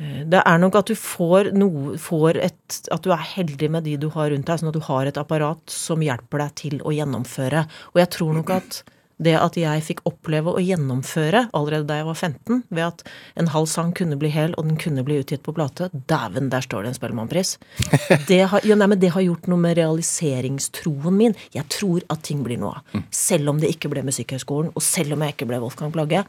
Det 0.03 0.39
er 0.41 0.57
nok 0.57 0.75
at 0.75 0.89
du 0.89 0.97
får 0.97 1.51
noe 1.55 1.93
får 2.01 2.39
et, 2.41 2.77
At 2.91 3.03
du 3.05 3.11
er 3.13 3.21
heldig 3.21 3.69
med 3.71 3.85
de 3.85 3.93
du 4.01 4.07
har 4.09 4.31
rundt 4.33 4.49
deg, 4.49 4.59
sånn 4.59 4.71
at 4.71 4.75
du 4.75 4.81
har 4.89 5.05
et 5.07 5.19
apparat 5.21 5.61
som 5.69 6.01
hjelper 6.01 6.41
deg 6.41 6.55
til 6.59 6.81
å 6.81 6.91
gjennomføre. 6.91 7.61
Og 7.93 8.01
jeg 8.01 8.09
tror 8.17 8.33
nok 8.33 8.49
at 8.57 8.81
det 9.22 9.36
at 9.38 9.57
jeg 9.59 9.84
fikk 9.86 10.01
oppleve 10.09 10.53
å 10.53 10.61
gjennomføre 10.64 11.47
allerede 11.53 11.88
da 11.89 11.99
jeg 11.99 12.07
var 12.07 12.18
15, 12.18 12.64
ved 12.74 12.86
at 12.86 13.03
en 13.39 13.51
halv 13.53 13.70
sang 13.70 13.93
kunne 13.95 14.18
bli 14.20 14.32
hel, 14.34 14.55
og 14.57 14.68
den 14.68 14.80
kunne 14.82 15.05
bli 15.05 15.20
utgitt 15.22 15.43
på 15.45 15.53
plate 15.55 15.89
Dæven, 15.93 16.49
der 16.53 16.66
står 16.66 16.84
det 16.84 16.93
en 16.93 16.97
Spellemannpris. 16.97 17.55
Det 18.30 18.41
har, 18.49 18.64
ja, 18.66 18.76
nei, 18.80 18.88
men 18.89 18.99
det 19.01 19.11
har 19.14 19.24
gjort 19.24 19.47
noe 19.51 19.59
med 19.59 19.76
realiseringstroen 19.78 21.16
min. 21.18 21.36
Jeg 21.53 21.68
tror 21.72 22.03
at 22.14 22.24
ting 22.26 22.43
blir 22.45 22.59
noe 22.61 22.78
av. 22.80 23.01
Selv 23.14 23.51
om 23.51 23.59
det 23.61 23.72
ikke 23.74 23.91
ble 23.91 24.03
Musikkhøgskolen, 24.07 24.72
og 24.74 24.86
selv 24.86 25.16
om 25.16 25.26
jeg 25.26 25.36
ikke 25.36 25.47
ble 25.49 25.59
Wolfgang 25.64 25.93
Plagge, 25.93 26.24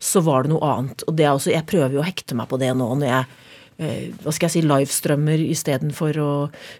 så 0.00 0.22
var 0.24 0.44
det 0.44 0.52
noe 0.54 0.72
annet. 0.74 1.04
Og 1.06 1.16
det 1.16 1.26
er 1.26 1.34
også, 1.34 1.52
jeg 1.52 1.68
prøver 1.68 1.98
jo 1.98 2.02
å 2.02 2.06
hekte 2.06 2.36
meg 2.38 2.48
på 2.50 2.58
det 2.60 2.72
nå 2.76 2.88
når 2.94 3.10
jeg 3.10 3.49
hva 3.80 4.32
skal 4.34 4.48
jeg 4.48 4.54
si, 4.58 4.62
livestrømmer 4.66 5.40
istedenfor 5.46 6.18
å 6.20 6.30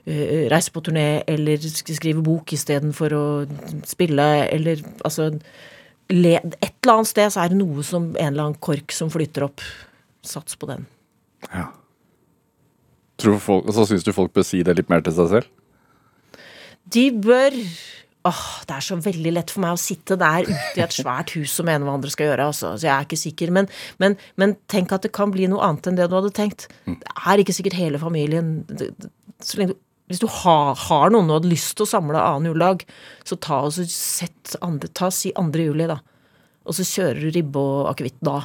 eh, 0.04 0.46
reise 0.52 0.72
på 0.74 0.82
turné, 0.84 1.22
eller 1.30 1.60
skrive 1.64 2.20
bok 2.24 2.52
istedenfor 2.56 3.16
å 3.16 3.26
spille, 3.88 4.30
eller 4.50 4.84
altså 5.00 5.32
Et 6.10 6.42
eller 6.42 6.90
annet 6.90 7.06
sted 7.06 7.30
så 7.30 7.44
er 7.44 7.52
det 7.52 7.60
noe 7.60 7.84
som 7.86 8.08
en 8.10 8.32
eller 8.32 8.48
annen 8.48 8.58
kork 8.58 8.90
som 8.90 9.12
flytter 9.14 9.44
opp. 9.46 9.62
Sats 10.26 10.58
på 10.58 10.66
den. 10.66 10.82
Tror 13.22 13.38
folk, 13.38 13.68
så 13.70 13.86
syns 13.86 14.02
du 14.02 14.10
folk 14.16 14.32
bør 14.34 14.44
si 14.48 14.64
det 14.66 14.74
litt 14.74 14.90
mer 14.90 15.04
til 15.06 15.14
seg 15.14 15.30
selv? 15.30 15.46
De 16.90 17.06
bør 17.14 17.54
Åh, 18.28 18.40
Det 18.68 18.74
er 18.76 18.84
så 18.84 18.96
veldig 19.00 19.30
lett 19.32 19.50
for 19.50 19.62
meg 19.64 19.72
å 19.72 19.80
sitte 19.80 20.16
der 20.20 20.42
ute 20.44 20.76
i 20.76 20.82
et 20.84 20.92
svært 20.92 21.30
hus 21.38 21.54
og 21.62 21.66
mene 21.70 21.86
hva 21.86 21.94
andre 21.96 22.10
skal 22.12 22.26
gjøre. 22.28 22.48
Altså. 22.52 22.74
Så 22.76 22.84
jeg 22.84 22.92
er 22.92 23.06
ikke 23.06 23.16
sikker. 23.20 23.50
Men, 23.56 23.68
men, 23.98 24.16
men 24.36 24.56
tenk 24.68 24.92
at 24.92 25.02
det 25.06 25.12
kan 25.16 25.32
bli 25.32 25.46
noe 25.48 25.62
annet 25.64 25.88
enn 25.88 25.96
det 25.96 26.10
du 26.10 26.16
hadde 26.18 26.32
tenkt. 26.36 26.66
Det 26.84 27.14
er 27.26 27.40
ikke 27.40 27.54
sikkert 27.56 27.78
hele 27.80 27.98
familien 28.02 28.66
det- 28.68 28.92
det- 28.98 29.10
du, 29.56 29.74
Hvis 30.10 30.18
du 30.20 30.26
har, 30.26 30.74
har 30.74 31.10
noen 31.14 31.30
og 31.30 31.36
hadde 31.40 31.52
lyst 31.52 31.76
til 31.78 31.86
å 31.86 31.88
samle 31.88 32.18
annen 32.18 32.50
juledag, 32.52 32.82
så 33.24 33.38
ta 33.40 33.60
og 33.62 33.70
så 33.72 33.84
sett 33.88 34.56
andre, 34.60 34.88
ta 34.88 35.08
si 35.08 35.30
andre 35.38 35.62
juli, 35.68 35.86
da. 35.86 36.00
Og 36.66 36.74
så 36.74 36.82
kjører 36.82 37.20
du 37.22 37.30
ribbe 37.38 37.56
og 37.62 37.86
akevitt 37.94 38.18
da. 38.20 38.40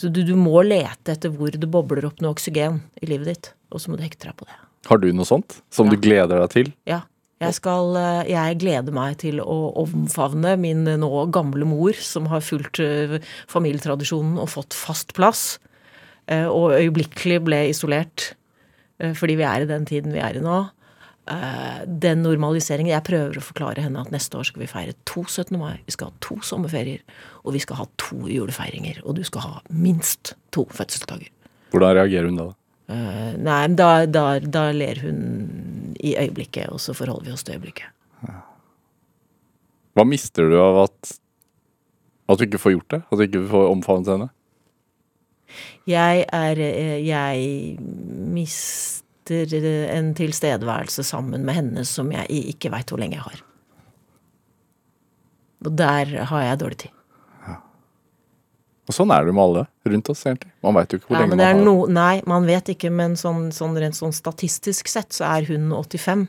Så 0.00 0.08
du, 0.10 0.22
du 0.26 0.34
må 0.34 0.62
lete 0.66 1.12
etter 1.14 1.30
hvor 1.30 1.52
det 1.54 1.68
bobler 1.70 2.06
opp 2.08 2.20
noe 2.24 2.32
oksygen 2.34 2.80
i 3.02 3.06
livet 3.06 3.26
ditt, 3.30 3.50
og 3.70 3.78
så 3.84 3.92
må 3.92 3.96
du 4.00 4.02
hekte 4.02 4.26
deg 4.30 4.36
på 4.40 4.48
det. 4.48 4.56
Har 4.88 4.98
du 4.98 5.06
noe 5.12 5.24
sånt 5.28 5.60
som 5.70 5.86
Ja. 5.86 5.92
du 5.94 6.00
gleder 6.08 6.40
deg 6.40 6.50
til? 6.56 6.72
Ja. 6.88 7.02
Jeg, 7.42 7.56
skal, 7.56 7.96
eh, 7.98 8.30
jeg 8.30 8.58
gleder 8.62 8.94
meg 8.94 9.18
til 9.24 9.40
å 9.42 9.72
omfavne 9.82 10.54
min 10.60 10.84
nå 10.86 11.10
gamle 11.34 11.66
mor, 11.66 11.96
som 11.98 12.28
har 12.30 12.44
fulgt 12.46 12.80
eh, 12.82 13.18
familietradisjonen 13.50 14.38
og 14.38 14.52
fått 14.52 14.76
fast 14.78 15.14
plass, 15.18 15.58
eh, 16.30 16.46
og 16.46 16.76
øyeblikkelig 16.78 17.42
ble 17.44 17.66
isolert 17.72 18.32
fordi 19.18 19.34
vi 19.34 19.42
er 19.42 19.64
i 19.64 19.66
den 19.66 19.82
tiden 19.84 20.12
vi 20.14 20.20
er 20.22 20.36
i 20.38 20.40
nå. 20.40 20.58
Den 21.84 22.20
normaliseringen 22.22 22.92
Jeg 22.92 23.04
prøver 23.04 23.40
å 23.40 23.42
forklare 23.42 23.82
henne 23.82 23.98
at 24.00 24.12
neste 24.14 24.38
år 24.38 24.46
skal 24.46 24.62
vi 24.62 24.68
feire 24.70 24.94
to 25.10 25.24
17. 25.26 25.58
mai, 25.58 25.80
vi 25.82 25.92
skal 25.92 26.12
ha 26.12 26.22
to 26.22 26.36
sommerferier, 26.46 27.02
og 27.42 27.56
vi 27.56 27.62
skal 27.64 27.80
ha 27.80 27.88
to 28.00 28.20
julefeiringer, 28.30 29.02
og 29.02 29.18
du 29.18 29.24
skal 29.26 29.42
ha 29.42 29.52
minst 29.68 30.36
to 30.54 30.62
fødselsdager. 30.70 31.26
Hvordan 31.74 31.98
reagerer 31.98 32.30
hun 32.30 32.38
da? 32.38 32.46
Eh, 32.92 33.32
nei, 33.40 33.60
da, 33.78 33.90
da, 34.06 34.24
da 34.40 34.68
ler 34.76 35.00
hun 35.00 35.20
i 36.04 36.14
øyeblikket, 36.20 36.68
og 36.68 36.82
så 36.84 36.92
forholder 36.96 37.30
vi 37.30 37.36
oss 37.36 37.46
til 37.46 37.56
øyeblikket. 37.56 37.90
Hva 39.94 40.02
mister 40.08 40.50
du 40.50 40.58
av 40.58 40.84
at 40.88 41.14
at 42.24 42.40
du 42.40 42.46
ikke 42.46 42.60
får 42.60 42.72
gjort 42.72 42.90
det? 42.94 43.00
At 43.04 43.20
du 43.20 43.24
ikke 43.26 43.44
får 43.50 43.66
omfavnet 43.68 44.10
henne? 44.14 44.28
Jeg 45.86 46.24
er 46.32 46.60
eh, 46.64 46.98
Jeg 47.04 47.76
mister 48.34 49.54
en 49.94 50.12
tilstedeværelse 50.16 51.04
sammen 51.04 51.44
med 51.44 51.56
henne 51.56 51.84
som 51.88 52.10
jeg 52.12 52.28
ikke 52.52 52.72
veit 52.72 52.90
hvor 52.92 53.00
lenge 53.00 53.16
jeg 53.16 53.24
har. 53.24 53.44
Og 55.64 55.72
der 55.78 56.12
har 56.28 56.42
jeg 56.44 56.60
dårlig 56.60 56.78
tid. 56.84 56.93
Og 58.84 58.92
sånn 58.92 59.12
er 59.14 59.24
det 59.24 59.32
med 59.32 59.44
alle 59.44 59.66
rundt 59.88 60.08
oss, 60.12 60.22
egentlig. 60.28 60.50
Man 60.64 60.76
veit 60.76 60.92
jo 60.92 60.98
ikke 61.00 61.08
hvor 61.08 61.16
lenge 61.16 61.32
men 61.32 61.40
det 61.40 61.46
man 61.48 61.60
har 61.60 61.64
no, 61.64 61.76
nei, 61.88 62.14
man 62.28 62.48
vet 62.48 62.72
ikke, 62.74 62.90
men 62.92 63.14
sånn, 63.16 63.46
sånn 63.56 63.78
rent 63.80 63.96
sånn 63.96 64.12
statistisk 64.12 64.90
sett 64.92 65.16
så 65.16 65.24
er 65.30 65.48
hun 65.48 65.72
85. 65.72 66.26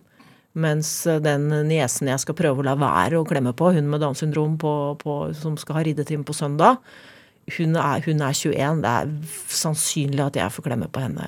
Mens 0.63 0.91
eh, 1.11 1.19
den 1.23 1.49
niesen 1.67 2.07
jeg 2.07 2.23
skal 2.23 2.37
prøve 2.39 2.63
å 2.63 2.67
la 2.69 2.77
være 2.79 3.19
å 3.19 3.27
klemme 3.27 3.51
på, 3.57 3.73
hun 3.75 3.91
med 3.91 4.03
Downs 4.03 4.23
syndrom 4.23 4.55
på, 4.61 4.71
på, 5.01 5.17
som 5.35 5.59
skal 5.59 5.81
ha 5.81 5.85
riddetime 5.87 6.23
på 6.27 6.35
søndag, 6.37 6.79
hun 7.57 7.75
er, 7.75 8.01
hun 8.07 8.23
er 8.23 8.33
21. 8.33 8.81
Det 8.85 8.93
er 9.01 9.11
sannsynlig 9.51 10.23
at 10.23 10.39
jeg 10.39 10.55
får 10.55 10.69
klemme 10.69 10.87
på 10.89 11.03
henne 11.03 11.27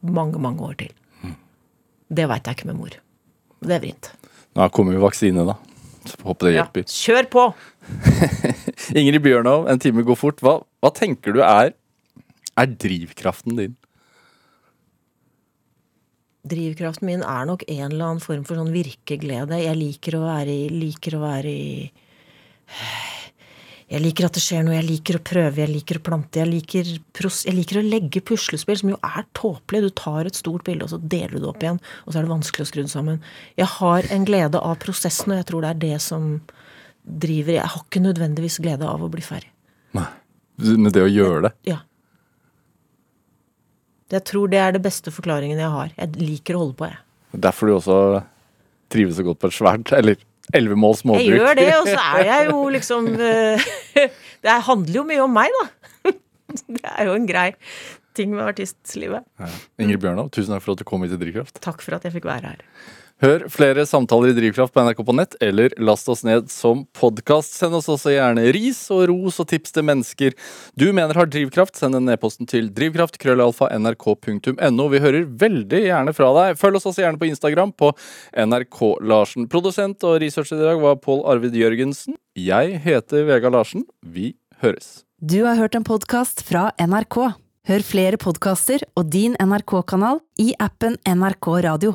mange, 0.00 0.38
mange 0.42 0.62
år 0.64 0.78
til. 0.84 0.94
Det 2.12 2.28
veit 2.28 2.46
jeg 2.46 2.58
ikke 2.58 2.70
med 2.70 2.78
mor. 2.78 2.96
Det 3.62 3.76
er 3.76 3.82
vrient. 3.82 4.12
Nå 4.56 4.68
kommer 4.74 4.94
jo 4.94 5.02
vaksine, 5.04 5.44
da. 5.48 5.58
Så 6.06 6.18
håper 6.26 6.48
det 6.48 6.56
hjelper. 6.56 6.86
Ja, 6.86 6.98
kjør 7.02 7.28
på! 7.32 7.44
Ingrid 8.90 9.22
Bjørnov, 9.22 9.68
en 9.70 9.80
time 9.82 10.04
går 10.06 10.18
fort. 10.18 10.42
Hva, 10.42 10.58
hva 10.82 10.90
tenker 10.96 11.36
du 11.36 11.42
er, 11.46 11.72
er 12.58 12.74
drivkraften 12.82 13.56
din? 13.58 13.76
Drivkraften 16.42 17.06
min 17.06 17.22
er 17.22 17.46
nok 17.46 17.62
en 17.68 17.84
eller 17.86 18.08
annen 18.08 18.22
form 18.22 18.42
for 18.46 18.58
sånn 18.58 18.74
virkeglede. 18.74 19.60
Jeg 19.62 19.78
liker 19.78 20.18
å 20.18 20.24
være 20.24 20.54
i 20.64 20.70
Liker 20.74 21.14
å 21.14 21.22
være 21.22 21.52
i 21.52 21.74
Jeg 23.92 24.00
liker 24.02 24.26
at 24.26 24.34
det 24.34 24.42
skjer 24.42 24.64
noe, 24.66 24.74
jeg 24.74 24.88
liker 24.88 25.18
å 25.18 25.22
prøve, 25.22 25.60
jeg 25.60 25.70
liker 25.70 26.00
å 26.00 26.02
plante. 26.08 26.40
Jeg 26.40 26.48
liker, 26.48 26.90
jeg 26.90 27.54
liker 27.54 27.78
å 27.78 27.84
legge 27.86 28.24
puslespill, 28.24 28.80
som 28.80 28.90
jo 28.94 28.98
er 29.04 29.26
tåpelig. 29.38 29.84
Du 29.84 29.94
tar 30.02 30.26
et 30.26 30.38
stort 30.40 30.64
bilde, 30.66 30.88
og 30.88 30.94
så 30.94 30.98
deler 30.98 31.36
du 31.36 31.44
det 31.44 31.50
opp 31.52 31.62
igjen, 31.62 31.78
og 32.02 32.08
så 32.08 32.18
er 32.18 32.26
det 32.26 32.32
vanskelig 32.32 32.66
å 32.66 32.70
skru 32.72 32.82
det 32.82 32.94
sammen. 32.94 33.22
Jeg 33.60 33.68
har 33.76 34.08
en 34.16 34.26
glede 34.26 34.64
av 34.64 34.80
prosessen, 34.82 35.34
og 35.34 35.42
jeg 35.42 35.48
tror 35.52 35.62
det 35.62 35.74
er 35.74 35.82
det 35.84 36.00
som 36.02 36.26
driver 37.02 37.56
Jeg 37.56 37.70
har 37.74 37.84
ikke 37.84 38.02
nødvendigvis 38.04 38.58
glede 38.62 38.86
av 38.88 39.02
å 39.02 39.10
bli 39.12 39.24
ferdig. 39.24 39.50
Nei. 39.96 40.08
Med 40.78 40.92
det 40.94 41.02
å 41.02 41.10
gjøre 41.10 41.48
det. 41.48 41.52
Ja. 41.72 41.80
Jeg 44.12 44.26
tror 44.28 44.50
det 44.52 44.60
er 44.60 44.74
det 44.76 44.82
beste 44.84 45.12
forklaringen 45.14 45.60
jeg 45.60 45.72
har. 45.72 45.94
Jeg 45.96 46.20
liker 46.20 46.56
å 46.58 46.66
holde 46.66 46.76
på, 46.78 46.90
jeg. 46.90 47.00
Derfor 47.46 47.68
du 47.70 47.74
også 47.78 47.96
trives 48.92 49.16
så 49.16 49.24
godt 49.24 49.40
på 49.40 49.48
et 49.48 49.56
svært, 49.56 49.92
eller 49.96 50.20
elleve 50.52 50.76
mål 50.76 50.98
småbruk. 51.00 51.24
Jeg 51.24 51.40
gjør 51.40 51.58
det, 51.58 51.68
og 51.78 51.88
så 51.88 52.02
er 52.18 52.28
jeg 52.28 52.50
jo 52.50 52.60
liksom 52.76 53.08
eh, 53.16 53.66
Det 54.44 54.58
handler 54.68 55.00
jo 55.00 55.06
mye 55.08 55.24
om 55.24 55.32
meg, 55.32 55.58
da. 55.58 56.12
Det 56.76 56.82
er 56.92 57.08
jo 57.08 57.16
en 57.16 57.28
grei 57.28 57.48
ting 58.12 58.34
med 58.34 58.44
artistlivet. 58.44 59.24
Ingrid 59.80 60.02
Bjørnov, 60.02 60.28
tusen 60.36 60.52
takk 60.52 60.66
for 60.66 60.76
at 60.76 60.82
du 60.82 60.88
kom 60.88 61.04
hit 61.06 61.14
til 61.14 61.22
Drivkraft. 61.22 61.62
Takk 61.64 61.80
for 61.80 61.96
at 61.96 62.04
jeg 62.04 62.12
fikk 62.18 62.28
være 62.28 62.52
her. 62.52 62.66
Hør 63.22 63.44
flere 63.54 63.84
samtaler 63.86 64.32
i 64.32 64.34
Drivkraft 64.34 64.72
på 64.74 64.82
NRK 64.82 64.98
på 65.06 65.14
nett, 65.14 65.36
eller 65.38 65.70
last 65.78 66.08
oss 66.10 66.24
ned 66.26 66.50
som 66.50 66.82
podkast. 66.98 67.54
Send 67.54 67.70
oss 67.78 67.86
også 67.92 68.10
gjerne 68.10 68.50
ris 68.56 68.80
og 68.90 69.04
ros 69.12 69.38
og 69.38 69.46
tips 69.52 69.70
til 69.76 69.84
mennesker 69.86 70.34
du 70.74 70.88
mener 70.90 71.14
har 71.14 71.30
drivkraft. 71.30 71.78
Send 71.78 71.94
en 72.00 72.10
e-posten 72.10 72.50
til 72.50 72.66
drivkraft.krøllalfa.nrk.no. 72.74 74.88
Vi 74.90 75.02
hører 75.06 75.30
veldig 75.44 75.80
gjerne 75.84 76.16
fra 76.18 76.32
deg. 76.40 76.58
Følg 76.58 76.74
oss 76.80 76.88
også 76.90 77.04
gjerne 77.04 77.20
på 77.22 77.30
Instagram 77.30 77.70
på 77.78 77.94
NRK 78.34 78.78
Larsen. 79.06 79.46
Produsent 79.52 80.02
og 80.02 80.18
researcher 80.24 80.58
i 80.58 80.66
dag 80.72 80.82
var 80.82 80.98
Pål 81.06 81.22
Arvid 81.36 81.54
Jørgensen. 81.62 82.18
Jeg 82.34 82.82
heter 82.82 83.22
Vega 83.30 83.46
Larsen. 83.54 83.86
Vi 84.02 84.34
høres. 84.66 85.06
Du 85.22 85.46
har 85.46 85.62
hørt 85.62 85.78
en 85.78 85.86
podkast 85.86 86.42
fra 86.48 86.74
NRK. 86.74 87.38
Hør 87.70 87.82
flere 87.86 88.18
podkaster 88.18 88.82
og 88.98 89.14
din 89.14 89.38
NRK-kanal 89.38 90.18
i 90.42 90.58
appen 90.58 90.98
NRK 91.06 91.62
Radio. 91.70 91.94